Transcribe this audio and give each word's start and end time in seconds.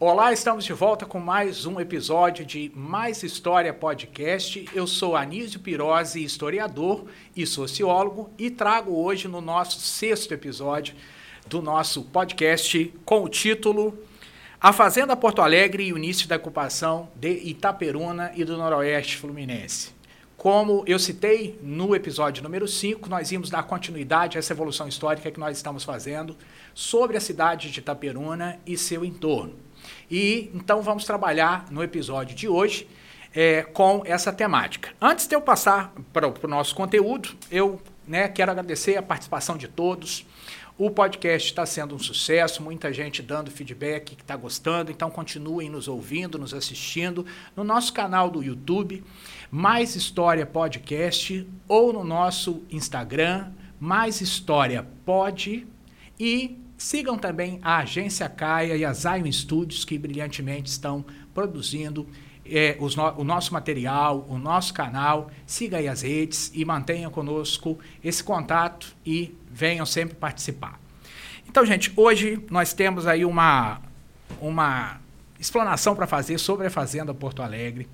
Olá, 0.00 0.32
estamos 0.32 0.64
de 0.64 0.72
volta 0.72 1.06
com 1.06 1.20
mais 1.20 1.66
um 1.66 1.78
episódio 1.78 2.44
de 2.44 2.70
Mais 2.74 3.22
História 3.22 3.72
Podcast. 3.72 4.68
Eu 4.74 4.88
sou 4.88 5.14
Anísio 5.14 5.60
Pirose, 5.60 6.22
historiador 6.22 7.04
e 7.34 7.46
sociólogo, 7.46 8.28
e 8.36 8.50
trago 8.50 8.92
hoje 8.92 9.28
no 9.28 9.40
nosso 9.40 9.78
sexto 9.78 10.34
episódio 10.34 10.96
do 11.46 11.62
nosso 11.62 12.02
podcast 12.02 12.92
com 13.04 13.22
o 13.22 13.28
título 13.28 13.96
A 14.60 14.72
Fazenda 14.72 15.14
Porto 15.14 15.40
Alegre 15.40 15.84
e 15.84 15.92
o 15.92 15.96
início 15.96 16.26
da 16.26 16.36
ocupação 16.36 17.08
de 17.14 17.30
Itaperuna 17.48 18.32
e 18.34 18.44
do 18.44 18.56
Noroeste 18.56 19.16
Fluminense. 19.16 19.92
Como 20.36 20.82
eu 20.88 20.98
citei 20.98 21.56
no 21.62 21.94
episódio 21.94 22.42
número 22.42 22.66
5, 22.66 23.08
nós 23.08 23.30
íamos 23.30 23.48
dar 23.48 23.62
continuidade 23.62 24.36
a 24.36 24.40
essa 24.40 24.52
evolução 24.52 24.88
histórica 24.88 25.30
que 25.30 25.38
nós 25.38 25.56
estamos 25.56 25.84
fazendo 25.84 26.36
sobre 26.74 27.16
a 27.16 27.20
cidade 27.20 27.70
de 27.70 27.78
Itaperuna 27.78 28.58
e 28.66 28.76
seu 28.76 29.04
entorno. 29.04 29.63
E 30.10 30.50
então 30.54 30.82
vamos 30.82 31.04
trabalhar 31.04 31.66
no 31.70 31.82
episódio 31.82 32.34
de 32.34 32.48
hoje 32.48 32.88
é, 33.34 33.62
com 33.62 34.02
essa 34.04 34.32
temática. 34.32 34.90
Antes 35.00 35.26
de 35.26 35.34
eu 35.34 35.40
passar 35.40 35.92
para 36.12 36.28
o 36.28 36.48
nosso 36.48 36.74
conteúdo, 36.74 37.30
eu 37.50 37.80
né, 38.06 38.28
quero 38.28 38.50
agradecer 38.50 38.96
a 38.96 39.02
participação 39.02 39.56
de 39.56 39.66
todos. 39.66 40.24
O 40.76 40.90
podcast 40.90 41.50
está 41.50 41.64
sendo 41.64 41.94
um 41.94 41.98
sucesso, 42.00 42.60
muita 42.60 42.92
gente 42.92 43.22
dando 43.22 43.50
feedback 43.50 44.16
que 44.16 44.22
está 44.22 44.36
gostando, 44.36 44.90
então 44.90 45.08
continuem 45.08 45.70
nos 45.70 45.86
ouvindo, 45.86 46.36
nos 46.36 46.52
assistindo 46.52 47.24
no 47.54 47.62
nosso 47.62 47.92
canal 47.92 48.28
do 48.28 48.42
YouTube, 48.42 49.04
Mais 49.52 49.94
História 49.94 50.44
Podcast, 50.44 51.46
ou 51.68 51.92
no 51.92 52.02
nosso 52.02 52.64
Instagram, 52.72 53.52
Mais 53.78 54.20
História 54.20 54.84
Pod, 55.06 55.64
e 56.18 56.58
sigam 56.84 57.16
também 57.16 57.58
a 57.62 57.78
Agência 57.78 58.28
Caia 58.28 58.76
e 58.76 58.84
a 58.84 58.92
Zion 58.92 59.32
Studios, 59.32 59.86
que 59.86 59.96
brilhantemente 59.96 60.68
estão 60.68 61.02
produzindo 61.32 62.06
é, 62.44 62.76
no, 62.78 63.20
o 63.20 63.24
nosso 63.24 63.54
material, 63.54 64.26
o 64.28 64.36
nosso 64.36 64.74
canal. 64.74 65.30
Siga 65.46 65.78
aí 65.78 65.88
as 65.88 66.02
redes 66.02 66.52
e 66.54 66.62
mantenham 66.62 67.10
conosco 67.10 67.78
esse 68.02 68.22
contato 68.22 68.94
e 69.04 69.34
venham 69.50 69.86
sempre 69.86 70.14
participar. 70.14 70.78
Então, 71.48 71.64
gente, 71.64 71.90
hoje 71.96 72.38
nós 72.50 72.74
temos 72.74 73.06
aí 73.06 73.24
uma, 73.24 73.80
uma 74.38 75.00
explanação 75.40 75.96
para 75.96 76.06
fazer 76.06 76.36
sobre 76.36 76.66
a 76.66 76.70
Fazenda 76.70 77.14
Porto 77.14 77.42
Alegre, 77.42 77.88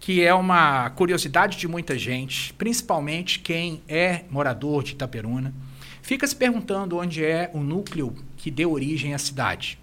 que 0.00 0.22
é 0.22 0.32
uma 0.32 0.88
curiosidade 0.90 1.58
de 1.58 1.68
muita 1.68 1.96
gente, 1.98 2.54
principalmente 2.54 3.38
quem 3.38 3.82
é 3.86 4.24
morador 4.30 4.82
de 4.82 4.92
Itaperuna, 4.92 5.54
fica 6.00 6.26
se 6.26 6.34
perguntando 6.34 6.96
onde 6.96 7.22
é 7.22 7.50
o 7.52 7.60
núcleo 7.60 8.16
que 8.38 8.50
deu 8.50 8.72
origem 8.72 9.12
à 9.12 9.18
cidade. 9.18 9.78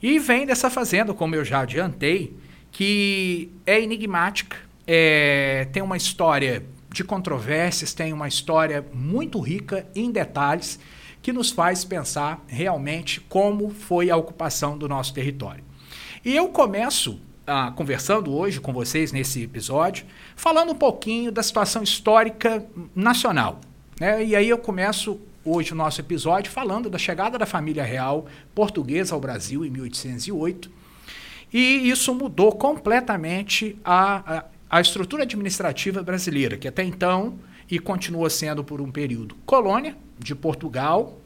E 0.00 0.20
vem 0.20 0.46
dessa 0.46 0.70
fazenda, 0.70 1.12
como 1.12 1.34
eu 1.34 1.44
já 1.44 1.60
adiantei, 1.60 2.36
que 2.70 3.50
é 3.66 3.82
enigmática, 3.82 4.56
é, 4.86 5.66
tem 5.72 5.82
uma 5.82 5.96
história 5.96 6.64
de 6.90 7.02
controvérsias, 7.02 7.92
tem 7.92 8.12
uma 8.12 8.28
história 8.28 8.86
muito 8.94 9.40
rica 9.40 9.88
em 9.92 10.12
detalhes 10.12 10.78
que 11.20 11.32
nos 11.32 11.50
faz 11.50 11.84
pensar 11.84 12.44
realmente 12.46 13.20
como 13.22 13.70
foi 13.70 14.08
a 14.08 14.16
ocupação 14.16 14.78
do 14.78 14.88
nosso 14.88 15.12
território. 15.12 15.64
E 16.24 16.34
eu 16.34 16.48
começo 16.48 17.20
ah, 17.48 17.72
conversando 17.74 18.34
hoje 18.34 18.60
com 18.60 18.74
vocês 18.74 19.10
nesse 19.10 19.42
episódio, 19.42 20.04
falando 20.36 20.72
um 20.72 20.74
pouquinho 20.74 21.32
da 21.32 21.42
situação 21.42 21.82
histórica 21.82 22.62
nacional. 22.94 23.60
Né? 23.98 24.22
E 24.22 24.36
aí 24.36 24.50
eu 24.50 24.58
começo 24.58 25.18
hoje 25.42 25.72
o 25.72 25.74
nosso 25.74 25.98
episódio 25.98 26.52
falando 26.52 26.90
da 26.90 26.98
chegada 26.98 27.38
da 27.38 27.46
família 27.46 27.82
real 27.82 28.26
portuguesa 28.54 29.14
ao 29.14 29.20
Brasil 29.20 29.64
em 29.64 29.70
1808. 29.70 30.70
E 31.50 31.88
isso 31.88 32.14
mudou 32.14 32.52
completamente 32.52 33.78
a, 33.82 34.36
a, 34.36 34.44
a 34.68 34.80
estrutura 34.82 35.22
administrativa 35.22 36.02
brasileira, 36.02 36.58
que 36.58 36.68
até 36.68 36.84
então 36.84 37.38
e 37.70 37.78
continua 37.78 38.28
sendo 38.28 38.62
por 38.62 38.78
um 38.80 38.90
período 38.90 39.34
colônia 39.46 39.96
de 40.18 40.34
Portugal. 40.34 41.18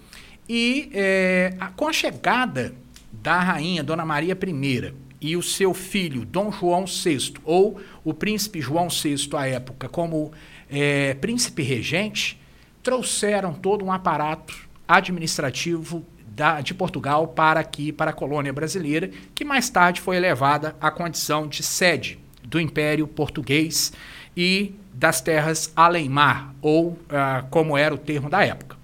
E 0.48 0.88
é, 0.92 1.56
a, 1.58 1.66
com 1.66 1.88
a 1.88 1.92
chegada 1.92 2.72
da 3.12 3.40
rainha 3.40 3.82
Dona 3.82 4.04
Maria 4.04 4.38
I 4.40 4.94
e 5.22 5.36
o 5.36 5.42
seu 5.42 5.72
filho 5.72 6.24
Dom 6.26 6.50
João 6.50 6.84
VI, 6.84 7.34
ou 7.44 7.80
o 8.02 8.12
príncipe 8.12 8.60
João 8.60 8.88
VI 8.88 9.16
à 9.36 9.46
época, 9.46 9.88
como 9.88 10.32
é, 10.68 11.14
príncipe 11.14 11.62
regente, 11.62 12.40
trouxeram 12.82 13.54
todo 13.54 13.84
um 13.84 13.92
aparato 13.92 14.68
administrativo 14.86 16.04
da, 16.26 16.60
de 16.60 16.74
Portugal 16.74 17.28
para 17.28 17.60
aqui, 17.60 17.92
para 17.92 18.10
a 18.10 18.14
colônia 18.14 18.52
brasileira, 18.52 19.10
que 19.32 19.44
mais 19.44 19.70
tarde 19.70 20.00
foi 20.00 20.16
elevada 20.16 20.74
à 20.80 20.90
condição 20.90 21.46
de 21.46 21.62
sede 21.62 22.18
do 22.42 22.60
Império 22.60 23.06
Português 23.06 23.92
e 24.36 24.74
das 24.92 25.20
terras 25.20 25.72
além-mar, 25.76 26.52
ou 26.60 26.88
uh, 26.88 26.98
como 27.48 27.78
era 27.78 27.94
o 27.94 27.98
termo 27.98 28.28
da 28.28 28.44
época. 28.44 28.76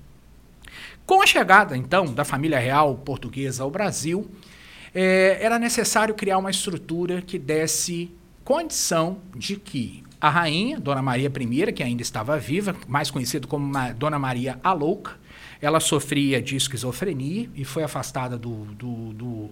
Com 1.05 1.23
a 1.23 1.27
chegada, 1.27 1.77
então, 1.77 2.05
da 2.07 2.25
família 2.25 2.59
real 2.59 2.95
portuguesa 2.95 3.63
ao 3.63 3.71
Brasil, 3.71 4.31
eh, 5.01 5.39
era 5.41 5.61
necessário 5.61 6.13
criar 6.13 6.39
uma 6.39 6.51
estrutura 6.51 7.23
que 7.23 7.39
desse 7.39 8.11
condição 8.43 9.19
de 9.33 9.55
que 9.55 10.03
a 10.21 10.29
rainha, 10.29 10.81
Dona 10.81 11.01
Maria 11.01 11.29
I, 11.29 11.73
que 11.73 11.85
ainda 11.85 12.03
estava 12.03 12.37
viva, 12.37 12.75
mais 12.89 13.09
conhecida 13.09 13.47
como 13.47 13.73
Dona 13.97 14.19
Maria 14.19 14.59
a 14.61 14.73
Louca, 14.73 15.13
ela 15.63 15.79
sofria 15.79 16.43
de 16.43 16.57
esquizofrenia 16.57 17.49
e 17.55 17.65
foi 17.65 17.85
afastada 17.85 18.37
do, 18.37 18.65
do, 18.75 19.13
do, 19.13 19.51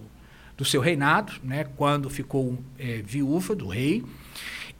do 0.57 0.65
seu 0.65 0.81
reinado, 0.81 1.31
né, 1.41 1.65
quando 1.77 2.09
ficou 2.09 2.59
é, 2.77 3.01
viúva 3.01 3.55
do 3.55 3.69
rei. 3.69 4.03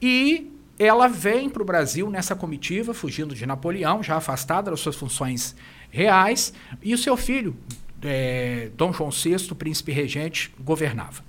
E 0.01 0.51
ela 0.77 1.07
vem 1.07 1.49
para 1.49 1.61
o 1.61 1.65
Brasil 1.65 2.09
nessa 2.09 2.35
comitiva, 2.35 2.93
fugindo 2.93 3.33
de 3.33 3.45
Napoleão, 3.45 4.03
já 4.03 4.17
afastada 4.17 4.69
das 4.69 4.81
suas 4.81 4.97
funções 4.97 5.55
reais, 5.89 6.51
e 6.83 6.93
o 6.93 6.97
seu 6.97 7.15
filho, 7.15 7.55
é, 8.01 8.69
Dom 8.75 8.93
João 8.93 9.09
VI, 9.09 9.53
príncipe 9.55 9.91
regente, 9.91 10.53
governava. 10.59 11.23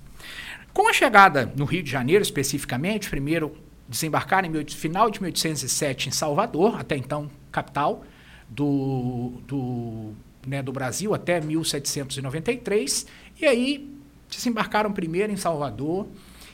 Com 0.73 0.87
a 0.87 0.93
chegada 0.93 1.51
no 1.55 1.65
Rio 1.65 1.83
de 1.83 1.91
Janeiro, 1.91 2.21
especificamente, 2.21 3.09
primeiro 3.09 3.55
desembarcaram 3.87 4.47
em 4.47 4.65
final 4.65 5.09
de 5.09 5.19
1807 5.19 6.09
em 6.09 6.11
Salvador, 6.11 6.79
até 6.79 6.95
então 6.95 7.29
capital 7.51 8.03
do, 8.47 9.41
do, 9.47 10.13
né, 10.45 10.61
do 10.61 10.71
Brasil, 10.71 11.13
até 11.13 11.41
1793. 11.41 13.07
E 13.41 13.45
aí 13.45 13.89
desembarcaram 14.29 14.91
primeiro 14.91 15.33
em 15.33 15.37
Salvador 15.37 16.07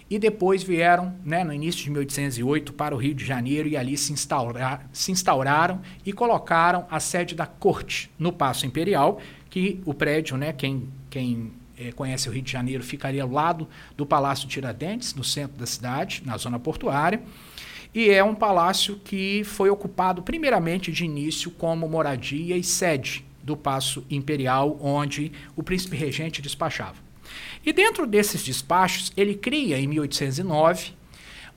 e 0.10 0.20
depois 0.20 0.64
vieram, 0.64 1.16
né, 1.26 1.44
no 1.44 1.52
início 1.52 1.84
de 1.84 1.90
1808, 1.90 2.74
para 2.74 2.96
o 2.96 2.98
Rio 2.98 3.14
de 3.14 3.26
Janeiro 3.26 3.68
e 3.68 3.76
ali 3.76 3.98
se, 3.98 4.14
instaurar, 4.14 4.88
se 4.94 5.12
instauraram 5.12 5.82
e 6.06 6.14
colocaram 6.14 6.86
a 6.90 7.00
sede 7.00 7.36
da 7.36 7.46
corte 7.46 8.10
no 8.18 8.32
Paço 8.32 8.66
Imperial, 8.66 9.20
que 9.56 9.80
o 9.86 9.94
prédio, 9.94 10.36
né, 10.36 10.52
quem, 10.52 10.90
quem 11.10 11.50
é, 11.80 11.90
conhece 11.94 12.28
o 12.28 12.32
Rio 12.34 12.42
de 12.42 12.52
Janeiro, 12.52 12.84
ficaria 12.84 13.24
ao 13.24 13.32
lado 13.32 13.70
do 13.96 14.06
Palácio 14.06 14.50
Tiradentes, 14.50 15.16
no 15.16 15.24
centro 15.24 15.58
da 15.58 15.66
cidade, 15.66 16.22
na 16.26 16.36
zona 16.36 16.60
portuária. 16.60 17.24
E 17.94 18.10
é 18.10 18.22
um 18.22 18.36
palácio 18.36 19.00
que 19.02 19.46
foi 19.46 19.70
ocupado 19.70 20.22
primeiramente 20.22 20.92
de 20.92 21.06
início 21.06 21.50
como 21.50 21.88
moradia 21.88 22.58
e 22.58 22.64
sede 22.66 23.24
do 23.42 23.56
Paço 23.56 24.04
Imperial, 24.10 24.78
onde 24.82 25.32
o 25.56 25.64
príncipe 25.64 25.96
regente 25.96 26.42
despachava. 26.42 26.98
E 27.66 27.72
dentro 27.72 28.06
desses 28.06 28.44
despachos, 28.44 29.14
ele 29.16 29.36
cria, 29.36 29.80
em 29.80 29.88
1809, 29.88 30.92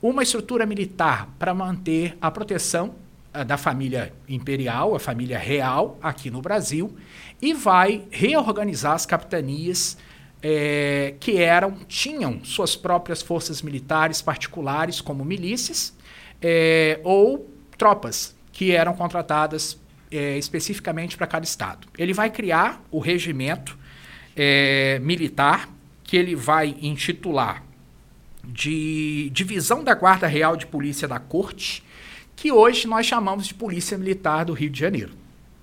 uma 0.01 0.23
estrutura 0.23 0.65
militar 0.65 1.27
para 1.37 1.53
manter 1.53 2.17
a 2.21 2.31
proteção 2.31 2.95
uh, 3.35 3.43
da 3.43 3.57
família 3.57 4.13
imperial, 4.25 4.95
a 4.95 4.99
família 5.01 5.37
real, 5.37 5.99
aqui 6.01 6.31
no 6.31 6.41
Brasil, 6.41 6.95
e 7.41 7.53
vai 7.53 8.03
reorganizar 8.11 8.93
as 8.93 9.05
capitanias 9.05 9.97
é, 10.41 11.15
que 11.19 11.37
eram, 11.37 11.71
tinham 11.87 12.43
suas 12.43 12.75
próprias 12.75 13.21
forças 13.21 13.61
militares 13.61 14.21
particulares, 14.21 15.01
como 15.01 15.23
milícias, 15.25 15.93
é, 16.41 16.99
ou 17.03 17.49
tropas 17.77 18.35
que 18.51 18.71
eram 18.71 18.93
contratadas 18.93 19.77
é, 20.11 20.37
especificamente 20.37 21.17
para 21.17 21.27
cada 21.27 21.45
estado. 21.45 21.87
Ele 21.97 22.13
vai 22.13 22.29
criar 22.29 22.81
o 22.91 22.99
regimento 22.99 23.77
é, 24.35 24.99
militar, 24.99 25.69
que 26.03 26.17
ele 26.17 26.35
vai 26.35 26.75
intitular 26.81 27.63
de 28.43 29.29
Divisão 29.31 29.83
da 29.83 29.93
Guarda 29.93 30.25
Real 30.25 30.57
de 30.57 30.65
Polícia 30.65 31.07
da 31.07 31.19
Corte, 31.19 31.83
que 32.35 32.51
hoje 32.51 32.87
nós 32.87 33.05
chamamos 33.05 33.45
de 33.45 33.53
Polícia 33.53 33.97
Militar 33.97 34.45
do 34.45 34.53
Rio 34.53 34.69
de 34.69 34.79
Janeiro 34.79 35.19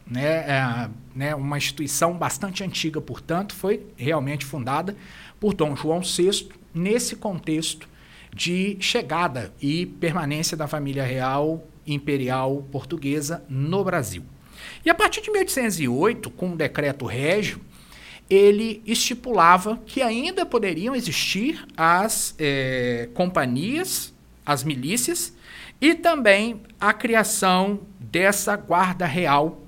né, 0.06 0.44
é, 0.46 0.88
né, 1.16 1.34
uma 1.34 1.56
instituição 1.56 2.12
bastante 2.12 2.62
antiga, 2.62 3.00
portanto, 3.00 3.54
foi 3.54 3.86
realmente 3.96 4.44
fundada 4.44 4.94
por 5.40 5.54
Dom 5.54 5.74
João 5.74 6.02
VI 6.02 6.50
nesse 6.74 7.16
contexto 7.16 7.88
de 8.34 8.76
chegada 8.80 9.52
e 9.60 9.86
permanência 9.86 10.56
da 10.56 10.68
família 10.68 11.04
real 11.04 11.66
imperial 11.86 12.62
portuguesa 12.70 13.42
no 13.48 13.82
Brasil. 13.82 14.22
E 14.84 14.90
a 14.90 14.94
partir 14.94 15.22
de 15.22 15.30
1808, 15.30 16.28
com 16.30 16.52
o 16.52 16.56
decreto 16.56 17.06
régio, 17.06 17.60
ele 18.28 18.82
estipulava 18.84 19.80
que 19.86 20.02
ainda 20.02 20.44
poderiam 20.44 20.94
existir 20.94 21.64
as 21.76 22.34
é, 22.38 23.08
companhias, 23.14 24.12
as 24.44 24.62
milícias, 24.62 25.34
e 25.80 25.94
também 25.94 26.60
a 26.78 26.92
criação 26.92 27.80
dessa 27.98 28.56
guarda 28.56 29.06
real, 29.06 29.65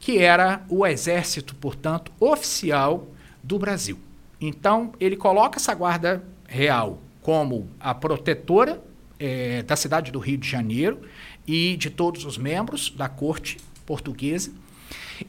que 0.00 0.18
era 0.18 0.64
o 0.68 0.86
exército, 0.86 1.54
portanto, 1.54 2.10
oficial 2.18 3.06
do 3.42 3.58
Brasil. 3.58 3.98
Então, 4.40 4.92
ele 4.98 5.14
coloca 5.14 5.58
essa 5.58 5.74
guarda 5.74 6.24
real 6.48 6.98
como 7.20 7.68
a 7.78 7.94
protetora 7.94 8.82
é, 9.18 9.62
da 9.62 9.76
cidade 9.76 10.10
do 10.10 10.18
Rio 10.18 10.38
de 10.38 10.48
Janeiro 10.48 11.02
e 11.46 11.76
de 11.76 11.90
todos 11.90 12.24
os 12.24 12.38
membros 12.38 12.90
da 12.90 13.08
corte 13.08 13.58
portuguesa 13.84 14.50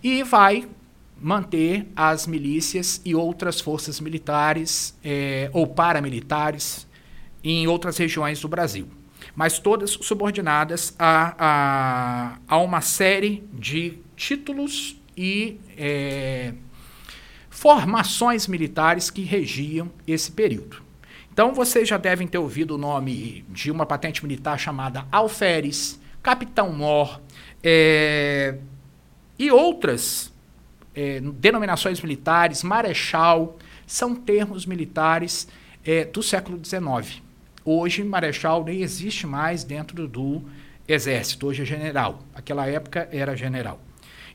e 0.02 0.24
vai 0.24 0.68
manter 1.20 1.88
as 1.96 2.26
milícias 2.26 3.02
e 3.04 3.14
outras 3.14 3.60
forças 3.60 4.00
militares 4.00 4.98
é, 5.04 5.50
ou 5.54 5.68
paramilitares 5.68 6.88
em 7.44 7.68
outras 7.68 7.98
regiões 7.98 8.40
do 8.40 8.48
Brasil, 8.48 8.88
mas 9.36 9.60
todas 9.60 9.92
subordinadas 9.92 10.96
a, 10.98 11.36
a, 11.38 12.38
a 12.48 12.58
uma 12.58 12.82
série 12.82 13.44
de 13.54 14.00
títulos 14.22 14.96
e 15.18 15.60
é, 15.76 16.54
formações 17.50 18.46
militares 18.46 19.10
que 19.10 19.24
regiam 19.24 19.92
esse 20.08 20.32
período. 20.32 20.84
Então 21.34 21.54
vocês 21.56 21.90
já 21.90 21.98
devem 21.98 22.28
ter 22.28 22.38
ouvido 22.38 22.76
o 22.76 22.78
nome 22.78 23.44
de 23.50 23.72
uma 23.72 23.84
patente 23.84 24.24
militar 24.24 24.60
chamada 24.60 25.08
Alferes, 25.12 26.00
Capitão 26.22 26.72
Mor 26.72 27.20
é, 27.64 28.58
e 29.40 29.50
outras 29.50 30.32
é, 30.94 31.20
denominações 31.20 32.00
militares, 32.00 32.62
Marechal, 32.62 33.58
são 33.88 34.14
termos 34.14 34.68
militares 34.68 35.48
é, 35.84 36.06
do 36.06 36.22
século 36.22 36.60
XIX. 36.64 37.24
Hoje, 37.66 38.04
Marechal 38.04 38.64
nem 38.64 38.82
existe 38.82 39.26
mais 39.26 39.64
dentro 39.64 40.08
do 40.08 40.44
Exército, 40.88 41.48
hoje 41.48 41.64
é 41.64 41.66
general. 41.66 42.20
Aquela 42.36 42.68
época 42.68 43.10
era 43.12 43.36
general. 43.36 43.80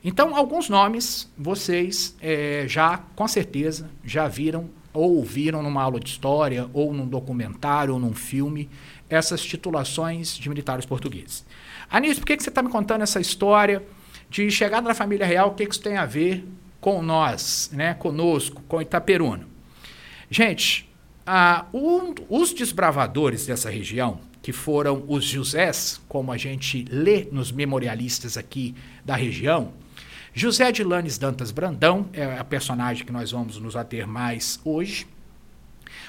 Então, 0.07 0.33
alguns 0.37 0.69
nomes 0.69 1.29
vocês 1.37 2.15
é, 2.21 2.63
já, 2.65 2.99
com 3.13 3.27
certeza, 3.27 3.89
já 4.05 4.25
viram 4.25 4.69
ou 4.93 5.17
ouviram 5.17 5.61
numa 5.61 5.83
aula 5.83 5.99
de 5.99 6.09
história, 6.09 6.69
ou 6.71 6.93
num 6.93 7.05
documentário, 7.05 7.93
ou 7.93 7.99
num 7.99 8.13
filme, 8.13 8.69
essas 9.09 9.43
titulações 9.43 10.37
de 10.37 10.47
militares 10.47 10.85
portugueses. 10.85 11.45
Anísio, 11.89 12.19
por 12.21 12.27
que, 12.27 12.37
que 12.37 12.43
você 12.43 12.47
está 12.47 12.63
me 12.63 12.69
contando 12.69 13.01
essa 13.01 13.19
história 13.19 13.83
de 14.29 14.49
chegada 14.49 14.87
da 14.87 14.95
família 14.95 15.27
real? 15.27 15.49
O 15.49 15.55
que, 15.55 15.65
que 15.65 15.73
isso 15.73 15.83
tem 15.83 15.97
a 15.97 16.05
ver 16.05 16.47
com 16.79 17.01
nós, 17.01 17.69
né, 17.73 17.93
conosco, 17.93 18.63
com 18.65 18.81
Itaperuna? 18.81 19.45
Gente, 20.31 20.89
um, 21.73 22.15
os 22.29 22.53
desbravadores 22.53 23.45
dessa 23.45 23.69
região, 23.69 24.21
que 24.41 24.53
foram 24.53 25.03
os 25.09 25.25
Josés, 25.25 25.99
como 26.07 26.31
a 26.31 26.37
gente 26.37 26.85
lê 26.89 27.27
nos 27.29 27.51
memorialistas 27.51 28.37
aqui 28.37 28.73
da 29.03 29.13
região, 29.13 29.73
José 30.37 30.71
de 30.71 30.83
Lanes 30.83 31.17
Dantas 31.17 31.49
Brandão 31.49 32.09
é 32.13 32.37
a 32.37 32.43
personagem 32.43 33.03
que 33.03 33.11
nós 33.11 33.31
vamos 33.31 33.57
nos 33.57 33.75
ater 33.75 34.07
mais 34.07 34.59
hoje. 34.63 35.07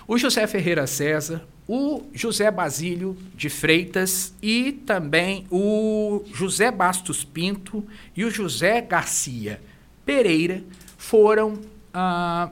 O 0.06 0.18
José 0.18 0.46
Ferreira 0.46 0.86
César, 0.86 1.48
o 1.66 2.02
José 2.12 2.50
Basílio 2.50 3.16
de 3.34 3.48
Freitas 3.48 4.34
e 4.42 4.72
também 4.84 5.46
o 5.50 6.22
José 6.34 6.70
Bastos 6.70 7.24
Pinto 7.24 7.82
e 8.14 8.22
o 8.22 8.30
José 8.30 8.82
Garcia 8.82 9.62
Pereira 10.04 10.62
foram 10.98 11.62
ah, 11.94 12.50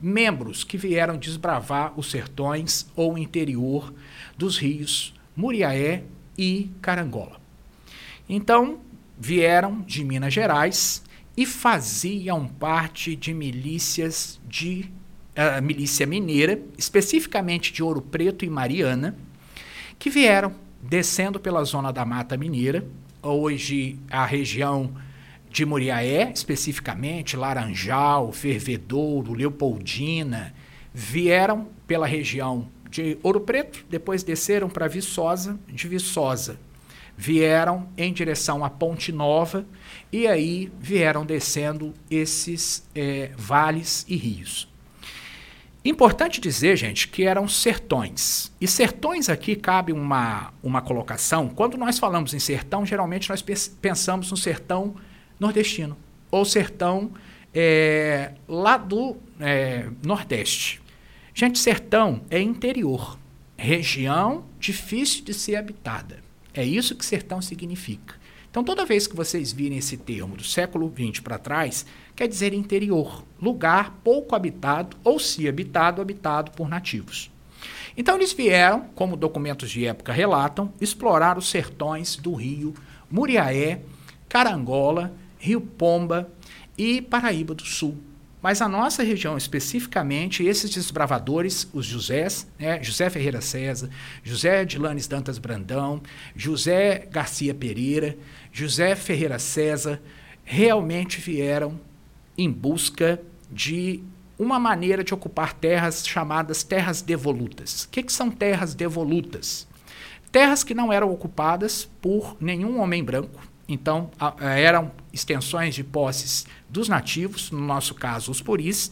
membros 0.00 0.64
que 0.64 0.78
vieram 0.78 1.18
desbravar 1.18 1.92
os 2.00 2.10
sertões 2.10 2.90
ou 2.96 3.18
interior 3.18 3.92
dos 4.38 4.56
rios 4.56 5.14
Muriaé 5.36 6.04
e 6.38 6.70
Carangola. 6.80 7.38
Então, 8.26 8.80
vieram 9.18 9.80
de 9.82 10.04
Minas 10.04 10.32
Gerais 10.32 11.02
e 11.36 11.46
faziam 11.46 12.46
parte 12.46 13.16
de 13.16 13.34
milícias 13.34 14.40
de 14.48 14.90
uh, 15.36 15.62
milícia 15.62 16.06
mineira, 16.06 16.60
especificamente 16.78 17.72
de 17.72 17.82
Ouro 17.82 18.00
Preto 18.00 18.44
e 18.44 18.50
Mariana, 18.50 19.16
que 19.98 20.10
vieram 20.10 20.54
descendo 20.82 21.40
pela 21.40 21.64
zona 21.64 21.92
da 21.92 22.04
Mata 22.04 22.36
Mineira, 22.36 22.86
hoje 23.22 23.98
a 24.10 24.24
região 24.26 24.94
de 25.50 25.64
Muriaé, 25.64 26.30
especificamente 26.34 27.36
Laranjal, 27.36 28.32
Fervedouro, 28.32 29.32
Leopoldina, 29.32 30.54
vieram 30.92 31.68
pela 31.86 32.06
região 32.06 32.68
de 32.90 33.16
Ouro 33.22 33.40
Preto, 33.40 33.84
depois 33.88 34.22
desceram 34.22 34.68
para 34.68 34.86
Viçosa, 34.86 35.58
de 35.68 35.88
Viçosa 35.88 36.58
vieram 37.16 37.88
em 37.96 38.12
direção 38.12 38.64
à 38.64 38.70
Ponte 38.70 39.12
Nova 39.12 39.64
e 40.12 40.26
aí 40.26 40.70
vieram 40.80 41.24
descendo 41.24 41.94
esses 42.10 42.88
é, 42.94 43.30
vales 43.36 44.04
e 44.08 44.16
rios. 44.16 44.68
Importante 45.84 46.40
dizer, 46.40 46.76
gente, 46.76 47.08
que 47.08 47.24
eram 47.24 47.46
sertões. 47.46 48.50
E 48.58 48.66
sertões 48.66 49.28
aqui 49.28 49.54
cabe 49.54 49.92
uma, 49.92 50.50
uma 50.62 50.80
colocação. 50.80 51.48
Quando 51.48 51.76
nós 51.76 51.98
falamos 51.98 52.32
em 52.32 52.38
sertão, 52.38 52.86
geralmente 52.86 53.28
nós 53.28 53.42
pensamos 53.42 54.30
no 54.30 54.36
sertão 54.36 54.94
nordestino 55.38 55.94
ou 56.30 56.44
sertão 56.44 57.12
é, 57.52 58.32
lá 58.48 58.78
do 58.78 59.16
é, 59.38 59.88
Nordeste. 60.02 60.82
Gente, 61.34 61.58
sertão 61.58 62.22
é 62.30 62.40
interior, 62.40 63.18
região 63.56 64.44
difícil 64.58 65.24
de 65.24 65.34
ser 65.34 65.56
habitada. 65.56 66.23
É 66.54 66.64
isso 66.64 66.94
que 66.94 67.04
sertão 67.04 67.42
significa. 67.42 68.14
Então, 68.48 68.62
toda 68.62 68.86
vez 68.86 69.08
que 69.08 69.16
vocês 69.16 69.52
virem 69.52 69.78
esse 69.78 69.96
termo 69.96 70.36
do 70.36 70.44
século 70.44 70.92
XX 70.96 71.18
para 71.18 71.36
trás, 71.36 71.84
quer 72.14 72.28
dizer 72.28 72.54
interior, 72.54 73.24
lugar 73.42 73.98
pouco 74.04 74.36
habitado 74.36 74.96
ou, 75.02 75.18
se 75.18 75.48
habitado, 75.48 76.00
habitado 76.00 76.52
por 76.52 76.68
nativos. 76.68 77.32
Então, 77.96 78.14
eles 78.14 78.32
vieram, 78.32 78.82
como 78.94 79.16
documentos 79.16 79.68
de 79.68 79.84
época 79.84 80.12
relatam, 80.12 80.72
explorar 80.80 81.36
os 81.36 81.50
sertões 81.50 82.14
do 82.14 82.32
rio 82.32 82.72
Muriaé, 83.10 83.80
Carangola, 84.28 85.12
Rio 85.36 85.60
Pomba 85.60 86.30
e 86.78 87.02
Paraíba 87.02 87.54
do 87.54 87.64
Sul, 87.64 87.98
mas 88.44 88.60
a 88.60 88.68
nossa 88.68 89.02
região, 89.02 89.38
especificamente, 89.38 90.44
esses 90.44 90.68
desbravadores, 90.68 91.66
os 91.72 91.86
Josés, 91.86 92.46
né, 92.58 92.78
José 92.82 93.08
Ferreira 93.08 93.40
César, 93.40 93.88
José 94.22 94.66
de 94.66 94.78
Lanes 94.78 95.06
Dantas 95.06 95.38
Brandão, 95.38 96.02
José 96.36 97.08
Garcia 97.10 97.54
Pereira, 97.54 98.18
José 98.52 98.94
Ferreira 98.96 99.38
César, 99.38 99.98
realmente 100.44 101.22
vieram 101.22 101.80
em 102.36 102.52
busca 102.52 103.18
de 103.50 104.04
uma 104.38 104.58
maneira 104.60 105.02
de 105.02 105.14
ocupar 105.14 105.54
terras 105.54 106.06
chamadas 106.06 106.62
terras 106.62 107.00
devolutas. 107.00 107.84
O 107.84 107.88
que, 107.88 108.02
que 108.02 108.12
são 108.12 108.30
terras 108.30 108.74
devolutas? 108.74 109.66
Terras 110.30 110.62
que 110.62 110.74
não 110.74 110.92
eram 110.92 111.10
ocupadas 111.10 111.88
por 112.02 112.36
nenhum 112.38 112.78
homem 112.78 113.02
branco, 113.02 113.40
então, 113.68 114.10
a, 114.18 114.34
eram 114.50 114.90
extensões 115.12 115.74
de 115.74 115.82
posses 115.82 116.46
dos 116.68 116.88
nativos, 116.88 117.50
no 117.50 117.60
nosso 117.60 117.94
caso, 117.94 118.30
os 118.30 118.40
puris, 118.40 118.90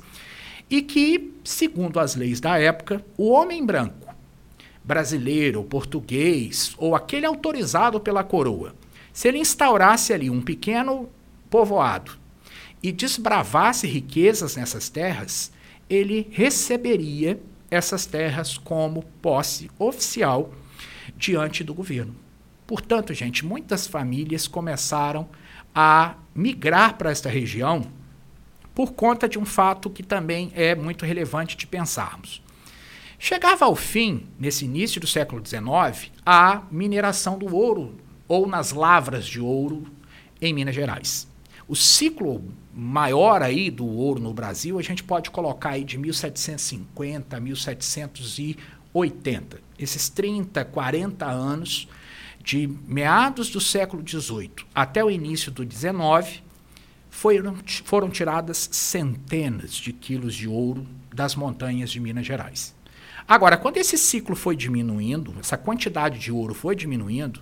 e 0.71 0.81
que, 0.81 1.35
segundo 1.45 2.01
as 2.01 2.15
leis 2.15 2.41
da 2.41 2.59
época, 2.59 3.05
o 3.17 3.31
homem 3.31 3.65
branco, 3.65 4.09
brasileiro, 4.83 5.63
português, 5.65 6.75
ou 6.79 6.95
aquele 6.95 7.27
autorizado 7.27 8.01
pela 8.01 8.25
coroa, 8.25 8.75
se 9.13 9.29
ele 9.29 9.39
instaurasse 9.39 10.13
ali 10.13 10.31
um 10.31 10.41
pequeno 10.41 11.09
povoado 11.51 12.13
e 12.83 12.91
desbravasse 12.91 13.87
riquezas 13.87 14.57
nessas 14.57 14.89
terras, 14.89 15.53
ele 15.89 16.27
receberia 16.31 17.39
essas 17.71 18.07
terras 18.07 18.57
como 18.57 19.03
posse 19.21 19.71
oficial 19.79 20.53
diante 21.17 21.63
do 21.63 21.75
governo. 21.75 22.22
Portanto, 22.67 23.13
gente, 23.13 23.45
muitas 23.45 23.87
famílias 23.87 24.49
começaram 24.49 25.29
a 25.75 26.15
migrar 26.35 26.97
para 26.97 27.11
esta 27.11 27.29
região 27.29 27.87
por 28.75 28.93
conta 28.93 29.29
de 29.29 29.39
um 29.39 29.45
fato 29.45 29.91
que 29.91 30.03
também 30.03 30.51
é 30.55 30.75
muito 30.75 31.05
relevante 31.05 31.55
de 31.57 31.67
pensarmos. 31.67 32.43
Chegava 33.19 33.67
ao 33.67 33.77
fim, 33.77 34.27
nesse 34.39 34.65
início 34.65 34.99
do 35.01 35.07
século 35.07 35.43
XIX, 35.47 36.11
a 36.27 36.63
mineração 36.71 37.39
do 37.39 37.55
ouro, 37.55 37.97
ou 38.27 38.47
nas 38.47 38.73
lavras 38.73 39.27
de 39.27 39.41
ouro 39.41 39.87
em 40.41 40.53
Minas 40.53 40.75
Gerais. 40.75 41.31
O 41.69 41.77
ciclo 41.77 42.43
maior 42.75 43.43
aí 43.43 43.71
do 43.71 43.87
ouro 43.87 44.21
no 44.21 44.35
Brasil, 44.35 44.77
a 44.79 44.83
gente 44.83 45.05
pode 45.05 45.31
colocar 45.31 45.71
aí 45.71 45.85
de 45.85 45.97
1750 45.99 47.37
a 47.37 47.41
1780. 47.41 49.61
Esses 49.79 50.09
30, 50.09 50.65
40 50.65 51.27
anos 51.27 51.87
de 52.43 52.69
meados 52.87 53.51
do 53.51 53.61
século 53.61 54.03
XVIII 54.07 54.51
até 54.75 55.05
o 55.05 55.11
início 55.11 55.51
do 55.51 55.63
XIX, 55.63 56.43
foram, 57.11 57.57
foram 57.85 58.11
tiradas 58.11 58.69
centenas 58.73 59.75
de 59.75 59.93
quilos 59.93 60.35
de 60.35 60.49
ouro 60.49 60.87
das 61.15 61.35
montanhas 61.35 61.91
de 61.91 62.01
Minas 62.01 62.27
Gerais. 62.27 62.75
Agora, 63.29 63.57
quando 63.57 63.77
esse 63.77 63.97
ciclo 63.97 64.35
foi 64.35 64.57
diminuindo, 64.57 65.35
essa 65.39 65.57
quantidade 65.57 66.19
de 66.19 66.33
ouro 66.33 66.55
foi 66.55 66.75
diminuindo, 66.75 67.41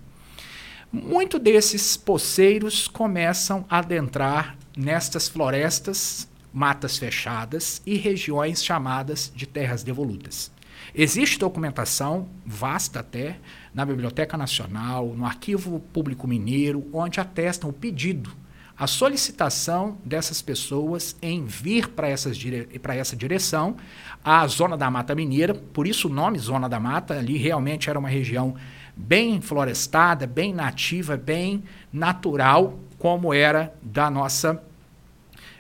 muito 0.92 1.38
desses 1.38 1.97
poceiros 1.97 2.88
começam 2.88 3.64
a 3.71 3.78
adentrar 3.78 4.57
nestas 4.76 5.28
florestas, 5.28 6.28
matas 6.52 6.99
fechadas 6.99 7.80
e 7.87 7.97
regiões 7.97 8.64
chamadas 8.64 9.33
de 9.35 9.47
terras 9.47 9.83
devolutas. 9.83 10.50
Existe 10.92 11.38
documentação, 11.38 12.28
vasta 12.45 13.00
até, 13.00 13.38
na 13.74 13.84
Biblioteca 13.84 14.36
Nacional, 14.36 15.14
no 15.16 15.24
Arquivo 15.24 15.80
Público 15.92 16.26
Mineiro, 16.26 16.86
onde 16.92 17.20
atestam 17.20 17.70
o 17.70 17.72
pedido, 17.72 18.30
a 18.76 18.86
solicitação 18.86 19.98
dessas 20.04 20.40
pessoas 20.40 21.14
em 21.20 21.44
vir 21.44 21.88
para 21.88 22.08
essa 22.08 23.14
direção, 23.14 23.76
a 24.24 24.46
Zona 24.46 24.76
da 24.76 24.90
Mata 24.90 25.14
Mineira, 25.14 25.54
por 25.54 25.86
isso 25.86 26.08
o 26.08 26.12
nome 26.12 26.38
Zona 26.38 26.68
da 26.68 26.80
Mata, 26.80 27.18
ali 27.18 27.36
realmente 27.36 27.90
era 27.90 27.98
uma 27.98 28.08
região 28.08 28.54
bem 28.96 29.40
florestada, 29.40 30.26
bem 30.26 30.54
nativa, 30.54 31.16
bem 31.16 31.62
natural, 31.92 32.78
como 32.98 33.34
era 33.34 33.74
da 33.82 34.10
nossa 34.10 34.62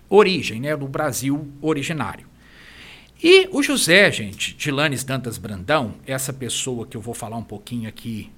origem, 0.08 0.60
né, 0.60 0.76
do 0.76 0.88
Brasil 0.88 1.46
originário. 1.60 2.29
E 3.22 3.50
o 3.52 3.62
José, 3.62 4.10
gente, 4.10 4.54
de 4.54 5.04
Dantas 5.04 5.36
Brandão, 5.36 5.96
essa 6.06 6.32
pessoa 6.32 6.86
que 6.86 6.96
eu 6.96 7.02
vou 7.02 7.12
falar 7.12 7.36
um 7.36 7.42
pouquinho 7.42 7.86
aqui 7.86 8.32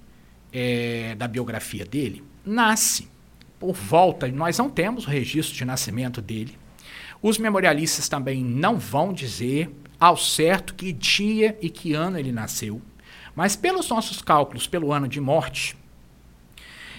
é, 0.52 1.14
da 1.14 1.28
biografia 1.28 1.84
dele, 1.84 2.24
nasce 2.44 3.08
por 3.60 3.74
volta, 3.74 4.26
nós 4.26 4.58
não 4.58 4.68
temos 4.68 5.06
o 5.06 5.08
registro 5.08 5.56
de 5.56 5.64
nascimento 5.64 6.20
dele. 6.20 6.58
Os 7.22 7.38
memorialistas 7.38 8.08
também 8.08 8.42
não 8.42 8.76
vão 8.76 9.12
dizer 9.12 9.70
ao 10.00 10.16
certo 10.16 10.74
que 10.74 10.92
dia 10.92 11.56
e 11.62 11.70
que 11.70 11.94
ano 11.94 12.18
ele 12.18 12.32
nasceu. 12.32 12.82
Mas 13.36 13.54
pelos 13.54 13.88
nossos 13.88 14.20
cálculos, 14.20 14.66
pelo 14.66 14.92
ano 14.92 15.06
de 15.06 15.20
morte, 15.20 15.76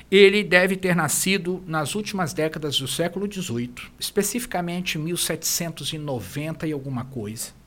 ele 0.09 0.41
deve 0.41 0.77
ter 0.77 0.95
nascido 0.95 1.61
nas 1.67 1.95
últimas 1.95 2.33
décadas 2.33 2.79
do 2.79 2.87
século 2.87 3.29
XVIII, 3.29 3.73
especificamente 3.99 4.97
1790 4.97 6.65
e 6.65 6.71
alguma 6.71 7.03
coisa. 7.03 7.61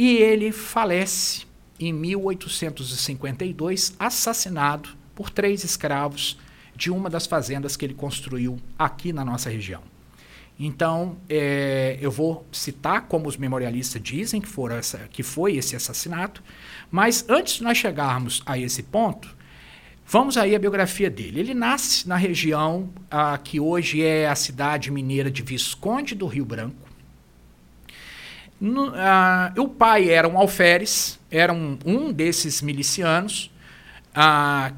E 0.00 0.16
ele 0.16 0.50
falece 0.50 1.44
em 1.78 1.92
1852, 1.92 3.94
assassinado 3.98 4.88
por 5.14 5.28
três 5.28 5.62
escravos 5.62 6.38
de 6.74 6.90
uma 6.90 7.10
das 7.10 7.26
fazendas 7.26 7.76
que 7.76 7.84
ele 7.84 7.92
construiu 7.92 8.58
aqui 8.78 9.12
na 9.12 9.26
nossa 9.26 9.50
região. 9.50 9.82
Então, 10.58 11.18
é, 11.28 11.98
eu 12.00 12.10
vou 12.10 12.46
citar 12.50 13.08
como 13.08 13.28
os 13.28 13.36
memorialistas 13.36 14.02
dizem 14.02 14.40
que, 14.40 14.48
essa, 14.72 15.00
que 15.10 15.22
foi 15.22 15.56
esse 15.56 15.76
assassinato, 15.76 16.42
mas 16.90 17.26
antes 17.28 17.56
de 17.56 17.62
nós 17.62 17.76
chegarmos 17.76 18.42
a 18.46 18.58
esse 18.58 18.82
ponto, 18.82 19.36
vamos 20.06 20.38
aí 20.38 20.56
à 20.56 20.58
biografia 20.58 21.10
dele. 21.10 21.40
Ele 21.40 21.52
nasce 21.52 22.08
na 22.08 22.16
região 22.16 22.88
ah, 23.10 23.36
que 23.36 23.60
hoje 23.60 24.02
é 24.02 24.26
a 24.26 24.34
cidade 24.34 24.90
mineira 24.90 25.30
de 25.30 25.42
Visconde 25.42 26.14
do 26.14 26.26
Rio 26.26 26.46
Branco. 26.46 26.89
No, 28.60 28.92
o 29.56 29.68
pai 29.68 30.10
era 30.10 30.28
um 30.28 30.36
alferes, 30.36 31.18
era 31.30 31.52
um, 31.52 31.78
um 31.84 32.12
desses 32.12 32.60
milicianos 32.60 33.50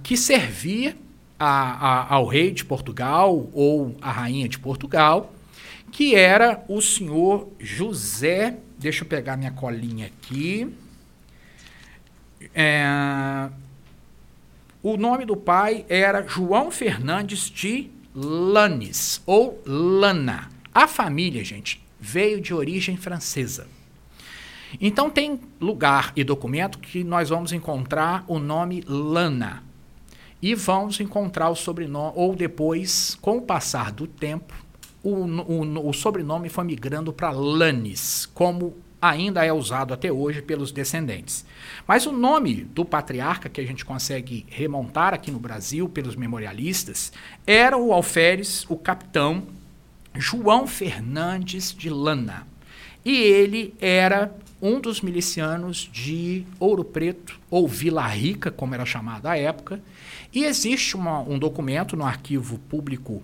que 0.05 0.17
servia 0.17 0.97
a, 1.39 1.47
a, 1.47 2.15
ao 2.15 2.27
rei 2.27 2.53
de 2.53 2.65
Portugal 2.65 3.51
ou 3.53 3.97
à 4.01 4.13
rainha 4.13 4.49
de 4.49 4.59
Portugal 4.59 5.33
que 5.93 6.17
era 6.17 6.65
o 6.67 6.81
senhor 6.81 7.53
José. 7.61 8.57
Deixa 8.79 9.05
eu 9.05 9.09
pegar 9.09 9.37
minha 9.37 9.53
colinha 9.53 10.07
aqui. 10.07 10.75
É, 12.55 13.49
o 14.83 14.97
nome 14.97 15.25
do 15.27 15.37
pai 15.37 15.85
era 15.89 16.27
João 16.27 16.71
Fernandes 16.71 17.49
de 17.49 17.91
Lanes, 18.15 19.23
ou 19.27 19.63
Lana. 19.65 20.51
A 20.75 20.89
família, 20.89 21.45
gente, 21.45 21.85
veio 22.01 22.41
de 22.41 22.53
origem 22.53 22.97
francesa. 22.97 23.69
Então 24.81 25.11
tem 25.11 25.41
lugar 25.61 26.13
e 26.17 26.25
documento 26.25 26.79
que 26.79 27.05
nós 27.05 27.29
vamos 27.29 27.53
encontrar 27.53 28.25
o 28.27 28.39
nome 28.39 28.83
Lana. 28.87 29.63
E 30.41 30.55
vamos 30.55 30.99
encontrar 30.99 31.51
o 31.51 31.55
sobrenome, 31.55 32.13
ou 32.17 32.35
depois, 32.35 33.17
com 33.21 33.39
o 33.39 33.43
passar 33.43 33.93
do 33.93 34.09
tempo, 34.09 34.53
o, 35.03 35.11
o, 35.11 35.89
o 35.89 35.93
sobrenome 35.93 36.49
foi 36.49 36.65
migrando 36.65 37.13
para 37.13 37.31
Lannis, 37.31 38.27
como 38.35 38.75
ainda 39.01 39.45
é 39.45 39.53
usado 39.53 39.93
até 39.93 40.13
hoje 40.13 40.41
pelos 40.41 40.71
descendentes. 40.71 41.45
Mas 41.87 42.07
o 42.07 42.13
nome 42.13 42.63
do 42.63 42.85
patriarca 42.85 43.49
que 43.49 43.61
a 43.61 43.67
gente 43.67 43.85
consegue 43.85 44.47
remontar 44.49 45.13
aqui 45.13 45.33
no 45.33 45.41
Brasil 45.41 45.89
pelos 45.89 46.15
memorialistas 46.15 47.13
era 47.45 47.77
o 47.77 47.93
alferes, 47.93 48.65
o 48.69 48.77
capitão 48.77 49.43
João 50.15 50.69
Fernandes 50.69 51.75
de 51.75 51.91
Lana. 51.91 52.47
E 53.05 53.17
ele 53.17 53.75
era 53.81 54.33
um 54.63 54.81
dos 54.81 55.01
milicianos 55.01 55.91
de 55.93 56.45
Ouro 56.61 56.85
Preto, 56.85 57.41
ou 57.51 57.67
Vila 57.67 58.07
Rica, 58.07 58.49
como 58.49 58.75
era 58.77 58.87
chamado 58.87 59.27
à 59.27 59.37
época. 59.37 59.83
E 60.33 60.45
existe 60.45 60.95
uma, 60.95 61.19
um 61.19 61.37
documento 61.37 61.97
no 61.97 62.05
arquivo 62.05 62.61
público 62.61 63.21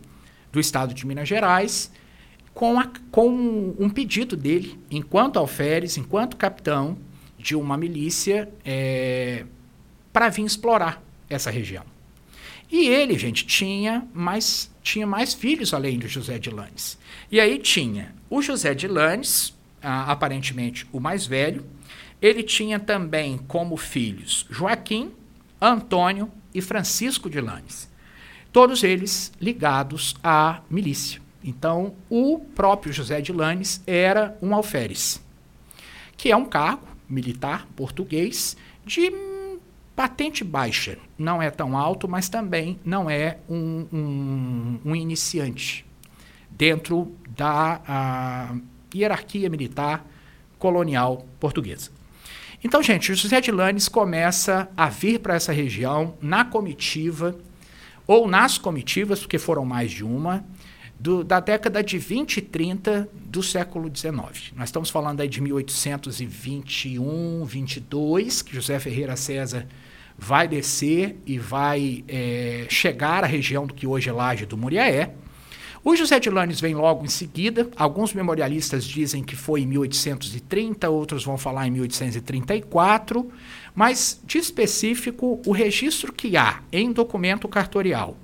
do 0.51 0.59
Estado 0.59 0.93
de 0.93 1.07
Minas 1.07 1.29
Gerais, 1.29 1.93
com, 2.53 2.81
a, 2.81 2.91
com 3.13 3.75
um 3.79 3.89
pedido 3.89 4.37
dele, 4.37 4.77
enquanto 4.91 5.39
alferes, 5.39 5.97
enquanto 5.97 6.37
capitão 6.37 6.99
de 7.39 7.55
uma 7.55 7.77
milícia, 7.77 8.49
é, 8.65 9.45
para 10.13 10.29
vir 10.29 10.45
explorar 10.45 11.01
essa 11.31 11.53
região. 11.53 11.85
E 12.71 12.89
ele, 12.89 13.17
gente, 13.17 13.47
tinha 13.47 14.07
mais, 14.13 14.71
tinha 14.83 15.07
mais 15.07 15.35
filhos 15.35 15.73
além 15.73 16.01
do 16.01 16.09
José 16.09 16.37
de 16.37 16.51
Lanes. 16.51 16.99
E 17.31 17.39
aí 17.39 17.59
tinha 17.61 18.13
o 18.29 18.43
José 18.43 18.75
de 18.75 18.89
Lanes, 18.89 19.57
aparentemente 19.83 20.87
o 20.93 21.01
mais 21.01 21.27
velho, 21.27 21.65
ele 22.21 22.43
tinha 22.43 22.79
também 22.79 23.39
como 23.39 23.77
filhos 23.77 24.47
Joaquim, 24.51 25.13
Antônio 25.61 26.31
e 26.55 26.61
Francisco 26.61 27.29
de 27.31 27.41
Lanes 27.41 27.89
todos 28.53 28.83
eles 28.83 29.33
ligados 29.41 30.17
à 30.23 30.61
milícia. 30.69 31.21
Então, 31.43 31.95
o 32.11 32.39
próprio 32.39 32.93
José 32.93 33.21
de 33.21 33.33
Lanes 33.33 33.83
era 33.87 34.37
um 34.43 34.55
alferes, 34.55 35.23
que 36.17 36.31
é 36.31 36.37
um 36.37 36.45
cargo 36.45 36.87
militar 37.09 37.67
português 37.77 38.57
de 38.85 39.13
patente 39.95 40.43
baixa. 40.43 40.99
Não 41.17 41.41
é 41.41 41.51
tão 41.51 41.77
alto, 41.77 42.09
mas 42.09 42.29
também 42.29 42.79
não 42.85 43.09
é 43.09 43.39
um, 43.49 43.87
um, 43.93 44.81
um 44.87 44.97
iniciante 44.97 45.87
dentro 46.51 47.15
da 47.37 48.53
hierarquia 48.95 49.49
militar 49.49 50.05
colonial 50.59 51.27
portuguesa. 51.39 51.91
Então, 52.63 52.83
gente, 52.83 53.15
José 53.15 53.41
de 53.41 53.53
Lanes 53.53 53.89
começa 53.89 54.69
a 54.77 54.89
vir 54.89 55.21
para 55.21 55.35
essa 55.35 55.53
região 55.53 56.17
na 56.21 56.45
comitiva 56.45 57.37
ou 58.07 58.27
nas 58.27 58.59
comitivas, 58.59 59.21
porque 59.21 59.39
foram 59.39 59.65
mais 59.65 59.93
de 59.93 60.05
uma, 60.05 60.45
do, 60.99 61.23
da 61.23 61.39
década 61.39 61.85
de 61.85 61.99
20 61.99 62.39
e 62.39 62.43
30 62.43 63.09
do 63.15 63.43
século 63.43 63.91
XIX. 63.95 64.53
Nós 64.57 64.69
estamos 64.69 64.91
falando 64.91 65.21
aí 65.21 65.29
de 65.29 65.41
1821, 65.41 67.45
22, 67.45 68.43
que 68.43 68.55
José 68.55 68.79
Ferreira 68.81 69.15
César 69.15 69.69
vai 70.19 70.49
descer 70.49 71.17
e 71.25 71.39
vai 71.39 72.05
é, 72.09 72.67
chegar 72.69 73.23
à 73.23 73.27
região 73.27 73.67
do 73.67 73.75
que 73.75 73.87
hoje 73.87 74.09
é 74.09 74.13
Laje 74.13 74.47
do 74.47 74.57
Muriaé. 74.57 75.15
O 75.85 75.95
José 75.95 76.19
de 76.19 76.29
Lanes 76.29 76.61
vem 76.61 76.75
logo 76.75 77.05
em 77.05 77.09
seguida. 77.09 77.71
Alguns 77.77 78.13
memorialistas 78.13 78.85
dizem 78.85 79.23
que 79.23 79.37
foi 79.37 79.63
em 79.63 79.67
1830, 79.67 80.89
outros 80.91 81.25
vão 81.25 81.39
falar 81.39 81.67
em 81.67 81.71
1834. 81.71 83.31
Mas, 83.75 84.21
de 84.25 84.39
específico, 84.39 85.41
o 85.47 85.53
registro 85.53 86.13
que 86.13 86.37
há 86.37 86.61
em 86.73 86.93
documento 86.93 87.49
cartorial 87.49 88.17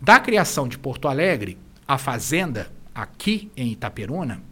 da 0.00 0.18
criação 0.18 0.66
de 0.66 0.76
Porto 0.76 1.08
Alegre, 1.08 1.56
a 1.86 1.96
fazenda 1.96 2.70
aqui 2.94 3.50
em 3.56 3.70
Itaperuna, 3.70 4.42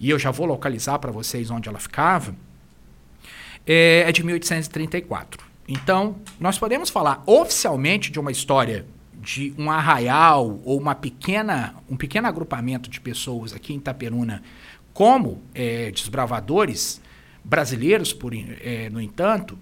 e 0.00 0.10
eu 0.10 0.18
já 0.18 0.30
vou 0.30 0.46
localizar 0.46 0.98
para 0.98 1.12
vocês 1.12 1.50
onde 1.50 1.68
ela 1.68 1.78
ficava, 1.78 2.34
é, 3.66 4.04
é 4.06 4.12
de 4.12 4.24
1834. 4.24 5.44
Então, 5.68 6.16
nós 6.40 6.58
podemos 6.58 6.90
falar 6.90 7.22
oficialmente 7.26 8.10
de 8.10 8.18
uma 8.18 8.32
história 8.32 8.86
de 9.20 9.54
um 9.58 9.70
arraial 9.70 10.60
ou 10.64 10.78
uma 10.78 10.94
pequena, 10.94 11.74
um 11.88 11.96
pequeno 11.96 12.26
agrupamento 12.26 12.88
de 12.90 13.00
pessoas 13.00 13.52
aqui 13.52 13.72
em 13.72 13.76
Itaperuna 13.76 14.42
como 14.92 15.42
é, 15.54 15.90
desbravadores 15.90 17.00
brasileiros, 17.42 18.12
por, 18.12 18.32
é, 18.34 18.88
no 18.90 19.00
entanto, 19.00 19.58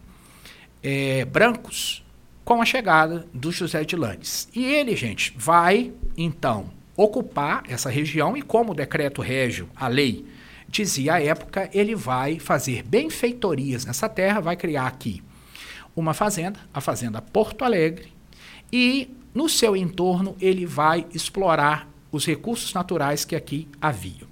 é, 0.82 1.24
brancos 1.24 2.04
com 2.44 2.60
a 2.60 2.64
chegada 2.64 3.26
do 3.32 3.50
José 3.50 3.84
de 3.84 3.96
Landes. 3.96 4.48
E 4.54 4.64
ele, 4.64 4.94
gente, 4.94 5.32
vai, 5.36 5.92
então, 6.16 6.70
ocupar 6.96 7.62
essa 7.68 7.88
região 7.88 8.36
e 8.36 8.42
como 8.42 8.72
o 8.72 8.74
decreto 8.74 9.22
régio, 9.22 9.68
a 9.74 9.88
lei, 9.88 10.26
dizia 10.68 11.14
à 11.14 11.22
época, 11.22 11.68
ele 11.72 11.94
vai 11.94 12.38
fazer 12.38 12.82
benfeitorias 12.82 13.84
nessa 13.84 14.08
terra, 14.08 14.40
vai 14.40 14.56
criar 14.56 14.86
aqui 14.86 15.22
uma 15.94 16.14
fazenda, 16.14 16.58
a 16.72 16.80
fazenda 16.80 17.20
Porto 17.20 17.64
Alegre, 17.64 18.12
e 18.72 19.10
no 19.34 19.48
seu 19.48 19.76
entorno 19.76 20.36
ele 20.40 20.66
vai 20.66 21.06
explorar 21.12 21.88
os 22.10 22.26
recursos 22.26 22.72
naturais 22.74 23.24
que 23.24 23.34
aqui 23.34 23.68
havia. 23.80 24.30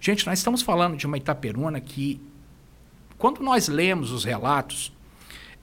Gente, 0.00 0.26
nós 0.26 0.38
estamos 0.38 0.62
falando 0.62 0.96
de 0.96 1.06
uma 1.06 1.16
Itaperuna 1.16 1.80
que, 1.80 2.20
quando 3.16 3.40
nós 3.40 3.68
lemos 3.68 4.10
os 4.10 4.24
relatos, 4.24 4.92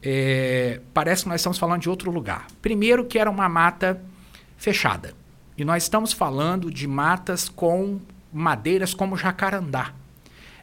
é, 0.02 0.80
parece 0.94 1.24
que 1.24 1.30
nós 1.30 1.42
estamos 1.42 1.58
falando 1.58 1.82
de 1.82 1.90
outro 1.90 2.10
lugar. 2.10 2.48
Primeiro, 2.62 3.06
que 3.06 3.20
era 3.20 3.30
uma 3.30 3.50
mata 3.50 4.02
fechada. 4.58 5.14
E 5.58 5.66
nós 5.66 5.84
estamos 5.84 6.14
falando 6.14 6.72
de 6.72 6.88
matas 6.88 7.50
com 7.50 8.00
madeiras 8.32 8.94
como 8.94 9.18
jacarandá. 9.18 9.94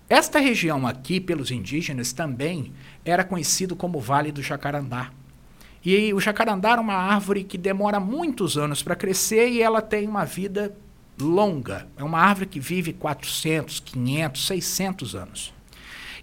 Esta 0.08 0.38
região 0.38 0.86
aqui, 0.86 1.20
pelos 1.20 1.50
indígenas, 1.50 2.12
também 2.12 2.72
era 3.04 3.24
conhecido 3.24 3.74
como 3.74 4.00
Vale 4.00 4.30
do 4.30 4.40
Jacarandá. 4.40 5.10
E 5.86 6.12
o 6.12 6.18
jacarandá 6.18 6.72
era 6.72 6.80
uma 6.80 6.96
árvore 6.96 7.44
que 7.44 7.56
demora 7.56 8.00
muitos 8.00 8.58
anos 8.58 8.82
para 8.82 8.96
crescer 8.96 9.50
e 9.50 9.62
ela 9.62 9.80
tem 9.80 10.08
uma 10.08 10.24
vida 10.24 10.76
longa. 11.16 11.86
É 11.96 12.02
uma 12.02 12.18
árvore 12.18 12.46
que 12.46 12.58
vive 12.58 12.92
400, 12.92 13.78
500, 13.78 14.46
600 14.48 15.14
anos. 15.14 15.54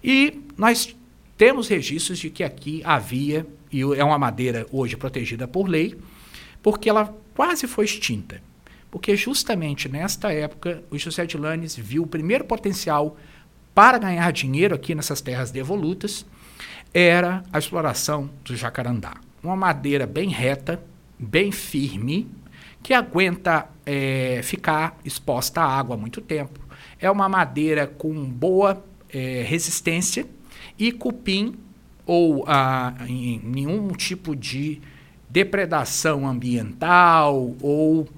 E 0.02 0.42
nós 0.58 0.94
temos 1.38 1.66
registros 1.66 2.18
de 2.18 2.28
que 2.28 2.44
aqui 2.44 2.82
havia, 2.84 3.46
e 3.72 3.80
é 3.80 4.04
uma 4.04 4.18
madeira 4.18 4.66
hoje 4.70 4.98
protegida 4.98 5.48
por 5.48 5.66
lei, 5.66 5.96
porque 6.62 6.90
ela 6.90 7.16
quase 7.34 7.66
foi 7.66 7.86
extinta. 7.86 8.42
Porque 8.90 9.16
justamente 9.16 9.88
nesta 9.88 10.30
época 10.30 10.84
o 10.90 10.98
José 10.98 11.24
de 11.24 11.38
Lanes 11.38 11.74
viu 11.74 12.02
o 12.02 12.06
primeiro 12.06 12.44
potencial 12.44 13.16
para 13.74 13.96
ganhar 13.96 14.30
dinheiro 14.30 14.74
aqui 14.74 14.94
nessas 14.94 15.22
terras 15.22 15.50
devolutas 15.50 16.26
era 16.92 17.42
a 17.50 17.58
exploração 17.58 18.28
do 18.44 18.54
jacarandá. 18.54 19.23
Uma 19.44 19.54
madeira 19.54 20.06
bem 20.06 20.30
reta, 20.30 20.82
bem 21.18 21.52
firme, 21.52 22.26
que 22.82 22.94
aguenta 22.94 23.68
é, 23.84 24.40
ficar 24.42 24.98
exposta 25.04 25.60
à 25.60 25.66
água 25.66 25.96
muito 25.96 26.20
tempo. 26.20 26.58
É 26.98 27.10
uma 27.10 27.28
madeira 27.28 27.86
com 27.86 28.24
boa 28.24 28.82
é, 29.12 29.44
resistência 29.46 30.26
e 30.78 30.90
cupim 30.90 31.56
ou 32.06 32.44
ah, 32.46 32.94
em 33.06 33.38
nenhum 33.44 33.88
tipo 33.90 34.34
de 34.34 34.80
depredação 35.28 36.26
ambiental 36.26 37.54
ou 37.60 38.08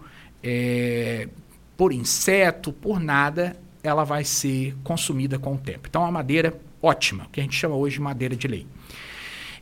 é, 0.42 1.28
por 1.76 1.92
inseto, 1.92 2.72
por 2.72 3.00
nada, 3.00 3.56
ela 3.82 4.04
vai 4.04 4.24
ser 4.24 4.76
consumida 4.82 5.38
com 5.38 5.54
o 5.54 5.58
tempo. 5.58 5.88
Então, 5.88 6.02
é 6.02 6.04
uma 6.04 6.12
madeira 6.12 6.58
ótima, 6.82 7.26
que 7.32 7.40
a 7.40 7.42
gente 7.42 7.56
chama 7.56 7.74
hoje 7.74 7.96
de 7.96 8.02
madeira 8.02 8.36
de 8.36 8.46
lei. 8.46 8.66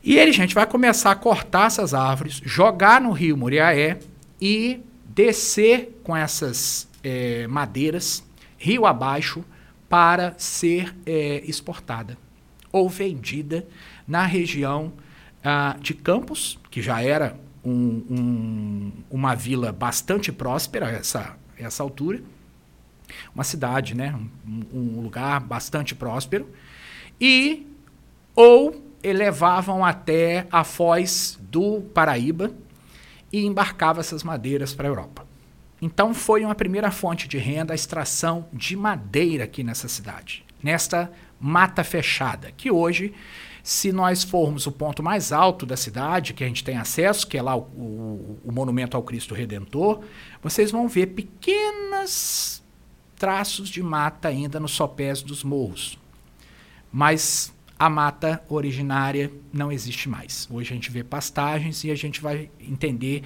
E 0.05 0.19
ele, 0.19 0.31
gente, 0.31 0.53
vai 0.53 0.67
começar 0.67 1.09
a 1.09 1.15
cortar 1.15 1.65
essas 1.65 1.95
árvores, 1.95 2.39
jogar 2.45 3.01
no 3.01 3.11
rio 3.11 3.35
Muriaé 3.35 3.97
e 4.39 4.79
descer 5.09 5.99
com 6.03 6.15
essas 6.15 6.87
é, 7.03 7.47
madeiras, 7.47 8.23
rio 8.55 8.85
abaixo, 8.85 9.43
para 9.89 10.35
ser 10.37 10.95
é, 11.07 11.41
exportada 11.45 12.15
ou 12.71 12.87
vendida 12.87 13.67
na 14.07 14.25
região 14.25 14.93
ah, 15.43 15.75
de 15.79 15.95
Campos, 15.95 16.59
que 16.69 16.83
já 16.83 17.01
era 17.01 17.35
um, 17.63 18.03
um, 18.09 18.91
uma 19.09 19.33
vila 19.33 19.71
bastante 19.71 20.31
próspera 20.31 20.91
essa 20.91 21.35
essa 21.57 21.81
altura, 21.81 22.21
uma 23.33 23.43
cidade, 23.43 23.95
né, 23.95 24.13
um, 24.45 24.63
um 24.73 25.01
lugar 25.01 25.39
bastante 25.39 25.95
próspero, 25.95 26.47
e 27.19 27.65
ou 28.35 28.84
levavam 29.13 29.83
até 29.83 30.47
a 30.51 30.63
foz 30.63 31.37
do 31.41 31.81
Paraíba 31.93 32.51
e 33.31 33.45
embarcavam 33.45 33.99
essas 33.99 34.23
madeiras 34.23 34.73
para 34.73 34.87
a 34.87 34.91
Europa. 34.91 35.25
Então 35.81 36.13
foi 36.13 36.43
uma 36.43 36.55
primeira 36.55 36.89
fonte 36.89 37.27
de 37.27 37.37
renda 37.37 37.73
a 37.73 37.75
extração 37.75 38.47
de 38.51 38.75
madeira 38.75 39.43
aqui 39.43 39.63
nessa 39.63 39.87
cidade, 39.87 40.43
nesta 40.63 41.11
mata 41.39 41.83
fechada, 41.83 42.51
que 42.55 42.71
hoje, 42.71 43.13
se 43.61 43.91
nós 43.91 44.23
formos 44.23 44.65
o 44.65 44.71
ponto 44.71 45.03
mais 45.03 45.31
alto 45.31 45.65
da 45.65 45.75
cidade, 45.75 46.33
que 46.33 46.43
a 46.43 46.47
gente 46.47 46.63
tem 46.63 46.77
acesso, 46.77 47.27
que 47.27 47.37
é 47.37 47.41
lá 47.41 47.55
o, 47.55 47.61
o, 47.61 48.39
o 48.45 48.51
monumento 48.51 48.95
ao 48.95 49.03
Cristo 49.03 49.35
Redentor, 49.35 50.01
vocês 50.41 50.71
vão 50.71 50.87
ver 50.87 51.07
pequenas 51.07 52.63
traços 53.17 53.69
de 53.69 53.83
mata 53.83 54.27
ainda 54.27 54.59
nos 54.59 54.71
sopés 54.71 55.21
dos 55.21 55.43
morros. 55.43 55.99
Mas 56.91 57.54
a 57.77 57.89
mata 57.89 58.41
originária 58.49 59.31
não 59.51 59.71
existe 59.71 60.07
mais. 60.07 60.47
Hoje 60.49 60.71
a 60.71 60.75
gente 60.75 60.89
vê 60.89 61.03
pastagens 61.03 61.83
e 61.83 61.91
a 61.91 61.95
gente 61.95 62.21
vai 62.21 62.49
entender 62.59 63.23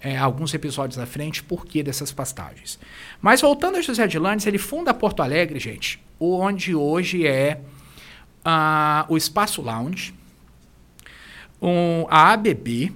é, 0.00 0.16
alguns 0.16 0.54
episódios 0.54 0.98
à 0.98 1.06
frente 1.06 1.42
por 1.42 1.66
que 1.66 1.82
dessas 1.82 2.10
pastagens. 2.10 2.78
Mas 3.20 3.42
voltando 3.42 3.76
a 3.76 3.82
José 3.82 4.06
de 4.06 4.18
Landes, 4.18 4.46
ele 4.46 4.58
funda 4.58 4.94
Porto 4.94 5.22
Alegre, 5.22 5.60
gente, 5.60 6.02
onde 6.18 6.74
hoje 6.74 7.26
é 7.26 7.60
uh, 8.40 9.12
o 9.12 9.16
Espaço 9.16 9.60
Lounge, 9.60 10.14
um, 11.60 12.06
a 12.08 12.32
ABB 12.32 12.92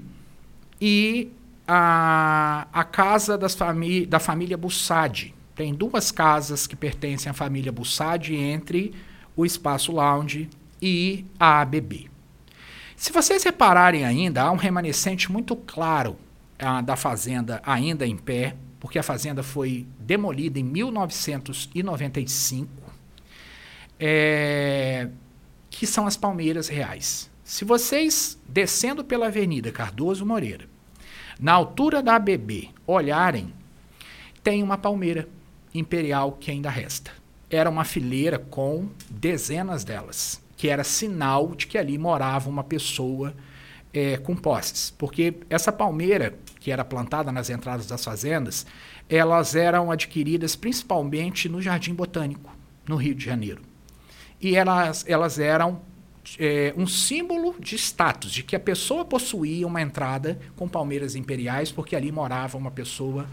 e 0.81 1.31
a, 1.69 2.67
a 2.73 2.85
casa 2.85 3.37
das 3.37 3.55
famí 3.55 4.07
da 4.07 4.19
família 4.19 4.57
Bussadi. 4.57 5.35
Tem 5.55 5.75
duas 5.75 6.11
casas 6.11 6.67
que 6.67 6.75
pertencem 6.75 7.31
à 7.31 7.35
família 7.35 7.71
Bussadi 7.71 8.35
entre 8.35 8.95
o 9.37 9.45
Espaço 9.45 9.93
Lounge 9.93 10.49
e 10.87 11.25
a 11.41 11.63
ABB. 11.63 12.11
Se 12.95 13.11
vocês 13.11 13.43
repararem 13.43 14.05
ainda, 14.05 14.43
há 14.43 14.51
um 14.51 14.57
remanescente 14.57 15.33
muito 15.33 15.57
claro 15.57 16.19
ah, 16.59 16.83
da 16.83 16.95
fazenda 16.95 17.63
ainda 17.65 18.07
em 18.07 18.19
pé, 18.19 18.55
porque 18.79 18.99
a 18.99 19.03
fazenda 19.03 19.43
foi 19.43 19.87
demolida 19.99 20.59
em 20.59 20.63
1995, 20.63 22.69
é, 23.99 25.09
que 25.71 25.87
são 25.87 26.07
as 26.07 26.19
palmeiras 26.19 26.69
reais. 26.69 27.31
Se 27.43 27.65
vocês, 27.65 28.39
descendo 28.47 29.03
pela 29.03 29.29
Avenida 29.29 29.73
Cardoso 29.73 30.27
Moreira, 30.27 30.67
na 31.41 31.55
altura 31.55 32.03
da 32.03 32.17
ABB, 32.17 32.69
olharem, 32.87 33.55
tem 34.43 34.63
uma 34.63 34.77
palmeira 34.77 35.27
imperial 35.75 36.33
que 36.33 36.51
ainda 36.51 36.69
resta. 36.69 37.11
Era 37.49 37.71
uma 37.71 37.85
fileira 37.85 38.39
com 38.39 38.91
dezenas 39.11 39.83
delas, 39.83 40.44
que 40.57 40.69
era 40.69 40.85
sinal 40.85 41.55
de 41.55 41.67
que 41.67 41.79
ali 41.79 41.99
morava 41.99 42.49
uma 42.49 42.65
pessoa 42.65 43.35
é, 43.93 44.17
com 44.17 44.35
posses. 44.35 44.91
Porque 44.91 45.35
essa 45.49 45.73
palmeira, 45.73 46.37
que 46.61 46.71
era 46.71 46.85
plantada 46.85 47.31
nas 47.31 47.51
entradas 47.51 47.87
das 47.87 48.05
fazendas, 48.05 48.67
elas 49.09 49.55
eram 49.55 49.91
adquiridas 49.91 50.57
principalmente 50.57 51.49
no 51.49 51.63
Jardim 51.63 51.95
Botânico, 51.95 52.51
no 52.89 52.97
Rio 52.97 53.15
de 53.15 53.25
Janeiro. 53.25 53.63
E 54.41 54.57
elas, 54.57 55.05
elas 55.07 55.39
eram 55.39 55.81
é, 56.39 56.75
um 56.77 56.87
símbolo 56.87 57.55
de 57.59 57.77
status, 57.77 58.33
de 58.33 58.43
que 58.43 58.57
a 58.57 58.61
pessoa 58.61 59.05
possuía 59.05 59.67
uma 59.67 59.83
entrada 59.83 60.39
com 60.57 60.69
palmeiras 60.69 61.15
imperiais, 61.15 61.71
porque 61.71 61.95
ali 61.95 62.11
morava 62.11 62.59
uma 62.59 62.71
pessoa 62.71 63.27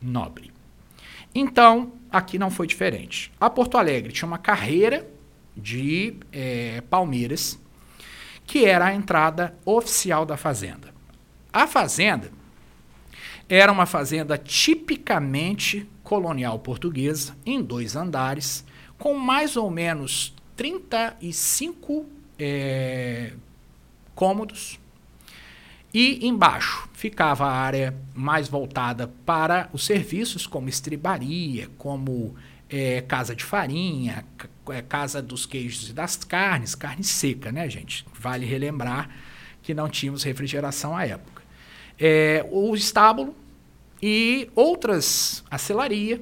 nobre. 0.00 0.52
Então, 1.34 1.92
aqui 2.10 2.38
não 2.38 2.50
foi 2.50 2.66
diferente. 2.66 3.32
A 3.40 3.50
Porto 3.50 3.76
Alegre 3.76 4.12
tinha 4.12 4.28
uma 4.28 4.38
carreira 4.38 5.06
de 5.56 6.14
é, 6.32 6.82
palmeiras 6.82 7.58
que 8.46 8.64
era 8.64 8.86
a 8.86 8.94
entrada 8.94 9.56
oficial 9.64 10.26
da 10.26 10.36
fazenda. 10.36 10.92
A 11.52 11.66
fazenda 11.66 12.30
era 13.48 13.72
uma 13.72 13.86
fazenda 13.86 14.36
tipicamente 14.36 15.88
colonial 16.02 16.58
portuguesa, 16.58 17.36
em 17.44 17.62
dois 17.62 17.96
andares, 17.96 18.64
com 18.98 19.14
mais 19.14 19.56
ou 19.56 19.70
menos 19.70 20.34
35 20.56 22.06
é, 22.38 23.32
cômodos. 24.14 24.78
E 25.92 26.26
embaixo 26.26 26.88
ficava 26.92 27.46
a 27.46 27.52
área 27.52 27.94
mais 28.14 28.48
voltada 28.48 29.08
para 29.24 29.68
os 29.72 29.86
serviços, 29.86 30.46
como 30.46 30.68
estribaria, 30.68 31.68
como 31.78 32.34
é, 32.68 33.00
casa 33.02 33.34
de 33.34 33.44
farinha, 33.44 34.24
é, 34.68 34.82
casa 34.82 35.20
dos 35.20 35.46
queijos 35.46 35.90
e 35.90 35.92
das 35.92 36.16
carnes, 36.16 36.74
carne 36.74 37.04
seca, 37.04 37.52
né, 37.52 37.68
gente? 37.68 38.06
Vale 38.18 38.46
relembrar 38.46 39.10
que 39.62 39.74
não 39.74 39.88
tínhamos 39.88 40.22
refrigeração 40.22 40.96
à 40.96 41.06
época. 41.06 41.42
É, 41.98 42.46
o 42.50 42.74
estábulo 42.74 43.34
e 44.02 44.50
outras, 44.54 45.42
a 45.50 45.58
celaria, 45.58 46.20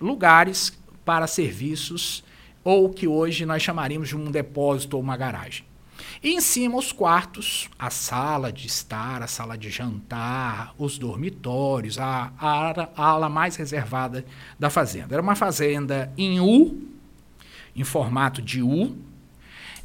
lugares 0.00 0.76
para 1.04 1.26
serviços 1.26 2.22
ou 2.64 2.90
que 2.90 3.08
hoje 3.08 3.46
nós 3.46 3.62
chamaríamos 3.62 4.08
de 4.08 4.16
um 4.16 4.30
depósito 4.30 4.96
ou 4.96 5.02
uma 5.02 5.16
garagem. 5.16 5.64
E 6.22 6.34
em 6.34 6.40
cima 6.40 6.76
os 6.76 6.92
quartos, 6.92 7.68
a 7.78 7.90
sala 7.90 8.52
de 8.52 8.66
estar, 8.66 9.22
a 9.22 9.26
sala 9.26 9.56
de 9.56 9.70
jantar, 9.70 10.74
os 10.78 10.98
dormitórios, 10.98 11.98
a, 11.98 12.32
a, 12.38 12.88
a 12.96 13.04
ala 13.04 13.28
mais 13.28 13.56
reservada 13.56 14.24
da 14.58 14.70
fazenda. 14.70 15.14
Era 15.14 15.22
uma 15.22 15.34
fazenda 15.34 16.12
em 16.16 16.40
U, 16.40 16.91
em 17.74 17.84
formato 17.84 18.42
de 18.42 18.62
U, 18.62 18.96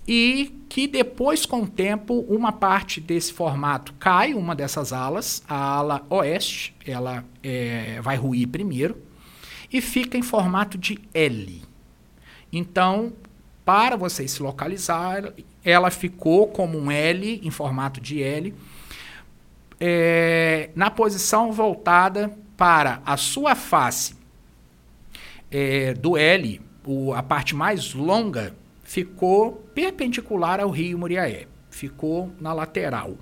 e 0.07 0.63
que 0.69 0.87
depois, 0.87 1.45
com 1.45 1.63
o 1.63 1.67
tempo, 1.67 2.25
uma 2.29 2.51
parte 2.51 3.01
desse 3.01 3.33
formato 3.33 3.93
cai, 3.93 4.33
uma 4.33 4.55
dessas 4.55 4.93
alas, 4.93 5.43
a 5.47 5.55
ala 5.55 6.05
oeste, 6.09 6.73
ela 6.85 7.25
é, 7.43 7.99
vai 8.01 8.15
ruir 8.15 8.47
primeiro, 8.47 8.97
e 9.71 9.81
fica 9.81 10.17
em 10.17 10.21
formato 10.21 10.77
de 10.77 10.97
L. 11.13 11.61
Então, 12.53 13.11
para 13.65 13.97
vocês 13.97 14.31
se 14.31 14.41
localizar, 14.41 15.33
ela 15.63 15.91
ficou 15.91 16.47
como 16.47 16.79
um 16.79 16.89
L, 16.89 17.41
em 17.43 17.51
formato 17.51 17.99
de 17.99 18.23
L, 18.23 18.53
é, 19.79 20.69
na 20.73 20.89
posição 20.89 21.51
voltada 21.51 22.33
para 22.55 23.01
a 23.05 23.17
sua 23.17 23.55
face 23.55 24.15
é, 25.51 25.93
do 25.93 26.17
L, 26.17 26.61
o, 26.87 27.13
a 27.13 27.21
parte 27.21 27.53
mais 27.53 27.93
longa 27.93 28.55
ficou 28.81 29.51
perpendicular 29.75 30.61
ao 30.61 30.69
rio 30.69 30.97
Muriaé, 30.97 31.45
ficou 31.69 32.31
na 32.39 32.53
lateral. 32.53 33.17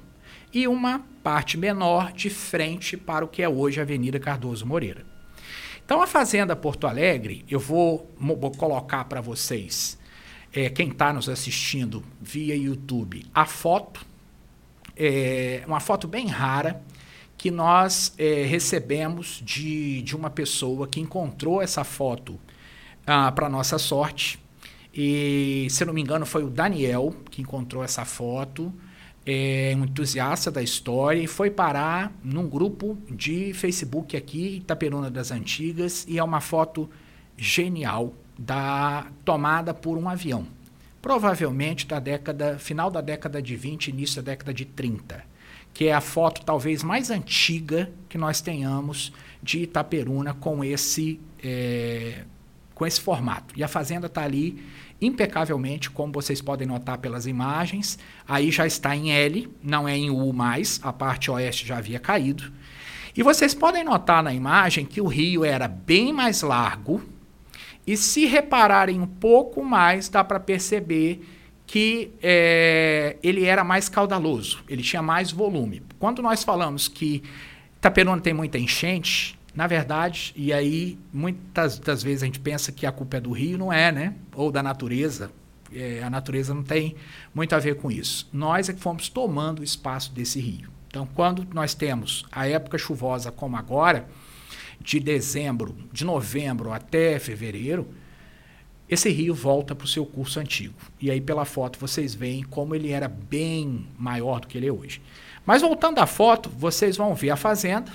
E 0.54 0.67
uma 0.67 0.99
parte 1.23 1.58
menor 1.58 2.13
de 2.13 2.30
frente 2.30 2.95
para 2.95 3.25
o 3.25 3.28
que 3.28 3.41
é 3.41 3.49
hoje 3.49 3.80
a 3.80 3.84
Avenida 3.84 4.19
Cardoso 4.19 4.65
Moreira. 4.65 5.04
Então, 5.84 6.01
a 6.01 6.08
Fazenda 6.08 6.56
Porto 6.56 6.88
Alegre, 6.88 7.43
eu 7.49 7.60
vou, 7.60 8.10
vou 8.17 8.51
colocar 8.51 9.06
para 9.06 9.19
vocês, 9.21 9.97
é, 10.54 10.69
quem 10.69 10.89
está 10.89 11.12
nos 11.12 11.28
assistindo 11.28 12.04
via 12.21 12.56
YouTube, 12.56 13.25
a 13.34 13.45
foto, 13.45 14.06
é, 14.95 15.63
uma 15.67 15.80
foto 15.80 16.08
bem 16.08 16.28
rara, 16.28 16.82
que 17.38 17.51
nós 17.51 18.13
é, 18.17 18.43
recebemos 18.43 19.41
de, 19.43 20.01
de 20.04 20.15
uma 20.15 20.30
pessoa 20.30 20.88
que 20.88 20.99
encontrou 20.99 21.62
essa 21.62 21.84
foto 21.84 22.39
ah, 23.06 23.32
para 23.32 23.50
nossa 23.50 23.78
sorte 23.78 24.39
e, 24.96 25.68
se 25.70 25.84
não 25.84 25.94
me 25.94 26.02
engano, 26.02 26.26
foi 26.26 26.44
o 26.44 26.50
Daniel 26.50 27.13
que 27.30 27.41
encontrou 27.41 27.84
essa 27.84 28.06
foto, 28.06 28.74
é 29.26 29.74
um 29.76 29.84
entusiasta 29.84 30.50
da 30.50 30.63
história, 30.63 31.22
e 31.22 31.28
foi 31.28 31.50
parar 31.50 32.13
num 32.24 32.48
grupo 32.48 32.98
de 33.10 33.54
Facebook 33.54 34.15
aqui, 34.15 34.58
Itaperuna 34.58 35.12
das 35.12 35.32
Antigas, 35.32 36.06
e 36.08 36.18
é 36.18 36.24
uma 36.24 36.39
foto 36.39 36.89
genial 37.36 38.13
da 38.39 39.08
tomada 39.26 39.74
por 39.74 39.98
um 39.98 40.08
avião. 40.08 40.48
Provavelmente 41.02 41.86
da 41.86 42.00
década, 42.00 42.58
final 42.58 42.89
da 42.89 43.02
década 43.02 43.41
de 43.41 43.56
20, 43.56 43.88
início 43.89 44.22
da 44.22 44.32
década 44.32 44.54
de 44.54 44.63
30, 44.63 45.24
que 45.74 45.88
é 45.88 45.94
a 45.94 46.02
foto 46.02 46.41
talvez 46.46 46.84
mais 46.84 47.10
antiga 47.12 47.91
que 48.08 48.18
nós 48.18 48.39
tenhamos 48.39 49.12
de 49.44 49.63
Itaperuna 49.63 50.34
com 50.34 50.63
esse 50.63 51.20
é, 51.44 52.24
com 52.76 52.86
esse 52.86 53.02
formato. 53.02 53.58
E 53.58 53.64
a 53.64 53.68
fazenda 53.68 54.06
está 54.08 54.24
ali 54.24 54.64
impecavelmente, 55.02 55.90
como 55.90 56.14
vocês 56.14 56.42
podem 56.42 56.68
notar 56.68 56.98
pelas 56.98 57.26
imagens. 57.26 57.98
Aí 58.28 58.52
já 58.52 58.68
está 58.68 58.96
em 58.96 59.12
L, 59.12 59.50
não 59.64 59.88
é 59.88 59.98
em 59.98 60.10
U 60.10 60.32
mais, 60.32 60.80
a 60.84 60.94
parte 60.94 61.32
oeste 61.32 61.66
já 61.66 61.78
havia 61.78 62.00
caído. 62.00 62.52
E 63.16 63.24
vocês 63.24 63.54
podem 63.54 63.84
notar 63.84 64.22
na 64.22 64.34
imagem 64.34 64.86
que 64.86 65.00
o 65.00 65.08
rio 65.08 65.46
era 65.46 65.68
bem 65.70 66.12
mais 66.12 66.42
largo, 66.42 67.02
e 67.88 67.96
se 67.96 68.26
repararem 68.26 69.00
um 69.00 69.08
pouco 69.08 69.64
mais, 69.64 70.10
dá 70.10 70.24
para 70.24 70.40
perceber 70.40 71.24
que 71.68 72.12
é, 72.22 73.16
ele 73.24 73.46
era 73.46 73.64
mais 73.64 73.88
caudaloso, 73.88 74.64
ele 74.68 74.82
tinha 74.82 75.02
mais 75.02 75.32
volume. 75.32 75.82
Quando 76.00 76.22
nós 76.22 76.44
falamos 76.44 76.88
que 76.88 77.24
Itaperuna 77.78 78.22
tem 78.22 78.34
muita 78.34 78.58
enchente, 78.58 79.35
na 79.56 79.68
verdade, 79.68 80.34
e 80.36 80.52
aí 80.52 81.00
muitas 81.13 81.80
das 81.80 82.04
vezes 82.04 82.24
a 82.24 82.26
gente 82.26 82.39
pensa 82.39 82.72
que 82.72 82.86
a 82.86 82.91
culpa 82.91 83.18
é 83.18 83.22
do 83.22 83.32
rio, 83.32 83.58
não 83.58 83.72
é, 83.72 83.91
né? 83.91 84.15
Ou 84.34 84.52
da 84.52 84.62
natureza. 84.62 85.32
É, 85.74 86.04
a 86.04 86.10
natureza 86.10 86.54
não 86.54 86.63
tem 86.63 86.96
muito 87.34 87.56
a 87.56 87.60
ver 87.60 87.76
com 87.76 87.89
isso. 87.89 88.30
Nós 88.34 88.70
é 88.70 88.74
que 88.74 88.80
fomos 88.80 89.08
tomando 89.10 89.60
o 89.60 89.63
espaço 89.63 90.12
desse 90.12 90.39
rio. 90.39 90.70
Então, 90.88 91.08
quando 91.13 91.48
nós 91.54 91.74
temos 91.74 92.26
a 92.32 92.48
época 92.48 92.78
chuvosa 92.78 93.32
como 93.32 93.58
agora, 93.58 94.08
de 94.80 95.00
dezembro, 95.00 95.76
de 95.91 96.06
novembro 96.06 96.72
até 96.72 97.18
fevereiro, 97.18 97.88
esse 98.88 99.10
rio 99.10 99.34
volta 99.34 99.74
para 99.74 99.86
o 99.86 99.88
seu 99.88 100.06
curso 100.06 100.39
antigo. 100.39 100.76
E 101.02 101.10
aí, 101.10 101.20
pela 101.20 101.44
foto, 101.44 101.80
vocês 101.80 102.13
veem 102.13 102.44
como 102.44 102.76
ele 102.76 102.91
era 102.91 103.08
bem 103.08 103.88
maior 103.98 104.39
do 104.39 104.48
que 104.48 104.58
ele 104.58 104.68
é 104.68 104.72
hoje. 104.72 105.02
Mas 105.46 105.62
voltando 105.62 106.00
à 106.00 106.06
foto, 106.06 106.50
vocês 106.50 106.96
vão 106.98 107.15
ver 107.15 107.32
a 107.32 107.36
fazenda, 107.36 107.91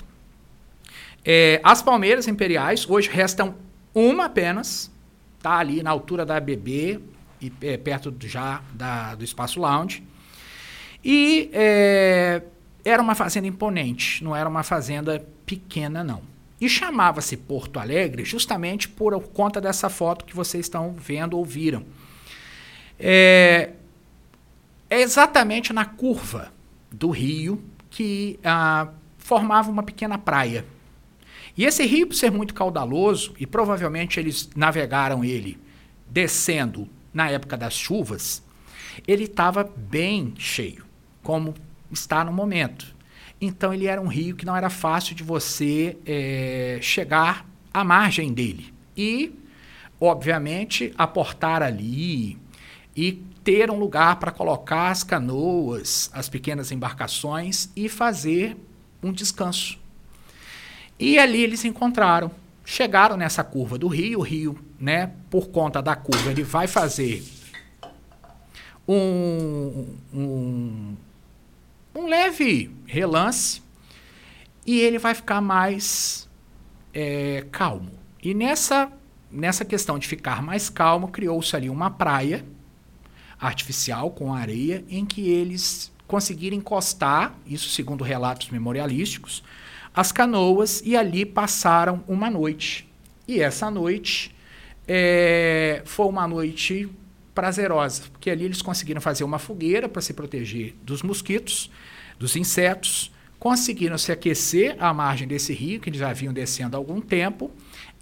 é, 1.23 1.59
as 1.63 1.81
palmeiras 1.81 2.27
imperiais, 2.27 2.89
hoje 2.89 3.09
restam 3.09 3.55
uma 3.93 4.25
apenas, 4.25 4.91
tá 5.41 5.57
ali 5.57 5.83
na 5.83 5.89
altura 5.89 6.25
da 6.25 6.39
BB, 6.39 6.99
e 7.41 7.51
é, 7.61 7.77
perto 7.77 8.13
já 8.21 8.61
da, 8.73 9.15
do 9.15 9.23
espaço 9.23 9.59
lounge. 9.59 10.03
E 11.03 11.49
é, 11.53 12.41
era 12.85 13.01
uma 13.01 13.15
fazenda 13.15 13.47
imponente, 13.47 14.23
não 14.23 14.35
era 14.35 14.47
uma 14.47 14.63
fazenda 14.63 15.25
pequena, 15.45 16.03
não. 16.03 16.21
E 16.59 16.69
chamava-se 16.69 17.35
Porto 17.35 17.79
Alegre 17.79 18.23
justamente 18.23 18.87
por 18.87 19.19
conta 19.29 19.59
dessa 19.59 19.89
foto 19.89 20.25
que 20.25 20.35
vocês 20.35 20.65
estão 20.65 20.93
vendo 20.93 21.35
ou 21.35 21.43
viram. 21.43 21.83
É, 22.99 23.71
é 24.87 25.01
exatamente 25.01 25.73
na 25.73 25.85
curva 25.85 26.53
do 26.91 27.09
rio 27.09 27.63
que 27.89 28.39
ah, 28.43 28.89
formava 29.17 29.71
uma 29.71 29.81
pequena 29.81 30.19
praia. 30.19 30.63
E 31.57 31.65
esse 31.65 31.85
rio, 31.85 32.07
por 32.07 32.15
ser 32.15 32.31
muito 32.31 32.53
caudaloso, 32.53 33.33
e 33.39 33.45
provavelmente 33.45 34.19
eles 34.19 34.49
navegaram 34.55 35.23
ele 35.23 35.59
descendo 36.09 36.87
na 37.13 37.29
época 37.29 37.57
das 37.57 37.73
chuvas, 37.73 38.43
ele 39.07 39.25
estava 39.25 39.63
bem 39.63 40.33
cheio, 40.37 40.85
como 41.23 41.53
está 41.91 42.23
no 42.23 42.31
momento. 42.31 42.95
Então 43.39 43.73
ele 43.73 43.87
era 43.87 43.99
um 43.99 44.07
rio 44.07 44.35
que 44.35 44.45
não 44.45 44.55
era 44.55 44.69
fácil 44.69 45.15
de 45.15 45.23
você 45.23 45.97
é, 46.05 46.79
chegar 46.81 47.45
à 47.73 47.83
margem 47.83 48.31
dele. 48.31 48.73
E, 48.95 49.33
obviamente, 49.99 50.93
aportar 50.97 51.63
ali 51.63 52.37
e 52.95 53.13
ter 53.43 53.71
um 53.71 53.79
lugar 53.79 54.17
para 54.17 54.31
colocar 54.31 54.89
as 54.89 55.03
canoas, 55.03 56.09
as 56.13 56.29
pequenas 56.29 56.71
embarcações 56.71 57.69
e 57.75 57.89
fazer 57.89 58.55
um 59.01 59.11
descanso. 59.11 59.80
E 61.01 61.17
ali 61.17 61.41
eles 61.41 61.65
encontraram. 61.65 62.31
Chegaram 62.63 63.17
nessa 63.17 63.43
curva 63.43 63.77
do 63.77 63.87
rio, 63.87 64.19
o 64.19 64.21
rio, 64.21 64.57
né, 64.79 65.11
por 65.31 65.49
conta 65.49 65.81
da 65.81 65.95
curva, 65.95 66.29
ele 66.29 66.43
vai 66.43 66.67
fazer 66.67 67.23
um, 68.87 69.95
um, 70.13 70.95
um 71.95 72.07
leve 72.07 72.69
relance 72.85 73.63
e 74.65 74.79
ele 74.79 74.99
vai 74.99 75.15
ficar 75.15 75.41
mais 75.41 76.29
é, 76.93 77.45
calmo. 77.51 77.91
E 78.21 78.35
nessa, 78.35 78.91
nessa 79.31 79.65
questão 79.65 79.97
de 79.97 80.07
ficar 80.07 80.43
mais 80.43 80.69
calmo, 80.69 81.07
criou-se 81.07 81.55
ali 81.55 81.67
uma 81.69 81.89
praia 81.89 82.45
artificial 83.39 84.11
com 84.11 84.31
areia 84.31 84.85
em 84.87 85.03
que 85.03 85.27
eles 85.27 85.91
conseguiram 86.07 86.55
encostar, 86.55 87.33
isso 87.45 87.69
segundo 87.69 88.03
relatos 88.03 88.49
memorialísticos, 88.49 89.43
as 89.93 90.11
canoas 90.11 90.81
e 90.85 90.95
ali 90.95 91.25
passaram 91.25 92.03
uma 92.07 92.29
noite. 92.29 92.87
E 93.27 93.41
essa 93.41 93.69
noite 93.69 94.33
é, 94.87 95.81
foi 95.85 96.05
uma 96.07 96.27
noite 96.27 96.89
prazerosa, 97.33 98.03
porque 98.11 98.29
ali 98.29 98.45
eles 98.45 98.61
conseguiram 98.61 99.01
fazer 99.01 99.23
uma 99.23 99.39
fogueira 99.39 99.87
para 99.87 100.01
se 100.01 100.13
proteger 100.13 100.75
dos 100.83 101.01
mosquitos, 101.01 101.71
dos 102.19 102.35
insetos, 102.35 103.11
conseguiram 103.39 103.97
se 103.97 104.11
aquecer 104.11 104.75
à 104.79 104.93
margem 104.93 105.27
desse 105.27 105.53
rio, 105.53 105.79
que 105.79 105.89
eles 105.89 105.99
já 105.99 106.13
vinham 106.13 106.33
descendo 106.33 106.75
há 106.75 106.79
algum 106.79 107.01
tempo, 107.01 107.49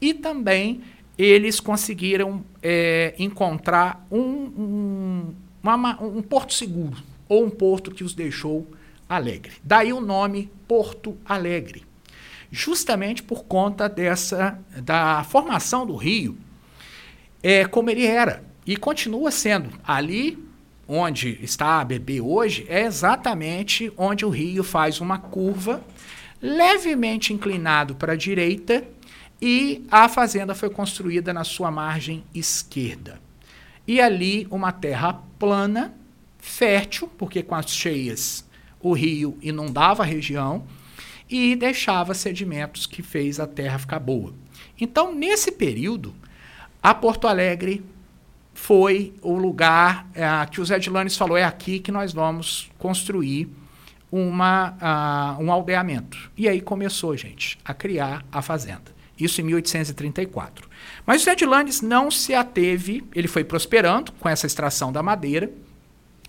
e 0.02 0.13
também 0.13 0.82
eles 1.17 1.60
conseguiram 1.60 2.43
é, 2.62 3.13
encontrar 3.19 4.06
um, 4.10 4.19
um, 4.19 5.34
uma, 5.62 6.02
um 6.02 6.21
porto 6.21 6.54
seguro, 6.54 6.97
ou 7.28 7.45
um 7.45 7.49
porto 7.49 7.91
que 7.91 8.04
os 8.04 8.13
deixou 8.13 8.67
Alegre. 9.10 9.54
Daí 9.63 9.91
o 9.91 10.00
nome 10.00 10.52
Porto 10.67 11.17
Alegre. 11.26 11.84
Justamente 12.52 13.24
por 13.24 13.43
conta 13.45 13.89
dessa 13.89 14.60
da 14.84 15.24
formação 15.24 15.86
do 15.86 15.95
rio, 15.95 16.38
é 17.41 17.65
como 17.65 17.89
ele 17.89 18.06
era 18.06 18.43
e 18.65 18.78
continua 18.78 19.32
sendo. 19.32 19.72
Ali 19.84 20.38
onde 20.88 21.39
está 21.43 21.80
a 21.80 21.84
BB 21.84 22.22
hoje 22.22 22.65
é 22.69 22.84
exatamente 22.84 23.91
onde 23.98 24.26
o 24.26 24.30
rio 24.30 24.63
faz 24.63 25.02
uma 25.02 25.17
curva 25.17 25.84
levemente 26.41 27.34
inclinado 27.34 27.95
para 27.95 28.13
a 28.13 28.15
direita 28.15 28.84
e 29.41 29.86
a 29.89 30.10
fazenda 30.10 30.56
foi 30.56 30.69
construída 30.69 31.34
na 31.34 31.43
sua 31.43 31.72
margem 31.72 32.24
esquerda. 32.34 33.22
E 33.88 34.02
ali 34.02 34.48
uma 34.50 34.72
terra 34.72 35.22
plana 35.38 35.93
fértil, 36.38 37.10
porque 37.17 37.43
com 37.43 37.56
as 37.56 37.69
cheias 37.69 38.49
o 38.82 38.94
rio 38.94 39.38
inundava 39.42 40.04
a 40.04 40.06
região 40.06 40.63
e 41.30 41.56
deixava 41.56 42.13
sedimentos 42.13 42.86
que 42.86 43.04
fez 43.04 43.39
a 43.39 43.46
terra 43.46 43.78
ficar 43.78 44.00
boa. 44.00 44.34
Então, 44.80 45.13
nesse 45.13 45.52
período, 45.52 46.15
a 46.82 46.94
Porto 46.94 47.28
Alegre 47.28 47.84
foi 48.54 49.13
o 49.22 49.38
lugar 49.38 50.10
é, 50.13 50.46
que 50.48 50.60
o 50.60 50.65
Zé 50.65 50.80
de 50.80 50.89
Lanes 50.89 51.15
falou: 51.15 51.38
é 51.38 51.44
aqui 51.44 51.80
que 51.80 51.92
nós 51.92 52.13
vamos 52.13 52.70
construir 52.78 53.50
uma, 54.12 55.38
uh, 55.38 55.44
um 55.44 55.52
aldeamento. 55.52 56.32
E 56.36 56.50
aí 56.50 56.62
começou, 56.62 57.15
gente, 57.15 57.60
a 57.63 57.74
criar 57.74 58.26
a 58.32 58.42
fazenda. 58.42 59.00
Isso 59.18 59.42
em 59.42 59.44
1834. 59.44 60.68
Mas 61.06 61.22
o 61.22 61.26
Zé 61.26 61.36
de 61.36 61.46
Lanes 61.46 61.82
não 61.82 62.10
se 62.10 62.34
ateve, 62.34 63.04
ele 63.13 63.28
foi 63.28 63.44
prosperando 63.44 64.12
com 64.13 64.30
essa 64.30 64.48
extração 64.48 64.92
da 64.92 65.04
madeira. 65.04 65.52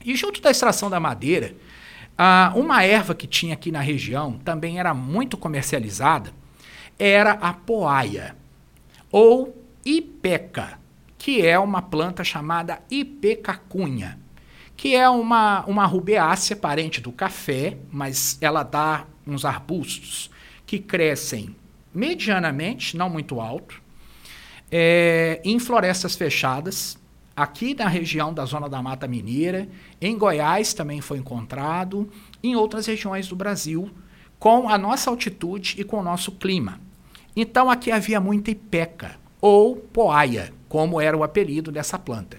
E 0.05 0.17
junto 0.17 0.41
da 0.41 0.51
extração 0.51 0.91
da 0.91 0.99
madeira, 0.99 1.55
uh, 2.21 2.59
uma 2.59 2.85
erva 2.85 3.15
que 3.15 3.27
tinha 3.27 3.55
aqui 3.55 3.73
na 3.73 3.81
região, 3.81 4.39
também 4.45 4.79
era 4.79 4.93
muito 4.93 5.39
comercializada, 5.39 6.33
era 6.99 7.33
a 7.33 7.55
poaia, 7.55 8.37
ou 9.11 9.57
ipeca, 9.85 10.79
que 11.17 11.47
é 11.47 11.59
uma 11.59 11.81
planta 11.81 12.23
chamada 12.23 12.83
ipecacunha 12.91 14.21
que 14.81 14.97
é 14.97 15.07
uma, 15.11 15.63
uma 15.67 15.85
rubeácea 15.85 16.57
parente 16.57 17.03
do 17.03 17.13
café, 17.13 17.77
mas 17.93 18.39
ela 18.41 18.63
dá 18.63 19.05
uns 19.27 19.45
arbustos 19.45 20.31
que 20.65 20.79
crescem 20.79 21.55
medianamente, 21.93 22.97
não 22.97 23.11
muito 23.11 23.43
alto, 23.43 23.83
é, 24.73 25.39
em 25.45 25.59
florestas 25.59 26.17
fechadas, 26.17 26.97
aqui 27.37 27.75
na 27.75 27.89
região 27.89 28.33
da 28.33 28.45
Zona 28.45 28.69
da 28.69 28.83
Mata 28.83 29.07
Mineira, 29.07 29.69
em 30.01 30.17
Goiás 30.17 30.75
também 30.75 31.01
foi 31.01 31.19
encontrado, 31.19 32.09
em 32.43 32.57
outras 32.57 32.87
regiões 32.87 33.29
do 33.29 33.37
Brasil, 33.37 33.91
com 34.39 34.69
a 34.69 34.79
nossa 34.79 35.11
altitude 35.11 35.77
e 35.79 35.85
com 35.85 35.99
o 35.99 36.03
nosso 36.03 36.33
clima. 36.33 36.81
Então 37.37 37.71
aqui 37.71 37.91
havia 37.91 38.21
muita 38.21 38.51
ipeca, 38.51 39.17
ou 39.41 39.77
poaia, 39.77 40.53
como 40.69 41.01
era 41.01 41.17
o 41.17 41.23
apelido 41.23 41.71
dessa 41.71 41.99
planta. 41.99 42.39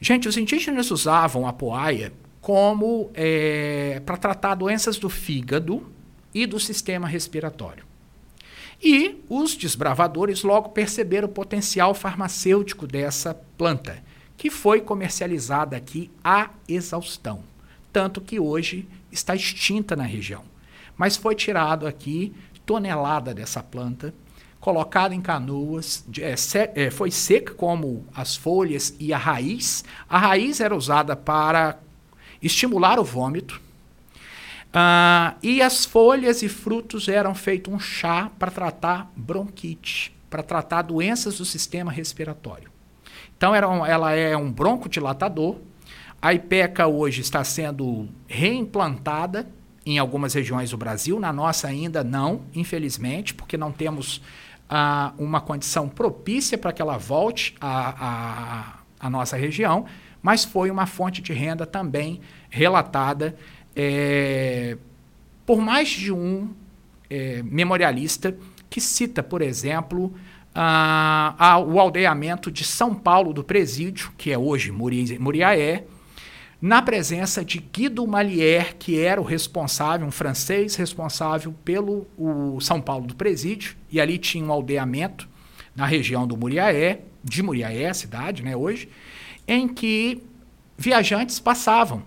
Gente, 0.00 0.28
os 0.28 0.36
indígenas 0.36 0.90
usavam 0.90 1.46
a 1.46 1.52
poaia 1.52 2.12
como 2.40 3.10
é, 3.14 4.00
para 4.06 4.16
tratar 4.16 4.54
doenças 4.54 4.96
do 4.96 5.10
fígado 5.10 5.84
e 6.32 6.46
do 6.46 6.58
sistema 6.60 7.06
respiratório. 7.06 7.87
E 8.82 9.24
os 9.28 9.56
desbravadores 9.56 10.42
logo 10.42 10.70
perceberam 10.70 11.28
o 11.28 11.32
potencial 11.32 11.94
farmacêutico 11.94 12.86
dessa 12.86 13.34
planta, 13.56 14.02
que 14.36 14.50
foi 14.50 14.80
comercializada 14.80 15.76
aqui 15.76 16.10
a 16.22 16.50
exaustão, 16.68 17.42
tanto 17.92 18.20
que 18.20 18.38
hoje 18.38 18.88
está 19.10 19.34
extinta 19.34 19.96
na 19.96 20.04
região. 20.04 20.44
Mas 20.96 21.16
foi 21.16 21.34
tirado 21.34 21.86
aqui 21.86 22.32
tonelada 22.64 23.34
dessa 23.34 23.62
planta 23.62 24.14
colocada 24.60 25.14
em 25.14 25.20
canoas, 25.20 26.04
é, 26.20 26.36
se, 26.36 26.70
é, 26.74 26.90
foi 26.90 27.10
seca 27.10 27.54
como 27.54 28.04
as 28.14 28.36
folhas 28.36 28.94
e 28.98 29.12
a 29.12 29.18
raiz. 29.18 29.84
A 30.08 30.18
raiz 30.18 30.60
era 30.60 30.74
usada 30.74 31.14
para 31.16 31.78
estimular 32.42 32.98
o 32.98 33.04
vômito. 33.04 33.60
Uh, 34.68 35.34
e 35.42 35.62
as 35.62 35.84
folhas 35.84 36.42
e 36.42 36.48
frutos 36.48 37.08
eram 37.08 37.34
feito 37.34 37.70
um 37.70 37.80
chá 37.80 38.30
para 38.38 38.50
tratar 38.50 39.10
bronquite, 39.16 40.14
para 40.28 40.42
tratar 40.42 40.82
doenças 40.82 41.38
do 41.38 41.44
sistema 41.44 41.90
respiratório. 41.90 42.70
Então 43.36 43.54
era 43.54 43.68
um, 43.68 43.84
ela 43.84 44.12
é 44.12 44.36
um 44.36 44.52
broncodilatador. 44.52 45.56
A 46.20 46.34
IPECA 46.34 46.86
hoje 46.86 47.20
está 47.20 47.42
sendo 47.44 48.08
reimplantada 48.26 49.48
em 49.86 49.98
algumas 49.98 50.34
regiões 50.34 50.70
do 50.70 50.76
Brasil, 50.76 51.18
na 51.18 51.32
nossa 51.32 51.66
ainda 51.66 52.04
não, 52.04 52.42
infelizmente, 52.54 53.32
porque 53.32 53.56
não 53.56 53.72
temos 53.72 54.20
a 54.68 55.14
uma 55.16 55.40
condição 55.40 55.88
propícia 55.88 56.58
para 56.58 56.72
que 56.72 56.82
ela 56.82 56.98
volte 56.98 57.54
à, 57.58 58.80
nossa 59.08 59.34
região, 59.36 59.86
mas 60.20 60.44
foi 60.44 60.70
uma 60.70 60.84
fonte 60.84 61.22
de 61.22 61.32
renda 61.32 61.64
também 61.64 62.20
relatada 62.50 63.34
é, 63.80 64.76
por 65.46 65.60
mais 65.60 65.88
de 65.88 66.12
um 66.12 66.50
é, 67.08 67.44
memorialista 67.44 68.36
que 68.68 68.80
cita, 68.80 69.22
por 69.22 69.40
exemplo, 69.40 70.12
a, 70.52 71.34
a, 71.38 71.58
o 71.60 71.78
aldeamento 71.78 72.50
de 72.50 72.64
São 72.64 72.92
Paulo 72.92 73.32
do 73.32 73.44
Presídio, 73.44 74.12
que 74.18 74.32
é 74.32 74.36
hoje 74.36 74.72
Muriaé, 74.72 75.84
na 76.60 76.82
presença 76.82 77.44
de 77.44 77.60
Guido 77.60 78.04
Malier, 78.04 78.74
que 78.76 78.98
era 78.98 79.20
o 79.20 79.24
responsável, 79.24 80.04
um 80.04 80.10
francês 80.10 80.74
responsável 80.74 81.54
pelo 81.64 82.04
São 82.60 82.80
Paulo 82.80 83.06
do 83.06 83.14
Presídio, 83.14 83.76
e 83.88 84.00
ali 84.00 84.18
tinha 84.18 84.44
um 84.44 84.50
aldeamento 84.50 85.28
na 85.76 85.86
região 85.86 86.26
do 86.26 86.36
Muriaé, 86.36 87.02
de 87.22 87.44
Muriaé, 87.44 87.88
a 87.88 87.94
cidade, 87.94 88.42
né, 88.42 88.56
hoje, 88.56 88.88
em 89.46 89.68
que 89.68 90.20
viajantes 90.76 91.38
passavam 91.38 92.02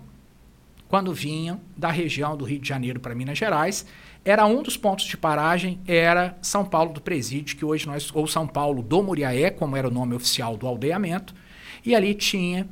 quando 0.92 1.14
vinham 1.14 1.58
da 1.74 1.90
região 1.90 2.36
do 2.36 2.44
Rio 2.44 2.58
de 2.58 2.68
Janeiro 2.68 3.00
para 3.00 3.14
Minas 3.14 3.38
Gerais. 3.38 3.86
Era 4.22 4.44
um 4.44 4.62
dos 4.62 4.76
pontos 4.76 5.06
de 5.06 5.16
paragem, 5.16 5.80
era 5.86 6.36
São 6.42 6.66
Paulo 6.66 6.92
do 6.92 7.00
Presídio, 7.00 7.56
que 7.56 7.64
hoje 7.64 7.86
nós, 7.86 8.14
ou 8.14 8.26
São 8.26 8.46
Paulo 8.46 8.82
do 8.82 9.02
Muriaé, 9.02 9.48
como 9.48 9.74
era 9.74 9.88
o 9.88 9.90
nome 9.90 10.14
oficial 10.14 10.54
do 10.54 10.66
aldeamento, 10.66 11.34
e 11.82 11.94
ali 11.94 12.14
tinha 12.14 12.68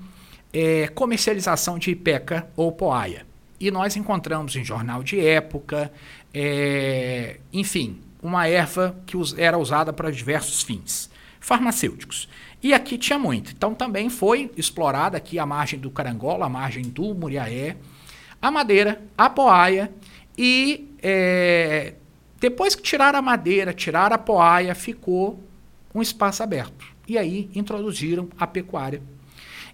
é, 0.52 0.86
comercialização 0.88 1.78
de 1.78 1.92
ipeca 1.92 2.46
ou 2.54 2.70
poaia. 2.70 3.26
E 3.58 3.70
nós 3.70 3.96
encontramos 3.96 4.54
em 4.54 4.62
jornal 4.62 5.02
de 5.02 5.18
época, 5.18 5.90
é, 6.34 7.40
enfim, 7.50 8.02
uma 8.22 8.46
erva 8.46 8.94
que 9.06 9.16
era 9.38 9.56
usada 9.56 9.94
para 9.94 10.10
diversos 10.10 10.62
fins 10.62 11.08
farmacêuticos. 11.40 12.28
E 12.62 12.74
aqui 12.74 12.98
tinha 12.98 13.18
muito. 13.18 13.52
Então 13.52 13.74
também 13.74 14.10
foi 14.10 14.50
explorada 14.58 15.16
aqui 15.16 15.38
a 15.38 15.46
margem 15.46 15.80
do 15.80 15.90
Carangola, 15.90 16.44
a 16.44 16.50
margem 16.50 16.82
do 16.82 17.14
Muriaé, 17.14 17.78
a 18.40 18.50
madeira, 18.50 19.02
a 19.16 19.28
poaia 19.28 19.92
e 20.36 20.94
é, 21.02 21.94
depois 22.38 22.74
que 22.74 22.82
tiraram 22.82 23.18
a 23.18 23.22
madeira, 23.22 23.72
tiraram 23.74 24.14
a 24.14 24.18
poaia, 24.18 24.74
ficou 24.74 25.42
um 25.94 26.00
espaço 26.00 26.42
aberto. 26.42 26.86
E 27.06 27.18
aí 27.18 27.50
introduziram 27.54 28.28
a 28.38 28.46
pecuária 28.46 29.02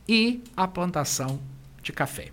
e 0.08 0.42
a 0.56 0.66
plantação 0.66 1.38
de 1.82 1.92
café. 1.92 2.28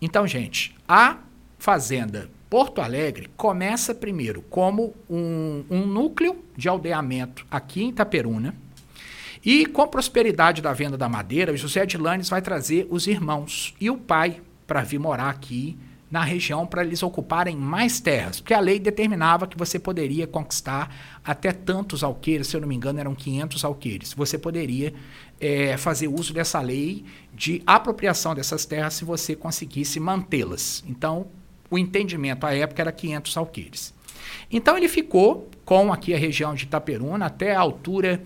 Então, 0.00 0.26
gente, 0.26 0.74
a 0.86 1.18
fazenda 1.58 2.30
Porto 2.50 2.80
Alegre 2.80 3.30
começa 3.36 3.94
primeiro 3.94 4.42
como 4.42 4.94
um, 5.08 5.64
um 5.70 5.86
núcleo 5.86 6.44
de 6.56 6.68
aldeamento 6.68 7.46
aqui 7.50 7.82
em 7.82 7.88
Itaperuna. 7.88 8.54
E 9.44 9.66
com 9.66 9.82
a 9.82 9.86
prosperidade 9.86 10.60
da 10.60 10.72
venda 10.72 10.96
da 10.96 11.08
madeira, 11.08 11.56
José 11.56 11.86
de 11.86 11.96
Lanes 11.96 12.28
vai 12.28 12.42
trazer 12.42 12.86
os 12.90 13.06
irmãos 13.06 13.74
e 13.80 13.90
o 13.90 13.96
pai 13.96 14.40
para 14.66 14.82
vir 14.82 14.98
morar 14.98 15.30
aqui 15.30 15.76
na 16.10 16.22
região 16.22 16.66
para 16.66 16.84
eles 16.84 17.02
ocuparem 17.02 17.56
mais 17.56 17.98
terras, 17.98 18.38
porque 18.38 18.52
a 18.52 18.60
lei 18.60 18.78
determinava 18.78 19.46
que 19.46 19.56
você 19.56 19.78
poderia 19.78 20.26
conquistar 20.26 20.94
até 21.24 21.52
tantos 21.52 22.04
alqueires, 22.04 22.48
se 22.48 22.56
eu 22.56 22.60
não 22.60 22.68
me 22.68 22.74
engano 22.74 23.00
eram 23.00 23.14
500 23.14 23.64
alqueires. 23.64 24.12
Você 24.12 24.36
poderia 24.36 24.92
é, 25.40 25.74
fazer 25.78 26.08
uso 26.08 26.34
dessa 26.34 26.60
lei 26.60 27.02
de 27.32 27.62
apropriação 27.66 28.34
dessas 28.34 28.66
terras 28.66 28.92
se 28.92 29.06
você 29.06 29.34
conseguisse 29.34 29.98
mantê-las. 29.98 30.84
Então, 30.86 31.28
o 31.70 31.78
entendimento 31.78 32.44
à 32.44 32.54
época 32.54 32.82
era 32.82 32.92
500 32.92 33.36
alqueires. 33.38 33.94
Então 34.50 34.76
ele 34.76 34.88
ficou 34.88 35.48
com 35.64 35.90
aqui 35.90 36.12
a 36.12 36.18
região 36.18 36.54
de 36.54 36.64
Itaperuna 36.64 37.24
até 37.24 37.54
a 37.54 37.60
altura 37.60 38.22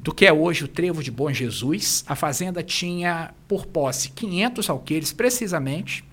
do 0.00 0.14
que 0.14 0.26
é 0.26 0.32
hoje 0.32 0.64
o 0.64 0.68
Trevo 0.68 1.02
de 1.02 1.10
Bom 1.10 1.32
Jesus. 1.32 2.04
A 2.06 2.16
fazenda 2.16 2.62
tinha 2.62 3.32
por 3.46 3.66
posse 3.66 4.10
500 4.10 4.68
alqueires 4.68 5.12
precisamente 5.12 6.04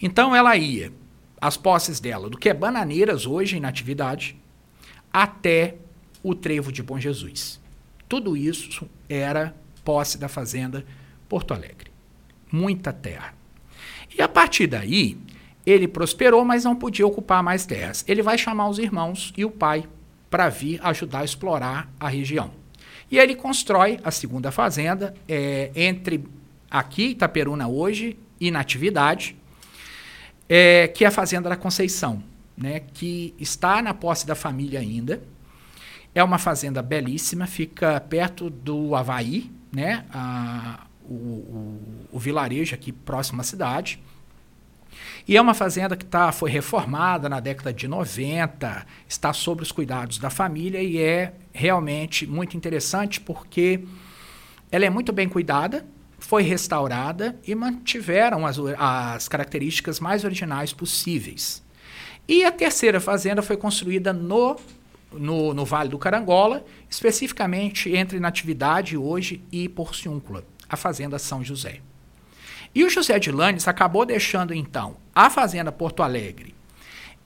então 0.00 0.34
ela 0.34 0.56
ia, 0.56 0.92
as 1.40 1.56
posses 1.56 2.00
dela, 2.00 2.28
do 2.28 2.36
que 2.36 2.48
é 2.48 2.54
Bananeiras 2.54 3.26
hoje 3.26 3.56
em 3.56 3.64
atividade, 3.64 4.36
até 5.12 5.76
o 6.22 6.34
Trevo 6.34 6.72
de 6.72 6.82
Bom 6.82 6.98
Jesus. 6.98 7.60
Tudo 8.08 8.36
isso 8.36 8.88
era 9.08 9.54
posse 9.84 10.18
da 10.18 10.28
fazenda 10.28 10.84
Porto 11.28 11.54
Alegre. 11.54 11.90
Muita 12.50 12.92
terra. 12.92 13.34
E 14.16 14.22
a 14.22 14.28
partir 14.28 14.66
daí, 14.66 15.16
ele 15.64 15.88
prosperou, 15.88 16.44
mas 16.44 16.64
não 16.64 16.76
podia 16.76 17.06
ocupar 17.06 17.42
mais 17.42 17.66
terras. 17.66 18.04
Ele 18.06 18.22
vai 18.22 18.36
chamar 18.36 18.68
os 18.68 18.78
irmãos 18.78 19.32
e 19.36 19.44
o 19.44 19.50
pai 19.50 19.88
para 20.34 20.48
vir 20.48 20.80
ajudar 20.82 21.20
a 21.20 21.24
explorar 21.24 21.88
a 22.00 22.08
região. 22.08 22.50
E 23.08 23.20
ele 23.20 23.36
constrói 23.36 24.00
a 24.02 24.10
segunda 24.10 24.50
fazenda 24.50 25.14
é, 25.28 25.70
entre 25.76 26.24
aqui, 26.68 27.10
Itaperuna 27.10 27.68
hoje, 27.68 28.18
e 28.40 28.50
Natividade, 28.50 29.36
é, 30.48 30.88
que 30.88 31.04
é 31.04 31.06
a 31.06 31.10
Fazenda 31.12 31.48
da 31.48 31.54
Conceição, 31.56 32.20
né, 32.58 32.80
que 32.80 33.32
está 33.38 33.80
na 33.80 33.94
posse 33.94 34.26
da 34.26 34.34
família 34.34 34.80
ainda. 34.80 35.22
É 36.12 36.24
uma 36.24 36.38
fazenda 36.38 36.82
belíssima, 36.82 37.46
fica 37.46 38.00
perto 38.00 38.50
do 38.50 38.96
Havaí, 38.96 39.52
né, 39.70 40.04
a, 40.12 40.84
o, 41.08 41.14
o, 41.14 41.80
o 42.10 42.18
vilarejo 42.18 42.74
aqui 42.74 42.90
próximo 42.90 43.40
à 43.40 43.44
cidade. 43.44 44.02
E 45.26 45.36
é 45.36 45.40
uma 45.40 45.54
fazenda 45.54 45.96
que 45.96 46.04
tá, 46.04 46.30
foi 46.32 46.50
reformada 46.50 47.28
na 47.28 47.40
década 47.40 47.72
de 47.72 47.88
90, 47.88 48.86
está 49.08 49.32
sob 49.32 49.62
os 49.62 49.72
cuidados 49.72 50.18
da 50.18 50.30
família 50.30 50.82
e 50.82 50.98
é 50.98 51.32
realmente 51.52 52.26
muito 52.26 52.56
interessante 52.56 53.20
porque 53.20 53.84
ela 54.70 54.84
é 54.84 54.90
muito 54.90 55.12
bem 55.12 55.28
cuidada, 55.28 55.86
foi 56.18 56.42
restaurada 56.42 57.38
e 57.46 57.54
mantiveram 57.54 58.46
as, 58.46 58.58
as 58.78 59.28
características 59.28 60.00
mais 60.00 60.24
originais 60.24 60.72
possíveis. 60.72 61.62
E 62.26 62.44
a 62.44 62.50
terceira 62.50 63.00
fazenda 63.00 63.42
foi 63.42 63.56
construída 63.56 64.12
no, 64.12 64.56
no, 65.12 65.52
no 65.52 65.64
Vale 65.64 65.90
do 65.90 65.98
Carangola, 65.98 66.64
especificamente 66.88 67.94
entre 67.94 68.18
Natividade 68.18 68.96
hoje 68.96 69.42
e 69.52 69.68
Porciúncula, 69.68 70.44
a 70.68 70.76
Fazenda 70.76 71.18
São 71.18 71.44
José. 71.44 71.80
E 72.74 72.84
o 72.84 72.90
José 72.90 73.18
de 73.18 73.30
Lanes 73.30 73.68
acabou 73.68 74.04
deixando 74.04 74.52
então 74.52 74.96
a 75.14 75.30
Fazenda 75.30 75.70
Porto 75.70 76.02
Alegre 76.02 76.54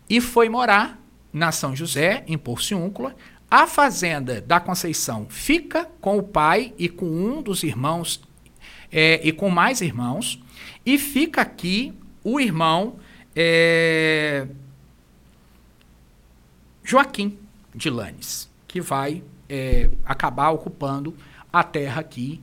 e 0.08 0.20
foi 0.20 0.48
morar 0.48 1.00
na 1.32 1.52
São 1.52 1.74
José, 1.74 2.22
em 2.26 2.36
Porciúncula. 2.36 3.16
A 3.50 3.66
Fazenda 3.66 4.40
da 4.40 4.60
Conceição 4.60 5.26
fica 5.30 5.88
com 6.00 6.18
o 6.18 6.22
pai 6.22 6.74
e 6.78 6.88
com 6.88 7.06
um 7.06 7.40
dos 7.40 7.62
irmãos 7.62 8.20
é, 8.92 9.20
e 9.26 9.32
com 9.32 9.48
mais 9.48 9.80
irmãos. 9.80 10.38
E 10.84 10.98
fica 10.98 11.40
aqui 11.40 11.94
o 12.22 12.38
irmão 12.38 12.96
é, 13.34 14.46
Joaquim 16.84 17.38
de 17.74 17.88
Lanes, 17.88 18.50
que 18.66 18.80
vai 18.80 19.22
é, 19.48 19.90
acabar 20.04 20.50
ocupando 20.50 21.14
a 21.52 21.62
terra 21.62 22.00
aqui 22.00 22.40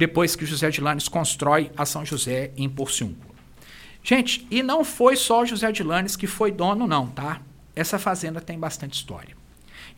depois 0.00 0.34
que 0.34 0.46
José 0.46 0.70
de 0.70 0.80
Lanes 0.80 1.08
constrói 1.08 1.70
a 1.76 1.84
São 1.84 2.06
José 2.06 2.52
em 2.56 2.70
Porciúncula. 2.70 3.34
Gente, 4.02 4.46
e 4.50 4.62
não 4.62 4.82
foi 4.82 5.14
só 5.14 5.44
José 5.44 5.70
de 5.70 5.82
Lanes 5.82 6.16
que 6.16 6.26
foi 6.26 6.50
dono, 6.50 6.86
não, 6.86 7.08
tá? 7.08 7.42
Essa 7.76 7.98
fazenda 7.98 8.40
tem 8.40 8.58
bastante 8.58 8.94
história. 8.94 9.36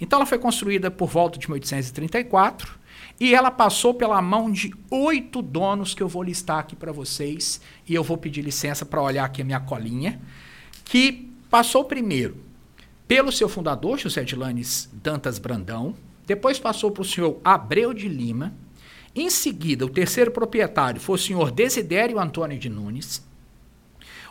Então 0.00 0.18
ela 0.18 0.26
foi 0.26 0.40
construída 0.40 0.90
por 0.90 1.08
volta 1.08 1.38
de 1.38 1.46
1834 1.46 2.80
e 3.20 3.32
ela 3.32 3.48
passou 3.48 3.94
pela 3.94 4.20
mão 4.20 4.50
de 4.50 4.74
oito 4.90 5.40
donos 5.40 5.94
que 5.94 6.02
eu 6.02 6.08
vou 6.08 6.24
listar 6.24 6.58
aqui 6.58 6.74
para 6.74 6.90
vocês 6.90 7.60
e 7.88 7.94
eu 7.94 8.02
vou 8.02 8.18
pedir 8.18 8.42
licença 8.42 8.84
para 8.84 9.00
olhar 9.00 9.24
aqui 9.24 9.42
a 9.42 9.44
minha 9.44 9.60
colinha, 9.60 10.20
que 10.84 11.30
passou 11.48 11.84
primeiro 11.84 12.38
pelo 13.06 13.30
seu 13.30 13.48
fundador, 13.48 13.98
José 13.98 14.24
de 14.24 14.34
Lanes 14.34 14.90
Dantas 14.92 15.38
Brandão, 15.38 15.94
depois 16.26 16.58
passou 16.58 16.90
para 16.90 17.02
o 17.02 17.04
senhor 17.04 17.40
Abreu 17.44 17.94
de 17.94 18.08
Lima, 18.08 18.52
em 19.14 19.28
seguida, 19.28 19.84
o 19.84 19.90
terceiro 19.90 20.30
proprietário 20.30 21.00
foi 21.00 21.16
o 21.16 21.18
senhor 21.18 21.50
Desidério 21.50 22.18
Antônio 22.18 22.58
de 22.58 22.68
Nunes. 22.68 23.22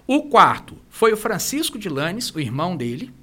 O 0.07 0.23
quarto 0.23 0.75
foi 0.89 1.13
o 1.13 1.17
Francisco 1.17 1.77
de 1.77 1.87
Lanes, 1.87 2.33
o 2.33 2.39
irmão 2.39 2.75
dele, 2.75 3.13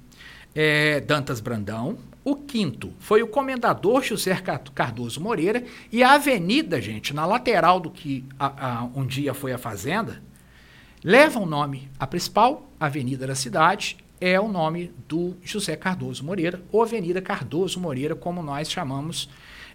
é, 0.55 1.01
Dantas 1.01 1.41
Brandão. 1.41 1.97
O 2.23 2.35
quinto 2.35 2.93
foi 2.99 3.21
o 3.21 3.27
comendador 3.27 4.03
José 4.03 4.35
Cardoso 4.73 5.19
Moreira. 5.19 5.63
E 5.91 6.01
a 6.01 6.13
avenida, 6.13 6.81
gente, 6.81 7.13
na 7.13 7.25
lateral 7.25 7.79
do 7.79 7.91
que 7.91 8.23
a, 8.39 8.79
a, 8.79 8.83
um 8.95 9.05
dia 9.05 9.33
foi 9.33 9.51
a 9.51 9.57
fazenda, 9.57 10.21
leva 11.03 11.39
o 11.39 11.45
nome. 11.45 11.89
A 11.99 12.07
principal 12.07 12.69
avenida 12.79 13.27
da 13.27 13.35
cidade 13.35 13.97
é 14.21 14.39
o 14.39 14.47
nome 14.47 14.93
do 15.07 15.35
José 15.43 15.75
Cardoso 15.75 16.23
Moreira, 16.23 16.61
ou 16.71 16.83
Avenida 16.83 17.21
Cardoso 17.21 17.79
Moreira, 17.79 18.15
como 18.15 18.43
nós 18.43 18.69
chamamos 18.69 19.29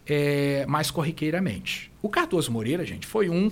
é, 0.07 0.65
mais 0.67 0.91
corriqueiramente. 0.91 1.91
O 2.03 2.09
Cardoso 2.09 2.51
Moreira, 2.51 2.85
gente, 2.85 3.07
foi 3.07 3.29
um 3.29 3.51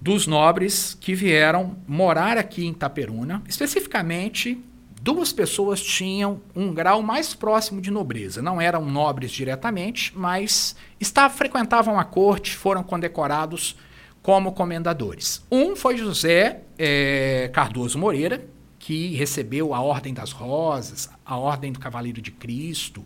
dos 0.00 0.26
nobres 0.26 0.96
que 1.00 1.14
vieram 1.14 1.76
morar 1.86 2.36
aqui 2.36 2.66
em 2.66 2.70
Itaperuna. 2.70 3.42
Especificamente, 3.48 4.62
duas 5.00 5.32
pessoas 5.32 5.80
tinham 5.80 6.40
um 6.54 6.72
grau 6.72 7.02
mais 7.02 7.34
próximo 7.34 7.80
de 7.80 7.90
nobreza. 7.90 8.42
Não 8.42 8.60
eram 8.60 8.84
nobres 8.84 9.30
diretamente, 9.30 10.12
mas 10.16 10.76
estavam, 11.00 11.36
frequentavam 11.36 11.98
a 11.98 12.04
corte, 12.04 12.56
foram 12.56 12.82
condecorados 12.82 13.76
como 14.22 14.52
comendadores. 14.52 15.44
Um 15.50 15.74
foi 15.74 15.96
José 15.96 16.62
é, 16.78 17.50
Cardoso 17.52 17.98
Moreira, 17.98 18.44
que 18.78 19.14
recebeu 19.14 19.74
a 19.74 19.80
Ordem 19.80 20.14
das 20.14 20.32
Rosas, 20.32 21.08
a 21.24 21.36
Ordem 21.36 21.72
do 21.72 21.78
Cavaleiro 21.78 22.20
de 22.20 22.30
Cristo. 22.30 23.04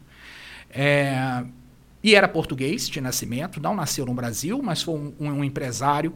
É, 0.71 1.45
e 2.03 2.15
era 2.15 2.29
português 2.29 2.89
de 2.89 3.01
nascimento, 3.01 3.61
não 3.61 3.75
nasceu 3.75 4.07
no 4.07 4.15
Brasil, 4.15 4.61
mas 4.63 4.83
foi 4.83 4.95
um, 4.95 5.15
um, 5.19 5.45
empresário 5.45 6.15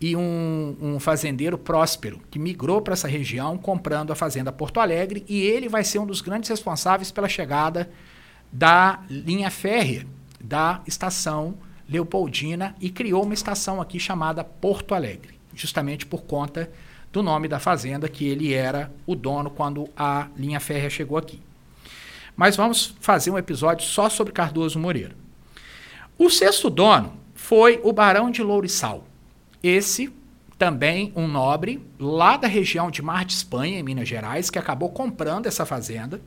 e 0.00 0.16
um, 0.16 0.76
um, 0.80 1.00
fazendeiro 1.00 1.58
próspero 1.58 2.20
que 2.30 2.38
migrou 2.38 2.80
para 2.80 2.94
essa 2.94 3.06
região 3.06 3.56
comprando 3.56 4.12
a 4.12 4.16
fazenda 4.16 4.50
Porto 4.50 4.80
Alegre 4.80 5.24
e 5.28 5.40
ele 5.42 5.68
vai 5.68 5.84
ser 5.84 5.98
um 5.98 6.06
dos 6.06 6.20
grandes 6.20 6.48
responsáveis 6.48 7.10
pela 7.10 7.28
chegada 7.28 7.90
da 8.50 9.00
linha 9.08 9.50
férrea 9.50 10.06
da 10.40 10.80
estação 10.86 11.54
Leopoldina 11.88 12.74
e 12.80 12.88
criou 12.88 13.24
uma 13.24 13.34
estação 13.34 13.80
aqui 13.80 13.98
chamada 13.98 14.44
Porto 14.44 14.94
Alegre, 14.94 15.34
justamente 15.54 16.06
por 16.06 16.22
conta 16.22 16.70
do 17.12 17.22
nome 17.22 17.48
da 17.48 17.58
fazenda 17.58 18.08
que 18.08 18.28
ele 18.28 18.54
era 18.54 18.92
o 19.04 19.16
dono 19.16 19.50
quando 19.50 19.88
a 19.96 20.28
linha 20.36 20.60
férrea 20.60 20.88
chegou 20.88 21.18
aqui. 21.18 21.40
Mas 22.40 22.56
vamos 22.56 22.96
fazer 23.02 23.30
um 23.30 23.36
episódio 23.36 23.86
só 23.86 24.08
sobre 24.08 24.32
Cardoso 24.32 24.78
Moreira. 24.78 25.14
O 26.16 26.30
sexto 26.30 26.70
dono 26.70 27.12
foi 27.34 27.78
o 27.84 27.92
Barão 27.92 28.30
de 28.30 28.42
Lourissal. 28.42 29.06
Esse 29.62 30.10
também 30.56 31.12
um 31.14 31.28
nobre 31.28 31.84
lá 31.98 32.38
da 32.38 32.48
região 32.48 32.90
de 32.90 33.02
Mar 33.02 33.26
de 33.26 33.34
Espanha, 33.34 33.78
em 33.78 33.82
Minas 33.82 34.08
Gerais, 34.08 34.48
que 34.48 34.58
acabou 34.58 34.88
comprando 34.88 35.48
essa 35.48 35.66
fazenda 35.66 36.18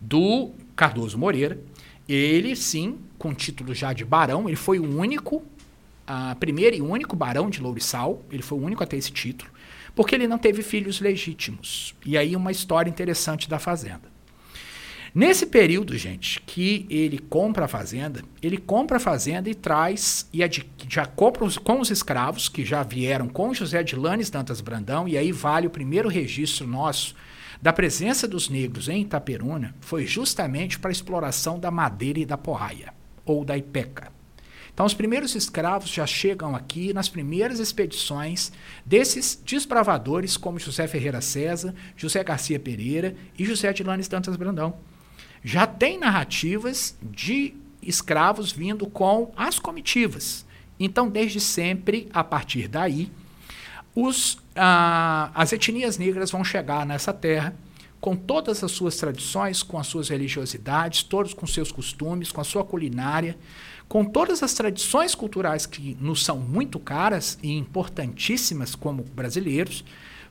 do 0.00 0.50
Cardoso 0.74 1.16
Moreira. 1.16 1.60
Ele, 2.08 2.56
sim, 2.56 2.98
com 3.16 3.32
título 3.32 3.72
já 3.72 3.92
de 3.92 4.04
barão, 4.04 4.48
ele 4.48 4.56
foi 4.56 4.80
o 4.80 4.98
único, 4.98 5.44
a 6.04 6.34
primeiro 6.40 6.74
e 6.74 6.82
único 6.82 7.14
barão 7.14 7.48
de 7.48 7.62
Lourissal, 7.62 8.20
ele 8.32 8.42
foi 8.42 8.58
o 8.58 8.62
único 8.62 8.82
a 8.82 8.86
ter 8.86 8.96
esse 8.96 9.12
título, 9.12 9.48
porque 9.94 10.16
ele 10.16 10.26
não 10.26 10.38
teve 10.38 10.60
filhos 10.60 11.00
legítimos. 11.00 11.94
E 12.04 12.18
aí 12.18 12.34
uma 12.34 12.50
história 12.50 12.90
interessante 12.90 13.48
da 13.48 13.60
fazenda. 13.60 14.10
Nesse 15.14 15.44
período, 15.44 15.94
gente, 15.98 16.40
que 16.40 16.86
ele 16.88 17.18
compra 17.18 17.66
a 17.66 17.68
fazenda, 17.68 18.22
ele 18.40 18.56
compra 18.56 18.96
a 18.96 19.00
fazenda 19.00 19.50
e 19.50 19.54
traz, 19.54 20.26
e 20.32 20.40
já 20.88 21.04
compra 21.04 21.44
os, 21.44 21.58
com 21.58 21.80
os 21.80 21.90
escravos, 21.90 22.48
que 22.48 22.64
já 22.64 22.82
vieram 22.82 23.28
com 23.28 23.52
José 23.52 23.82
de 23.82 23.94
Lanes 23.94 24.30
Dantas 24.30 24.62
Brandão, 24.62 25.06
e 25.06 25.18
aí 25.18 25.30
vale 25.30 25.66
o 25.66 25.70
primeiro 25.70 26.08
registro 26.08 26.66
nosso 26.66 27.14
da 27.60 27.74
presença 27.74 28.26
dos 28.26 28.48
negros 28.48 28.88
em 28.88 29.02
Itaperuna, 29.02 29.74
foi 29.82 30.06
justamente 30.06 30.78
para 30.78 30.90
a 30.90 30.92
exploração 30.92 31.60
da 31.60 31.70
madeira 31.70 32.18
e 32.18 32.26
da 32.26 32.38
porraia, 32.38 32.94
ou 33.26 33.44
da 33.44 33.56
ipeca. 33.56 34.10
Então, 34.72 34.86
os 34.86 34.94
primeiros 34.94 35.34
escravos 35.34 35.90
já 35.90 36.06
chegam 36.06 36.56
aqui 36.56 36.94
nas 36.94 37.10
primeiras 37.10 37.58
expedições 37.58 38.50
desses 38.82 39.38
desbravadores, 39.44 40.38
como 40.38 40.58
José 40.58 40.88
Ferreira 40.88 41.20
César, 41.20 41.74
José 41.94 42.24
Garcia 42.24 42.58
Pereira 42.58 43.14
e 43.38 43.44
José 43.44 43.74
de 43.74 43.82
Lanes 43.82 44.08
Dantas 44.08 44.36
Brandão 44.36 44.74
já 45.44 45.66
tem 45.66 45.98
narrativas 45.98 46.96
de 47.02 47.54
escravos 47.82 48.52
vindo 48.52 48.86
com 48.86 49.32
as 49.36 49.58
comitivas. 49.58 50.46
Então, 50.78 51.08
desde 51.08 51.40
sempre, 51.40 52.08
a 52.12 52.22
partir 52.22 52.68
daí, 52.68 53.10
os, 53.94 54.38
ah, 54.56 55.30
as 55.34 55.52
etnias 55.52 55.98
negras 55.98 56.30
vão 56.30 56.44
chegar 56.44 56.86
nessa 56.86 57.12
terra 57.12 57.54
com 58.00 58.16
todas 58.16 58.64
as 58.64 58.72
suas 58.72 58.96
tradições, 58.96 59.62
com 59.62 59.78
as 59.78 59.86
suas 59.86 60.08
religiosidades, 60.08 61.04
todos 61.04 61.32
com 61.32 61.46
seus 61.46 61.70
costumes, 61.70 62.32
com 62.32 62.40
a 62.40 62.44
sua 62.44 62.64
culinária, 62.64 63.38
com 63.88 64.04
todas 64.04 64.42
as 64.42 64.54
tradições 64.54 65.14
culturais 65.14 65.66
que 65.66 65.96
nos 66.00 66.24
são 66.24 66.38
muito 66.38 66.80
caras 66.80 67.38
e 67.42 67.52
importantíssimas 67.52 68.74
como 68.74 69.04
brasileiros, 69.04 69.84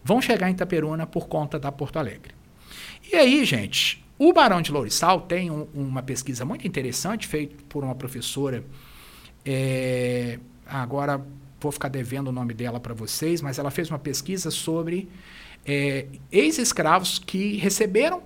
vão 0.04 0.22
chegar 0.22 0.50
em 0.50 0.54
Itaperuna 0.54 1.08
por 1.08 1.28
conta 1.28 1.58
da 1.58 1.72
Porto 1.72 1.98
Alegre. 1.98 2.34
E 3.10 3.16
aí, 3.16 3.46
gente, 3.46 4.01
o 4.24 4.32
Barão 4.32 4.62
de 4.62 4.72
Lourissal 4.72 5.22
tem 5.22 5.50
um, 5.50 5.68
uma 5.74 6.04
pesquisa 6.04 6.46
muito 6.46 6.68
interessante 6.68 7.28
feita 7.28 7.56
por 7.68 7.84
uma 7.84 7.96
professora. 7.96 8.64
É, 9.44 10.38
agora 10.64 11.20
vou 11.60 11.72
ficar 11.72 11.88
devendo 11.88 12.28
o 12.28 12.32
nome 12.32 12.54
dela 12.54 12.80
para 12.80 12.94
vocês, 12.94 13.42
mas 13.42 13.58
ela 13.58 13.72
fez 13.72 13.90
uma 13.90 13.98
pesquisa 13.98 14.52
sobre 14.52 15.10
é, 15.66 16.06
ex-escravos 16.32 17.18
que 17.18 17.58
receberam 17.58 18.22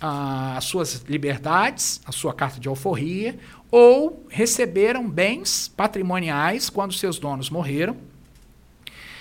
as 0.00 0.64
suas 0.64 1.04
liberdades, 1.08 2.00
a 2.04 2.10
sua 2.10 2.34
carta 2.34 2.58
de 2.58 2.66
alforria, 2.66 3.38
ou 3.70 4.26
receberam 4.28 5.08
bens 5.08 5.68
patrimoniais 5.68 6.68
quando 6.68 6.92
seus 6.92 7.20
donos 7.20 7.50
morreram, 7.50 7.96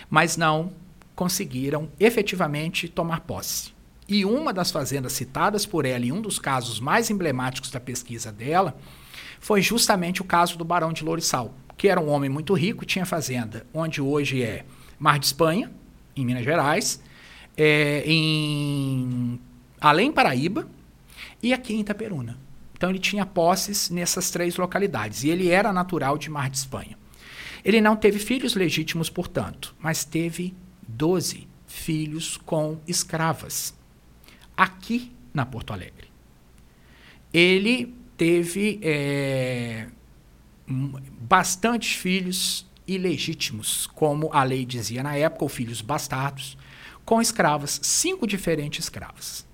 mas 0.10 0.38
não 0.38 0.74
conseguiram 1.16 1.88
efetivamente 2.00 2.90
tomar 2.90 3.20
posse. 3.20 3.73
E 4.08 4.26
uma 4.26 4.52
das 4.52 4.72
fazendas 4.72 5.14
citadas 5.14 5.66
por 5.66 5.86
ela, 5.86 6.06
em 6.06 6.12
um 6.12 6.22
dos 6.22 6.40
casos 6.40 6.80
mais 6.80 7.10
emblemáticos 7.10 7.72
da 7.72 7.80
pesquisa 7.80 8.32
dela, 8.32 8.76
foi 9.40 9.62
justamente 9.62 10.22
o 10.22 10.26
caso 10.26 10.58
do 10.58 10.66
Barão 10.66 10.92
de 10.92 11.04
Lourissal, 11.04 11.54
que 11.78 11.88
era 11.88 12.00
um 12.00 12.10
homem 12.10 12.30
muito 12.30 12.54
rico, 12.54 12.86
tinha 12.86 13.06
fazenda 13.06 13.66
onde 13.74 14.02
hoje 14.02 14.42
é 14.42 14.66
Mar 15.00 15.20
de 15.20 15.26
Espanha, 15.26 15.72
em 16.16 16.26
Minas 16.26 16.44
Gerais, 16.44 17.02
é, 17.58 18.04
em 18.06 19.40
Além 19.80 20.12
Paraíba 20.12 20.68
e 21.42 21.54
aqui 21.54 21.74
em 21.74 21.82
Itaperuna. 21.82 22.38
Então 22.76 22.90
ele 22.90 23.00
tinha 23.00 23.26
posses 23.26 23.90
nessas 23.90 24.30
três 24.30 24.58
localidades 24.58 25.24
e 25.24 25.30
ele 25.30 25.50
era 25.50 25.72
natural 25.72 26.18
de 26.18 26.30
Mar 26.30 26.50
de 26.50 26.58
Espanha. 26.58 26.98
Ele 27.64 27.80
não 27.80 27.96
teve 27.96 28.20
filhos 28.20 28.56
legítimos, 28.56 29.10
portanto, 29.10 29.74
mas 29.80 30.04
teve 30.04 30.54
12 30.88 31.48
filhos 31.66 32.38
com 32.38 32.78
escravas 32.86 33.74
aqui 34.56 35.12
na 35.34 35.46
Porto 35.46 35.74
Alegre. 35.74 36.12
Ele 37.34 37.94
teve 38.16 38.80
é, 38.82 39.88
bastantes 40.68 41.94
filhos 41.94 42.66
ilegítimos, 42.88 43.88
como 43.88 44.30
a 44.34 44.44
lei 44.44 44.66
dizia 44.66 45.04
na 45.04 45.16
época, 45.16 45.46
ou 45.46 45.50
filhos 45.50 45.82
bastardos, 45.82 46.58
com 47.06 47.22
escravas, 47.22 47.80
cinco 47.84 48.28
diferentes 48.28 48.86
escravas. 48.86 49.46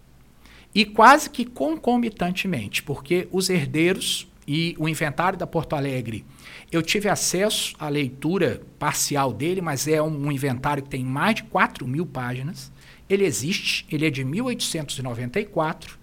E 0.73 0.85
quase 0.85 1.29
que 1.29 1.45
concomitantemente, 1.45 2.83
porque 2.83 3.27
os 3.31 3.49
herdeiros 3.49 4.27
e 4.47 4.75
o 4.79 4.87
inventário 4.87 5.37
da 5.37 5.47
Porto 5.47 5.75
Alegre, 5.75 6.25
eu 6.71 6.81
tive 6.81 7.09
acesso 7.09 7.75
à 7.79 7.89
leitura 7.89 8.61
parcial 8.77 9.33
dele, 9.33 9.61
mas 9.61 9.87
é 9.87 10.01
um, 10.01 10.27
um 10.27 10.31
inventário 10.31 10.83
que 10.83 10.89
tem 10.89 11.03
mais 11.03 11.35
de 11.35 11.43
4 11.43 11.87
mil 11.87 12.05
páginas. 12.05 12.71
Ele 13.09 13.25
existe, 13.25 13.85
ele 13.91 14.05
é 14.05 14.09
de 14.09 14.23
1894 14.23 15.97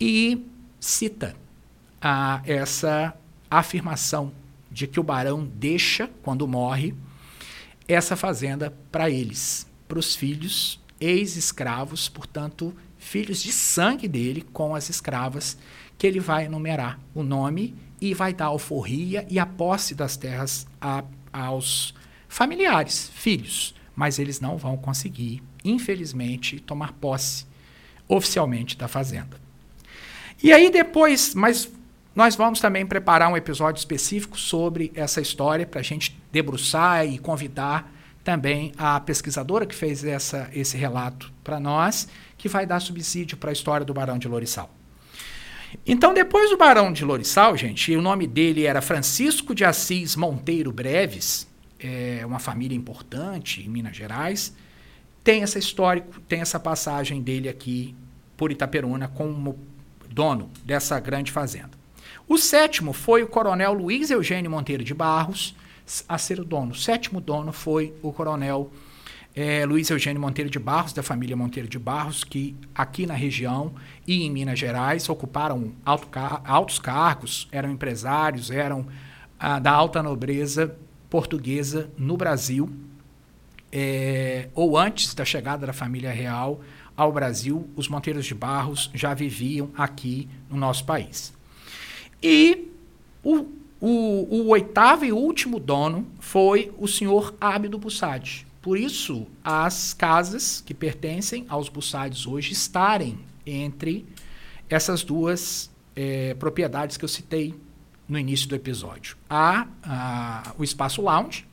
e 0.00 0.44
cita 0.80 1.36
a, 2.00 2.42
essa 2.44 3.14
afirmação 3.50 4.32
de 4.70 4.86
que 4.86 4.98
o 4.98 5.02
barão 5.02 5.44
deixa, 5.44 6.10
quando 6.22 6.48
morre, 6.48 6.94
essa 7.86 8.16
fazenda 8.16 8.76
para 8.90 9.10
eles, 9.10 9.66
para 9.86 9.98
os 9.98 10.16
filhos, 10.16 10.80
ex-escravos, 11.00 12.08
portanto, 12.08 12.74
filhos 12.98 13.42
de 13.42 13.52
sangue 13.52 14.08
dele 14.08 14.42
com 14.52 14.74
as 14.74 14.88
escravas, 14.88 15.58
que 15.98 16.06
ele 16.06 16.20
vai 16.20 16.46
enumerar 16.46 16.98
o 17.14 17.22
nome 17.22 17.74
e 18.00 18.14
vai 18.14 18.32
dar 18.32 18.46
a 18.46 18.48
alforria 18.48 19.26
e 19.28 19.38
a 19.38 19.46
posse 19.46 19.94
das 19.94 20.16
terras 20.16 20.66
a, 20.80 21.04
aos 21.32 21.94
familiares, 22.28 23.10
filhos. 23.14 23.74
Mas 23.94 24.18
eles 24.18 24.40
não 24.40 24.56
vão 24.56 24.76
conseguir, 24.76 25.42
infelizmente, 25.64 26.60
tomar 26.60 26.92
posse 26.92 27.46
oficialmente 28.08 28.76
da 28.76 28.88
fazenda. 28.88 29.40
E 30.42 30.52
aí 30.52 30.70
depois, 30.70 31.34
mas 31.34 31.70
nós 32.14 32.34
vamos 32.36 32.60
também 32.60 32.84
preparar 32.84 33.30
um 33.30 33.36
episódio 33.36 33.78
específico 33.78 34.38
sobre 34.38 34.92
essa 34.94 35.20
história 35.20 35.66
para 35.66 35.80
a 35.80 35.84
gente 35.84 36.18
debruçar 36.30 37.06
e 37.06 37.18
convidar 37.18 37.90
também 38.22 38.72
a 38.76 39.00
pesquisadora 39.00 39.66
que 39.66 39.74
fez 39.74 40.04
essa, 40.04 40.48
esse 40.52 40.76
relato 40.76 41.32
para 41.42 41.58
nós, 41.58 42.08
que 42.36 42.48
vai 42.48 42.66
dar 42.66 42.80
subsídio 42.80 43.36
para 43.36 43.50
a 43.50 43.52
história 43.52 43.84
do 43.84 43.94
Barão 43.94 44.18
de 44.18 44.28
Lorissal. 44.28 44.70
Então, 45.86 46.12
depois 46.12 46.50
do 46.50 46.56
Barão 46.56 46.92
de 46.92 47.04
Lorissal, 47.04 47.56
gente, 47.56 47.96
o 47.96 48.02
nome 48.02 48.26
dele 48.26 48.66
era 48.66 48.82
Francisco 48.82 49.54
de 49.54 49.64
Assis 49.64 50.14
Monteiro 50.14 50.70
Breves, 50.70 51.48
é 51.78 52.24
uma 52.24 52.38
família 52.38 52.76
importante 52.76 53.62
em 53.62 53.68
Minas 53.68 53.96
Gerais. 53.96 54.54
Tem 55.24 55.42
essa 55.42 55.58
história, 55.58 56.04
tem 56.28 56.40
essa 56.40 56.58
passagem 56.58 57.22
dele 57.22 57.48
aqui 57.48 57.94
por 58.36 58.50
Itaperuna 58.50 59.08
como 59.08 59.58
dono 60.10 60.50
dessa 60.64 60.98
grande 60.98 61.30
fazenda. 61.30 61.70
O 62.28 62.38
sétimo 62.38 62.92
foi 62.92 63.22
o 63.22 63.26
coronel 63.26 63.72
Luiz 63.72 64.10
Eugênio 64.10 64.50
Monteiro 64.50 64.84
de 64.84 64.94
Barros, 64.94 65.54
a 66.08 66.18
ser 66.18 66.40
o 66.40 66.44
dono. 66.44 66.72
O 66.72 66.74
sétimo 66.74 67.20
dono 67.20 67.52
foi 67.52 67.94
o 68.02 68.12
coronel 68.12 68.70
é, 69.34 69.64
Luiz 69.64 69.88
Eugênio 69.90 70.20
Monteiro 70.20 70.50
de 70.50 70.58
Barros, 70.58 70.92
da 70.92 71.02
família 71.02 71.36
Monteiro 71.36 71.68
de 71.68 71.78
Barros, 71.78 72.22
que 72.22 72.54
aqui 72.74 73.06
na 73.06 73.14
região 73.14 73.72
e 74.06 74.22
em 74.22 74.30
Minas 74.30 74.58
Gerais 74.58 75.08
ocuparam 75.08 75.72
alto, 75.84 76.08
altos 76.44 76.78
cargos, 76.78 77.48
eram 77.50 77.70
empresários, 77.70 78.50
eram 78.50 78.86
ah, 79.38 79.58
da 79.58 79.70
alta 79.70 80.02
nobreza 80.02 80.76
portuguesa 81.08 81.90
no 81.96 82.16
Brasil, 82.16 82.70
é, 83.72 84.48
ou 84.54 84.76
antes 84.76 85.14
da 85.14 85.24
chegada 85.24 85.66
da 85.66 85.72
família 85.72 86.12
real 86.12 86.60
ao 86.96 87.10
Brasil, 87.10 87.68
os 87.74 87.88
Monteiros 87.88 88.26
de 88.26 88.34
Barros 88.34 88.90
já 88.92 89.14
viviam 89.14 89.70
aqui 89.76 90.28
no 90.50 90.56
nosso 90.56 90.84
país. 90.84 91.32
E 92.22 92.68
o, 93.24 93.46
o, 93.80 94.26
o 94.30 94.48
oitavo 94.48 95.04
e 95.04 95.12
último 95.12 95.58
dono 95.58 96.06
foi 96.20 96.72
o 96.78 96.86
senhor 96.86 97.34
Ábido 97.40 97.78
Bussadi. 97.78 98.46
Por 98.60 98.78
isso, 98.78 99.26
as 99.42 99.92
casas 99.92 100.62
que 100.64 100.72
pertencem 100.72 101.46
aos 101.48 101.68
Bussades 101.68 102.26
hoje 102.26 102.52
estarem 102.52 103.18
entre 103.44 104.06
essas 104.68 105.02
duas 105.02 105.70
é, 105.96 106.34
propriedades 106.34 106.96
que 106.96 107.04
eu 107.04 107.08
citei 107.08 107.54
no 108.08 108.18
início 108.18 108.48
do 108.48 108.54
episódio. 108.54 109.16
A, 109.28 109.66
a, 109.82 110.52
o 110.56 110.62
Espaço 110.62 111.02
Lounge 111.02 111.44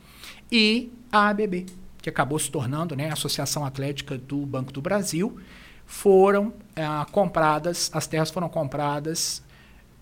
e 0.51 0.91
a 1.11 1.29
ABB, 1.29 1.65
que 2.01 2.09
acabou 2.09 2.39
se 2.39 2.49
tornando 2.49 2.95
né, 2.95 3.09
a 3.09 3.13
Associação 3.13 3.65
Atlética 3.65 4.17
do 4.17 4.45
Banco 4.45 4.71
do 4.71 4.81
Brasil, 4.81 5.39
foram 5.85 6.53
é, 6.75 6.83
compradas, 7.11 7.89
as 7.93 8.05
terras 8.07 8.29
foram 8.29 8.47
compradas 8.47 9.43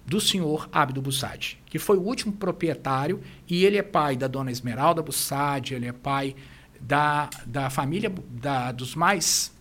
do 0.05 0.21
senhor 0.21 0.69
Abdo 0.71 1.01
Bussadi, 1.01 1.59
que 1.65 1.79
foi 1.79 1.97
o 1.97 2.01
último 2.01 2.33
proprietário 2.33 3.21
e 3.47 3.65
ele 3.65 3.77
é 3.77 3.83
pai 3.83 4.15
da 4.15 4.27
dona 4.27 4.51
Esmeralda 4.51 5.01
Bussadi, 5.01 5.73
ele 5.73 5.87
é 5.87 5.91
pai 5.91 6.35
da, 6.79 7.29
da 7.45 7.69
família 7.69 8.13
da, 8.29 8.71
dos 8.71 8.95
mais 8.95 9.51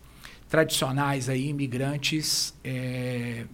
tradicionais 0.48 1.28
aí, 1.28 1.48
imigrantes 1.48 2.54
é, 2.62 3.46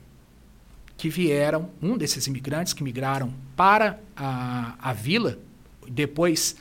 que 0.97 1.09
vieram, 1.09 1.71
um 1.81 1.97
desses 1.97 2.27
imigrantes 2.27 2.73
que 2.73 2.83
migraram 2.83 3.33
para 3.57 3.99
a, 4.17 4.75
a 4.79 4.93
vila, 4.93 5.39
depois 5.89 6.57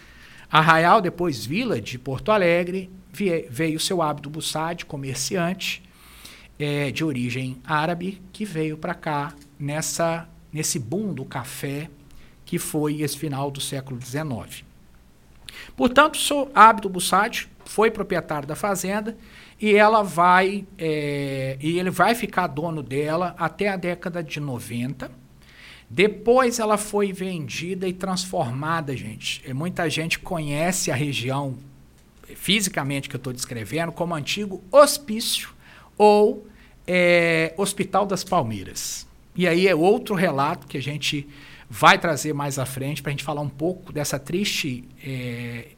Arraial, 0.51 1.01
depois 1.01 1.45
Vila 1.45 1.79
de 1.79 1.97
Porto 1.97 2.31
Alegre, 2.31 2.91
veio 3.49 3.79
seu 3.79 4.01
Abdo 4.01 4.29
Bussadi, 4.29 4.85
comerciante 4.85 5.81
é, 6.59 6.91
de 6.91 7.03
origem 7.03 7.61
árabe, 7.65 8.21
que 8.33 8.43
veio 8.43 8.77
para 8.77 8.93
cá 8.93 9.33
nessa, 9.59 10.27
nesse 10.51 10.77
boom 10.77 11.13
do 11.13 11.23
café 11.23 11.89
que 12.45 12.59
foi 12.59 13.01
esse 13.01 13.17
final 13.17 13.49
do 13.49 13.61
século 13.61 13.99
XIX. 14.01 14.65
Portanto, 15.75 16.17
sou 16.17 16.51
Abdo 16.53 16.89
Bussati 16.89 17.49
foi 17.63 17.89
proprietário 17.89 18.47
da 18.47 18.55
fazenda 18.55 19.15
e 19.59 19.73
ela 19.73 20.03
vai 20.03 20.65
é, 20.77 21.57
e 21.61 21.79
ele 21.79 21.89
vai 21.89 22.13
ficar 22.13 22.47
dono 22.47 22.83
dela 22.83 23.35
até 23.37 23.69
a 23.69 23.77
década 23.77 24.21
de 24.21 24.39
90. 24.41 25.09
Depois 25.93 26.57
ela 26.57 26.77
foi 26.77 27.11
vendida 27.11 27.85
e 27.85 27.91
transformada, 27.91 28.95
gente. 28.95 29.43
E 29.45 29.53
muita 29.53 29.89
gente 29.89 30.17
conhece 30.19 30.89
a 30.89 30.95
região 30.95 31.57
fisicamente 32.33 33.09
que 33.09 33.15
eu 33.17 33.17
estou 33.17 33.33
descrevendo 33.33 33.91
como 33.91 34.15
antigo 34.15 34.63
hospício 34.71 35.49
ou 35.97 36.47
é, 36.87 37.53
Hospital 37.57 38.05
das 38.05 38.23
Palmeiras. 38.23 39.05
E 39.35 39.45
aí 39.45 39.67
é 39.67 39.75
outro 39.75 40.15
relato 40.15 40.65
que 40.65 40.77
a 40.77 40.81
gente 40.81 41.27
vai 41.69 41.99
trazer 41.99 42.31
mais 42.31 42.57
à 42.57 42.65
frente 42.65 43.01
para 43.01 43.09
a 43.09 43.11
gente 43.11 43.25
falar 43.25 43.41
um 43.41 43.49
pouco 43.49 43.91
dessa 43.91 44.17
triste 44.17 44.85
é, 45.05 45.71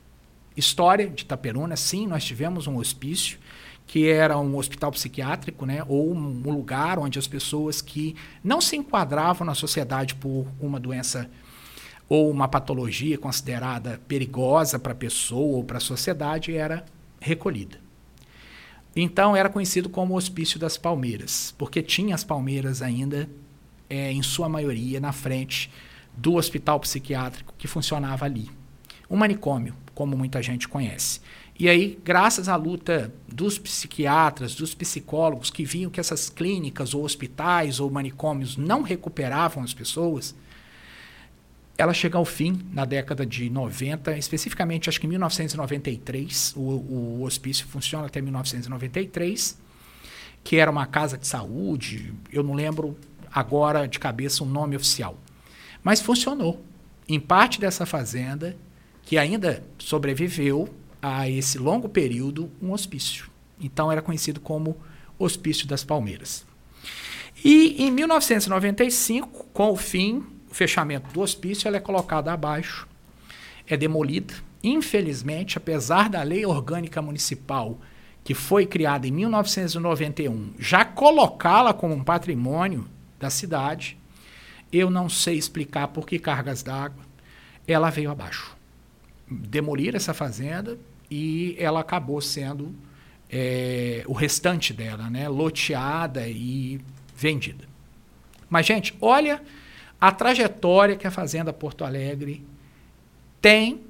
história 0.56 1.08
de 1.10 1.24
Itaperuna. 1.24 1.76
Sim, 1.76 2.06
nós 2.06 2.24
tivemos 2.24 2.68
um 2.68 2.78
hospício 2.78 3.40
que 3.86 4.08
era 4.08 4.38
um 4.40 4.58
hospital 4.58 4.92
psiquiátrico, 4.92 5.66
né, 5.66 5.84
ou 5.88 6.14
um 6.14 6.52
lugar 6.52 6.98
onde 6.98 7.20
as 7.20 7.28
pessoas 7.28 7.82
que 7.82 8.16
não 8.44 8.62
se 8.62 8.76
enquadravam 8.76 9.46
na 9.46 9.54
sociedade 9.54 10.16
por 10.16 10.48
uma 10.60 10.80
doença 10.80 11.30
ou 12.10 12.30
uma 12.30 12.48
patologia 12.48 13.18
considerada 13.18 14.00
perigosa 14.08 14.78
para 14.78 14.92
a 14.92 14.96
pessoa 14.96 15.58
ou 15.58 15.64
para 15.64 15.78
a 15.78 15.82
sociedade 15.82 16.56
era 16.56 16.86
recolhida. 17.20 17.80
Então 18.96 19.36
era 19.36 19.50
conhecido 19.50 19.90
como 19.90 20.16
Hospício 20.16 20.60
das 20.60 20.78
Palmeiras, 20.78 21.56
porque 21.58 21.82
tinha 21.82 22.14
as 22.14 22.24
palmeiras 22.24 22.82
ainda, 22.82 23.28
é, 23.90 24.12
em 24.12 24.22
sua 24.22 24.48
maioria, 24.48 25.00
na 25.00 25.12
frente 25.12 25.72
do 26.16 26.36
hospital 26.36 26.80
psiquiátrico 26.80 27.56
que 27.58 27.68
funcionava 27.68 28.26
ali. 28.26 28.50
Um 29.10 29.18
manicômio, 29.18 29.76
como 29.96 30.16
muita 30.16 30.42
gente 30.44 30.68
conhece. 30.68 31.20
E 31.60 31.70
aí, 31.70 32.00
graças 32.04 32.50
à 32.50 32.56
luta 32.56 33.14
dos 33.28 33.60
psiquiatras, 33.60 34.56
dos 34.56 34.74
psicólogos 34.74 35.52
que 35.52 35.64
viam 35.64 35.92
que 35.92 36.00
essas 36.00 36.30
clínicas 36.30 36.94
ou 36.94 37.04
hospitais 37.04 37.80
ou 37.80 37.90
manicômios 37.92 38.58
não 38.58 38.82
recuperavam 38.82 39.64
as 39.64 39.74
pessoas, 39.74 40.36
ela 41.78 41.94
chega 41.94 42.18
ao 42.18 42.26
fim 42.26 42.60
na 42.72 42.86
década 42.86 43.26
de 43.26 43.50
90, 43.50 44.18
especificamente 44.18 44.90
acho 44.90 45.00
que 45.00 45.06
em 45.06 45.10
1993, 45.10 46.54
o, 46.56 46.60
o 46.60 47.24
hospício 47.24 47.68
funciona 47.68 48.08
até 48.08 48.22
1993, 48.22 49.58
que 50.44 50.58
era 50.58 50.70
uma 50.70 50.86
casa 50.86 51.18
de 51.18 51.28
saúde, 51.28 52.14
eu 52.32 52.44
não 52.44 52.54
lembro 52.54 52.98
agora 53.32 53.88
de 53.88 54.00
cabeça 54.00 54.44
o 54.44 54.48
um 54.48 54.50
nome 54.50 54.76
oficial, 54.76 55.18
mas 55.84 56.02
funcionou. 56.02 56.64
em 57.08 57.20
parte 57.20 57.60
dessa 57.60 57.86
fazenda, 57.86 58.56
que 59.04 59.18
ainda 59.18 59.64
sobreviveu 59.78 60.70
a 61.04 61.30
esse 61.30 61.58
longo 61.58 61.90
período, 61.90 62.50
um 62.62 62.72
hospício. 62.72 63.30
Então 63.60 63.92
era 63.92 64.02
conhecido 64.02 64.40
como 64.40 64.78
Hospício 65.20 65.68
das 65.68 65.84
Palmeiras. 65.84 66.46
E 67.44 67.84
em 67.84 67.92
1995, 67.92 69.48
com 69.54 69.72
o 69.72 69.76
fim, 69.76 70.24
o 70.50 70.54
fechamento 70.54 71.12
do 71.12 71.20
hospício, 71.20 71.68
ela 71.68 71.76
é 71.76 71.82
colocada 71.82 72.32
abaixo, 72.32 72.88
é 73.68 73.76
demolida. 73.76 74.34
Infelizmente, 74.64 75.58
apesar 75.58 76.10
da 76.10 76.24
lei 76.24 76.46
orgânica 76.46 77.02
municipal 77.02 77.78
que 78.24 78.34
foi 78.34 78.66
criada 78.66 79.06
em 79.06 79.12
1991, 79.12 80.54
já 80.58 80.86
colocá-la 80.86 81.74
como 81.74 81.94
um 81.94 82.04
patrimônio 82.04 82.88
da 83.20 83.30
cidade, 83.30 83.98
eu 84.72 84.90
não 84.90 85.10
sei 85.10 85.38
explicar 85.38 85.90
por 85.90 86.08
que 86.08 86.18
cargas 86.18 86.64
d'água 86.64 87.04
ela 87.68 87.90
veio 87.90 88.10
abaixo. 88.10 88.56
Demolir 89.30 89.96
essa 89.96 90.14
fazenda 90.14 90.78
e 91.14 91.56
ela 91.60 91.82
acabou 91.82 92.20
sendo 92.20 92.74
é, 93.30 94.04
o 94.08 94.14
restante 94.14 94.74
dela, 94.74 95.12
né, 95.12 95.30
loteada 95.30 96.28
e 96.28 96.82
vendida. 97.16 97.66
Mas, 98.50 98.66
gente, 98.66 98.98
olha 99.00 99.44
a 100.02 100.12
trajetória 100.12 100.96
que 100.96 101.06
a 101.06 101.12
Fazenda 101.12 101.54
Porto 101.54 101.86
Alegre 101.86 102.44
tem 103.40 103.82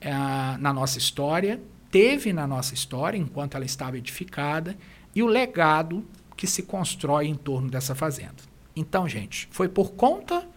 é, 0.00 0.12
na 0.12 0.72
nossa 0.72 0.96
história, 0.96 1.60
teve 1.90 2.32
na 2.32 2.46
nossa 2.46 2.72
história 2.72 3.18
enquanto 3.18 3.56
ela 3.56 3.64
estava 3.64 3.98
edificada 3.98 4.78
e 5.12 5.24
o 5.24 5.26
legado 5.26 6.06
que 6.36 6.46
se 6.46 6.62
constrói 6.62 7.26
em 7.26 7.34
torno 7.34 7.68
dessa 7.68 7.96
fazenda. 7.96 8.42
Então, 8.76 9.08
gente, 9.08 9.48
foi 9.50 9.68
por 9.68 9.90
conta 9.90 10.48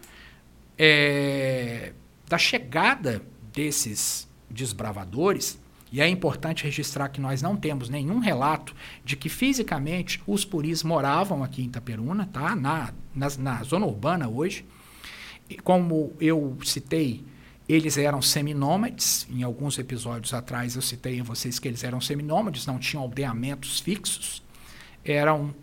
é, 0.78 1.92
da 2.28 2.38
chegada 2.38 3.20
desses 3.52 4.28
desbravadores 4.48 5.58
e 5.94 6.00
é 6.00 6.08
importante 6.08 6.64
registrar 6.64 7.08
que 7.08 7.20
nós 7.20 7.40
não 7.40 7.56
temos 7.56 7.88
nenhum 7.88 8.18
relato 8.18 8.74
de 9.04 9.14
que 9.14 9.28
fisicamente 9.28 10.20
os 10.26 10.44
puris 10.44 10.82
moravam 10.82 11.44
aqui 11.44 11.62
em 11.62 11.66
Itaperuna, 11.66 12.28
tá? 12.32 12.56
na, 12.56 12.92
na, 13.14 13.28
na 13.38 13.62
zona 13.62 13.86
urbana 13.86 14.28
hoje. 14.28 14.66
E 15.48 15.54
como 15.54 16.12
eu 16.20 16.58
citei, 16.64 17.24
eles 17.68 17.96
eram 17.96 18.20
seminômades. 18.20 19.24
Em 19.30 19.44
alguns 19.44 19.78
episódios 19.78 20.34
atrás 20.34 20.74
eu 20.74 20.82
citei 20.82 21.20
a 21.20 21.22
vocês 21.22 21.60
que 21.60 21.68
eles 21.68 21.84
eram 21.84 22.00
seminômades, 22.00 22.66
não 22.66 22.80
tinham 22.80 23.04
aldeamentos 23.04 23.78
fixos. 23.78 24.42
Eram 25.04 25.54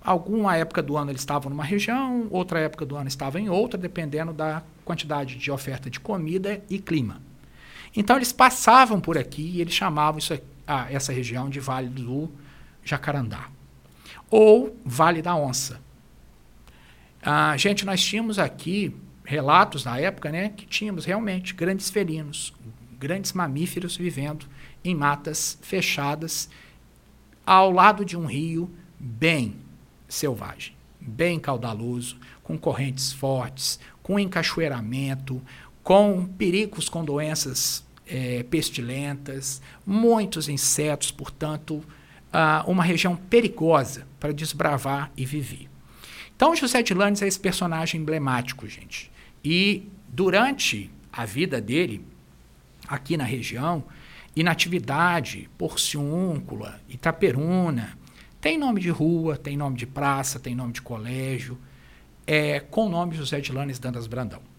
alguma 0.00 0.56
época 0.56 0.84
do 0.84 0.96
ano 0.96 1.10
eles 1.10 1.22
estavam 1.22 1.50
numa 1.50 1.64
região, 1.64 2.28
outra 2.30 2.60
época 2.60 2.86
do 2.86 2.94
ano 2.94 3.08
estavam 3.08 3.40
em 3.40 3.48
outra, 3.48 3.76
dependendo 3.76 4.32
da 4.32 4.62
quantidade 4.84 5.34
de 5.34 5.50
oferta 5.50 5.90
de 5.90 5.98
comida 5.98 6.62
e 6.70 6.78
clima. 6.78 7.20
Então 7.96 8.16
eles 8.16 8.32
passavam 8.32 9.00
por 9.00 9.16
aqui 9.16 9.42
e 9.42 9.60
eles 9.60 9.74
chamavam 9.74 10.18
isso, 10.18 10.38
ah, 10.66 10.86
essa 10.90 11.12
região 11.12 11.48
de 11.48 11.60
Vale 11.60 11.88
do 11.88 12.30
Jacarandá. 12.84 13.48
Ou 14.30 14.76
Vale 14.84 15.22
da 15.22 15.34
Onça. 15.34 15.80
Ah, 17.22 17.56
gente, 17.56 17.86
nós 17.86 18.02
tínhamos 18.02 18.38
aqui 18.38 18.94
relatos 19.24 19.84
na 19.84 19.98
época 19.98 20.30
né, 20.30 20.50
que 20.50 20.66
tínhamos 20.66 21.04
realmente 21.04 21.54
grandes 21.54 21.88
felinos, 21.88 22.52
grandes 22.98 23.32
mamíferos 23.32 23.96
vivendo 23.96 24.46
em 24.84 24.94
matas 24.94 25.58
fechadas 25.62 26.50
ao 27.46 27.70
lado 27.70 28.04
de 28.04 28.16
um 28.16 28.26
rio 28.26 28.70
bem 28.98 29.56
selvagem, 30.08 30.74
bem 31.00 31.38
caudaloso, 31.38 32.18
com 32.42 32.58
correntes 32.58 33.12
fortes, 33.12 33.80
com 34.02 34.18
encachoeiramento, 34.18 35.40
com 35.84 36.24
perigos 36.24 36.88
com 36.88 37.04
doenças 37.04 37.84
é, 38.06 38.42
pestilentas, 38.44 39.60
muitos 39.86 40.48
insetos, 40.48 41.10
portanto, 41.10 41.84
ah, 42.32 42.64
uma 42.66 42.82
região 42.82 43.14
perigosa 43.14 44.06
para 44.18 44.32
desbravar 44.32 45.12
e 45.16 45.24
viver. 45.26 45.68
Então, 46.34 46.56
José 46.56 46.82
de 46.82 46.94
Landes 46.94 47.22
é 47.22 47.28
esse 47.28 47.38
personagem 47.38 48.00
emblemático, 48.00 48.66
gente. 48.66 49.12
E 49.44 49.86
durante 50.08 50.90
a 51.12 51.24
vida 51.24 51.60
dele, 51.60 52.04
aqui 52.88 53.16
na 53.16 53.24
região, 53.24 53.84
Inatividade, 54.34 55.48
Porciúncula, 55.56 56.80
Itaperuna, 56.88 57.96
tem 58.40 58.58
nome 58.58 58.80
de 58.80 58.90
rua, 58.90 59.36
tem 59.36 59.56
nome 59.56 59.76
de 59.76 59.86
praça, 59.86 60.40
tem 60.40 60.56
nome 60.56 60.72
de 60.72 60.82
colégio, 60.82 61.56
é, 62.26 62.58
com 62.58 62.86
o 62.86 62.88
nome 62.88 63.14
José 63.14 63.40
de 63.40 63.52
Landes 63.52 63.78
Dandas 63.78 64.08
Brandão. 64.08 64.53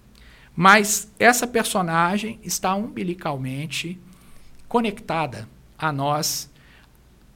Mas 0.56 1.12
essa 1.20 1.45
personagem 1.45 2.39
está 2.41 2.74
umbilicalmente 2.76 3.99
conectada 4.68 5.47
a 5.78 5.91
nós. 5.91 6.49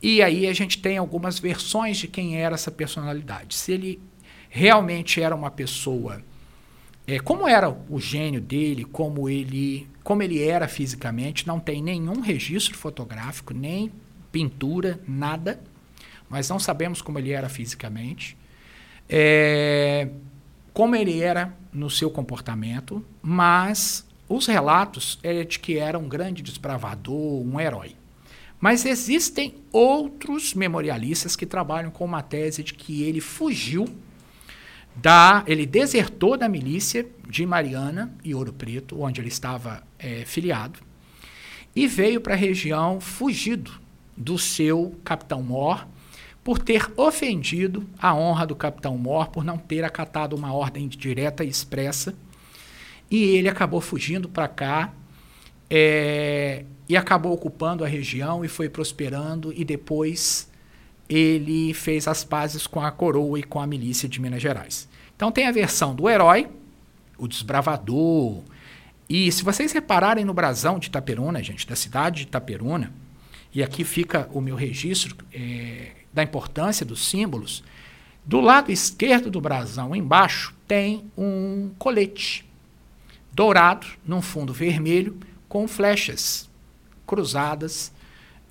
E 0.01 0.21
aí 0.21 0.47
a 0.47 0.53
gente 0.53 0.81
tem 0.81 0.97
algumas 0.97 1.37
versões 1.37 1.97
de 1.97 2.07
quem 2.07 2.37
era 2.37 2.55
essa 2.55 2.71
personalidade. 2.71 3.55
Se 3.55 3.73
ele 3.73 4.01
realmente 4.49 5.21
era 5.21 5.35
uma 5.35 5.51
pessoa, 5.51 6.23
é, 7.05 7.19
como 7.19 7.47
era 7.47 7.69
o 7.69 7.99
gênio 7.99 8.39
dele, 8.39 8.85
como 8.85 9.27
ele, 9.27 9.87
como 10.03 10.23
ele 10.23 10.41
era 10.41 10.67
fisicamente, 10.67 11.45
não 11.45 11.59
tem 11.59 11.81
nenhum 11.83 12.21
registro 12.21 12.77
fotográfico, 12.77 13.53
nem 13.53 13.91
pintura, 14.31 14.99
nada. 15.05 15.59
Nós 16.29 16.47
não 16.47 16.59
sabemos 16.59 17.01
como 17.01 17.19
ele 17.19 17.31
era 17.31 17.49
fisicamente. 17.49 18.37
É, 19.09 20.07
como 20.71 20.95
ele 20.95 21.19
era 21.19 21.53
no 21.71 21.89
seu 21.89 22.09
comportamento, 22.09 23.05
mas 23.21 24.05
os 24.27 24.45
relatos 24.45 25.19
é 25.23 25.43
de 25.43 25.59
que 25.59 25.77
era 25.77 25.97
um 25.97 26.07
grande 26.07 26.41
desbravador, 26.41 27.41
um 27.41 27.59
herói. 27.59 27.95
Mas 28.59 28.85
existem 28.85 29.55
outros 29.71 30.53
memorialistas 30.53 31.35
que 31.35 31.45
trabalham 31.45 31.89
com 31.89 32.03
uma 32.03 32.21
tese 32.21 32.63
de 32.63 32.73
que 32.73 33.03
ele 33.03 33.21
fugiu 33.21 33.87
da, 34.95 35.43
ele 35.47 35.65
desertou 35.65 36.37
da 36.37 36.49
milícia 36.49 37.07
de 37.27 37.45
Mariana 37.45 38.13
e 38.23 38.35
Ouro 38.35 38.51
Preto, 38.51 39.01
onde 39.01 39.21
ele 39.21 39.29
estava 39.29 39.81
é, 39.97 40.25
filiado, 40.25 40.79
e 41.75 41.87
veio 41.87 42.19
para 42.19 42.33
a 42.33 42.37
região 42.37 42.99
fugido 42.99 43.71
do 44.17 44.37
seu 44.37 44.93
capitão 45.03 45.41
Mor, 45.41 45.87
por 46.43 46.57
ter 46.59 46.91
ofendido 46.95 47.87
a 47.99 48.15
honra 48.15 48.45
do 48.45 48.55
capitão 48.55 48.97
Mor, 48.97 49.29
por 49.29 49.43
não 49.43 49.57
ter 49.57 49.83
acatado 49.83 50.35
uma 50.35 50.53
ordem 50.53 50.87
direta 50.87 51.43
e 51.43 51.49
expressa. 51.49 52.15
E 53.09 53.23
ele 53.35 53.49
acabou 53.49 53.81
fugindo 53.81 54.29
para 54.29 54.47
cá 54.47 54.93
é, 55.69 56.63
e 56.87 56.95
acabou 56.95 57.33
ocupando 57.33 57.83
a 57.83 57.87
região 57.87 58.43
e 58.43 58.47
foi 58.47 58.69
prosperando. 58.69 59.53
E 59.55 59.65
depois 59.65 60.49
ele 61.09 61.73
fez 61.73 62.07
as 62.07 62.23
pazes 62.23 62.67
com 62.67 62.81
a 62.81 62.91
coroa 62.91 63.39
e 63.39 63.43
com 63.43 63.59
a 63.59 63.67
milícia 63.67 64.07
de 64.07 64.21
Minas 64.21 64.41
Gerais. 64.41 64.87
Então 65.15 65.31
tem 65.31 65.47
a 65.47 65.51
versão 65.51 65.93
do 65.93 66.07
herói, 66.07 66.47
o 67.17 67.27
desbravador. 67.27 68.41
E 69.09 69.31
se 69.31 69.43
vocês 69.43 69.71
repararem 69.71 70.23
no 70.23 70.33
brasão 70.33 70.77
de 70.77 70.87
Itaperuna, 70.87 71.43
gente, 71.43 71.67
da 71.67 71.75
cidade 71.75 72.17
de 72.17 72.23
Itaperuna, 72.27 72.93
e 73.53 73.63
aqui 73.63 73.83
fica 73.83 74.29
o 74.31 74.39
meu 74.39 74.55
registro, 74.55 75.15
é, 75.33 75.98
da 76.13 76.23
importância 76.23 76.85
dos 76.85 77.07
símbolos, 77.07 77.63
do 78.25 78.39
lado 78.39 78.71
esquerdo 78.71 79.31
do 79.31 79.41
brasão, 79.41 79.95
embaixo, 79.95 80.53
tem 80.67 81.09
um 81.17 81.71
colete 81.77 82.47
dourado 83.31 83.87
num 84.05 84.21
fundo 84.21 84.53
vermelho 84.53 85.17
com 85.47 85.67
flechas 85.67 86.49
cruzadas 87.07 87.91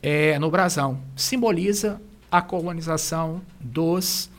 é, 0.03 0.39
no 0.39 0.51
brasão. 0.51 1.01
Simboliza 1.15 2.01
a 2.31 2.43
colonização 2.43 3.43
dos 3.61 4.31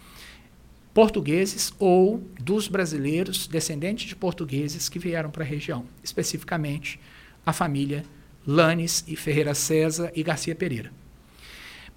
portugueses 0.93 1.73
ou 1.79 2.21
dos 2.39 2.67
brasileiros 2.67 3.47
descendentes 3.47 4.09
de 4.09 4.15
portugueses 4.15 4.89
que 4.89 4.99
vieram 4.99 5.29
para 5.29 5.43
a 5.43 5.47
região, 5.47 5.85
especificamente 6.03 6.99
a 7.45 7.53
família 7.53 8.03
Lanes 8.45 9.03
e 9.07 9.15
Ferreira 9.15 9.53
César 9.53 10.11
e 10.15 10.23
Garcia 10.23 10.55
Pereira. 10.55 10.91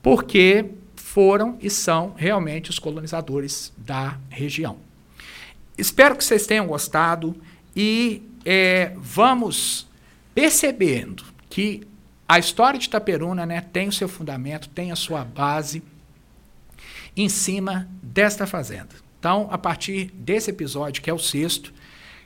Porque 0.02 0.70
foram 1.12 1.58
e 1.60 1.68
são 1.68 2.14
realmente 2.16 2.70
os 2.70 2.78
colonizadores 2.78 3.70
da 3.76 4.16
região. 4.30 4.78
Espero 5.76 6.16
que 6.16 6.24
vocês 6.24 6.46
tenham 6.46 6.66
gostado 6.66 7.36
e 7.76 8.22
é, 8.46 8.92
vamos 8.96 9.86
percebendo 10.34 11.22
que 11.50 11.86
a 12.26 12.38
história 12.38 12.78
de 12.78 12.86
Itaperuna 12.86 13.44
né, 13.44 13.60
tem 13.60 13.88
o 13.88 13.92
seu 13.92 14.08
fundamento, 14.08 14.70
tem 14.70 14.90
a 14.90 14.96
sua 14.96 15.22
base 15.22 15.82
em 17.14 17.28
cima 17.28 17.86
desta 18.02 18.46
fazenda. 18.46 18.94
Então, 19.18 19.48
a 19.50 19.58
partir 19.58 20.10
desse 20.14 20.48
episódio, 20.48 21.02
que 21.02 21.10
é 21.10 21.12
o 21.12 21.18
sexto, 21.18 21.74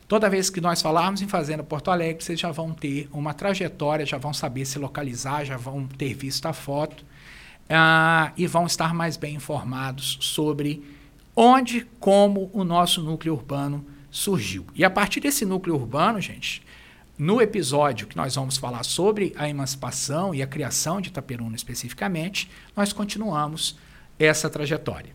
toda 0.06 0.30
vez 0.30 0.48
que 0.48 0.60
nós 0.60 0.80
falarmos 0.80 1.20
em 1.20 1.26
Fazenda 1.26 1.64
Porto 1.64 1.90
Alegre, 1.90 2.22
vocês 2.22 2.38
já 2.38 2.52
vão 2.52 2.72
ter 2.72 3.08
uma 3.12 3.34
trajetória, 3.34 4.06
já 4.06 4.16
vão 4.16 4.32
saber 4.32 4.64
se 4.64 4.78
localizar, 4.78 5.44
já 5.44 5.56
vão 5.56 5.88
ter 5.88 6.14
visto 6.14 6.46
a 6.46 6.52
foto 6.52 7.04
ah, 7.68 8.32
e 8.36 8.46
vão 8.46 8.66
estar 8.66 8.94
mais 8.94 9.16
bem 9.16 9.34
informados 9.34 10.18
sobre 10.20 10.82
onde, 11.34 11.86
como 12.00 12.50
o 12.52 12.64
nosso 12.64 13.02
núcleo 13.02 13.34
urbano 13.34 13.84
surgiu. 14.10 14.66
E 14.74 14.84
a 14.84 14.90
partir 14.90 15.20
desse 15.20 15.44
núcleo 15.44 15.74
urbano, 15.74 16.20
gente, 16.20 16.62
no 17.18 17.40
episódio 17.40 18.06
que 18.06 18.16
nós 18.16 18.34
vamos 18.34 18.56
falar 18.56 18.82
sobre 18.82 19.34
a 19.36 19.48
emancipação 19.48 20.34
e 20.34 20.42
a 20.42 20.46
criação 20.46 21.00
de 21.00 21.08
Itaperuna 21.08 21.56
especificamente, 21.56 22.50
nós 22.74 22.92
continuamos 22.92 23.76
essa 24.18 24.48
trajetória. 24.48 25.14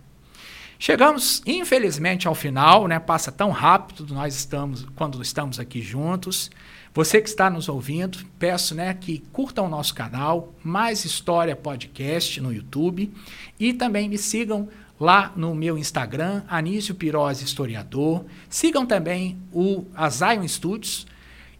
Chegamos, 0.77 1.43
infelizmente, 1.45 2.27
ao 2.27 2.33
final, 2.33 2.87
né? 2.87 2.99
Passa 2.99 3.31
tão 3.31 3.51
rápido 3.51 4.11
nós 4.11 4.35
estamos 4.35 4.87
quando 4.95 5.21
estamos 5.21 5.59
aqui 5.59 5.79
juntos. 5.79 6.49
Você 6.93 7.21
que 7.21 7.29
está 7.29 7.49
nos 7.49 7.69
ouvindo, 7.69 8.17
peço 8.37 8.75
né, 8.75 8.93
que 8.93 9.23
curtam 9.31 9.65
o 9.65 9.69
nosso 9.69 9.95
canal, 9.95 10.53
Mais 10.61 11.05
História 11.05 11.55
Podcast 11.55 12.41
no 12.41 12.51
YouTube 12.53 13.13
e 13.57 13.71
também 13.73 14.09
me 14.09 14.17
sigam 14.17 14.67
lá 14.99 15.31
no 15.33 15.55
meu 15.55 15.77
Instagram, 15.77 16.43
Anísio 16.49 16.93
Pirose 16.93 17.45
Historiador. 17.45 18.25
Sigam 18.49 18.85
também 18.85 19.39
o 19.53 19.85
Zion 20.09 20.45
Studios 20.45 21.07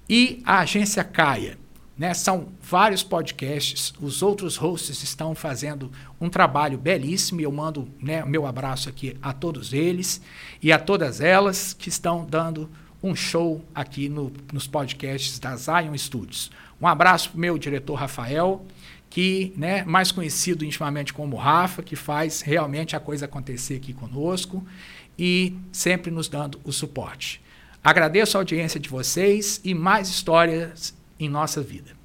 e 0.10 0.42
a 0.44 0.60
agência 0.60 1.02
Caia. 1.02 1.58
Né? 1.98 2.14
São 2.14 2.50
vários 2.62 3.02
podcasts, 3.02 3.94
os 4.02 4.22
outros 4.22 4.58
hosts 4.58 5.02
estão 5.02 5.34
fazendo 5.34 5.90
um 6.20 6.28
trabalho 6.28 6.78
belíssimo 6.78 7.40
e 7.40 7.46
eu 7.46 7.52
mando 7.54 7.88
né, 8.02 8.26
meu 8.26 8.46
abraço 8.46 8.90
aqui 8.90 9.16
a 9.22 9.32
todos 9.32 9.72
eles 9.72 10.22
e 10.62 10.74
a 10.74 10.80
todas 10.80 11.22
elas 11.22 11.72
que 11.72 11.88
estão 11.88 12.26
dando 12.26 12.70
um 13.04 13.16
show 13.16 13.64
aqui 13.74 14.08
no, 14.08 14.32
nos 14.54 14.68
podcasts 14.68 15.40
da 15.40 15.56
Zion 15.56 15.98
Studios. 15.98 16.52
Um 16.80 16.88
abraço 16.88 17.32
para 17.32 17.40
meu 17.40 17.58
diretor 17.58 17.96
Rafael, 17.96 18.66
que 19.10 19.54
né, 19.58 19.84
mais 19.84 20.12
conhecido 20.12 20.64
intimamente 20.64 21.14
como 21.14 21.36
Rafa, 21.36 21.84
que 21.84 21.96
faz 21.96 22.42
realmente 22.42 22.96
a 22.96 23.00
coisa 23.00 23.26
acontecer 23.26 23.76
aqui 23.76 23.94
conosco 23.94 24.66
e 25.18 25.56
sempre 25.72 26.10
nos 26.10 26.28
dando 26.28 26.60
o 26.64 26.72
suporte. 26.72 27.42
Agradeço 27.84 28.38
a 28.38 28.42
audiência 28.42 28.80
de 28.80 28.88
vocês 28.88 29.60
e 29.64 29.74
mais 29.74 30.08
histórias 30.08 30.96
em 31.20 31.28
nossa 31.28 31.62
vida. 31.62 32.01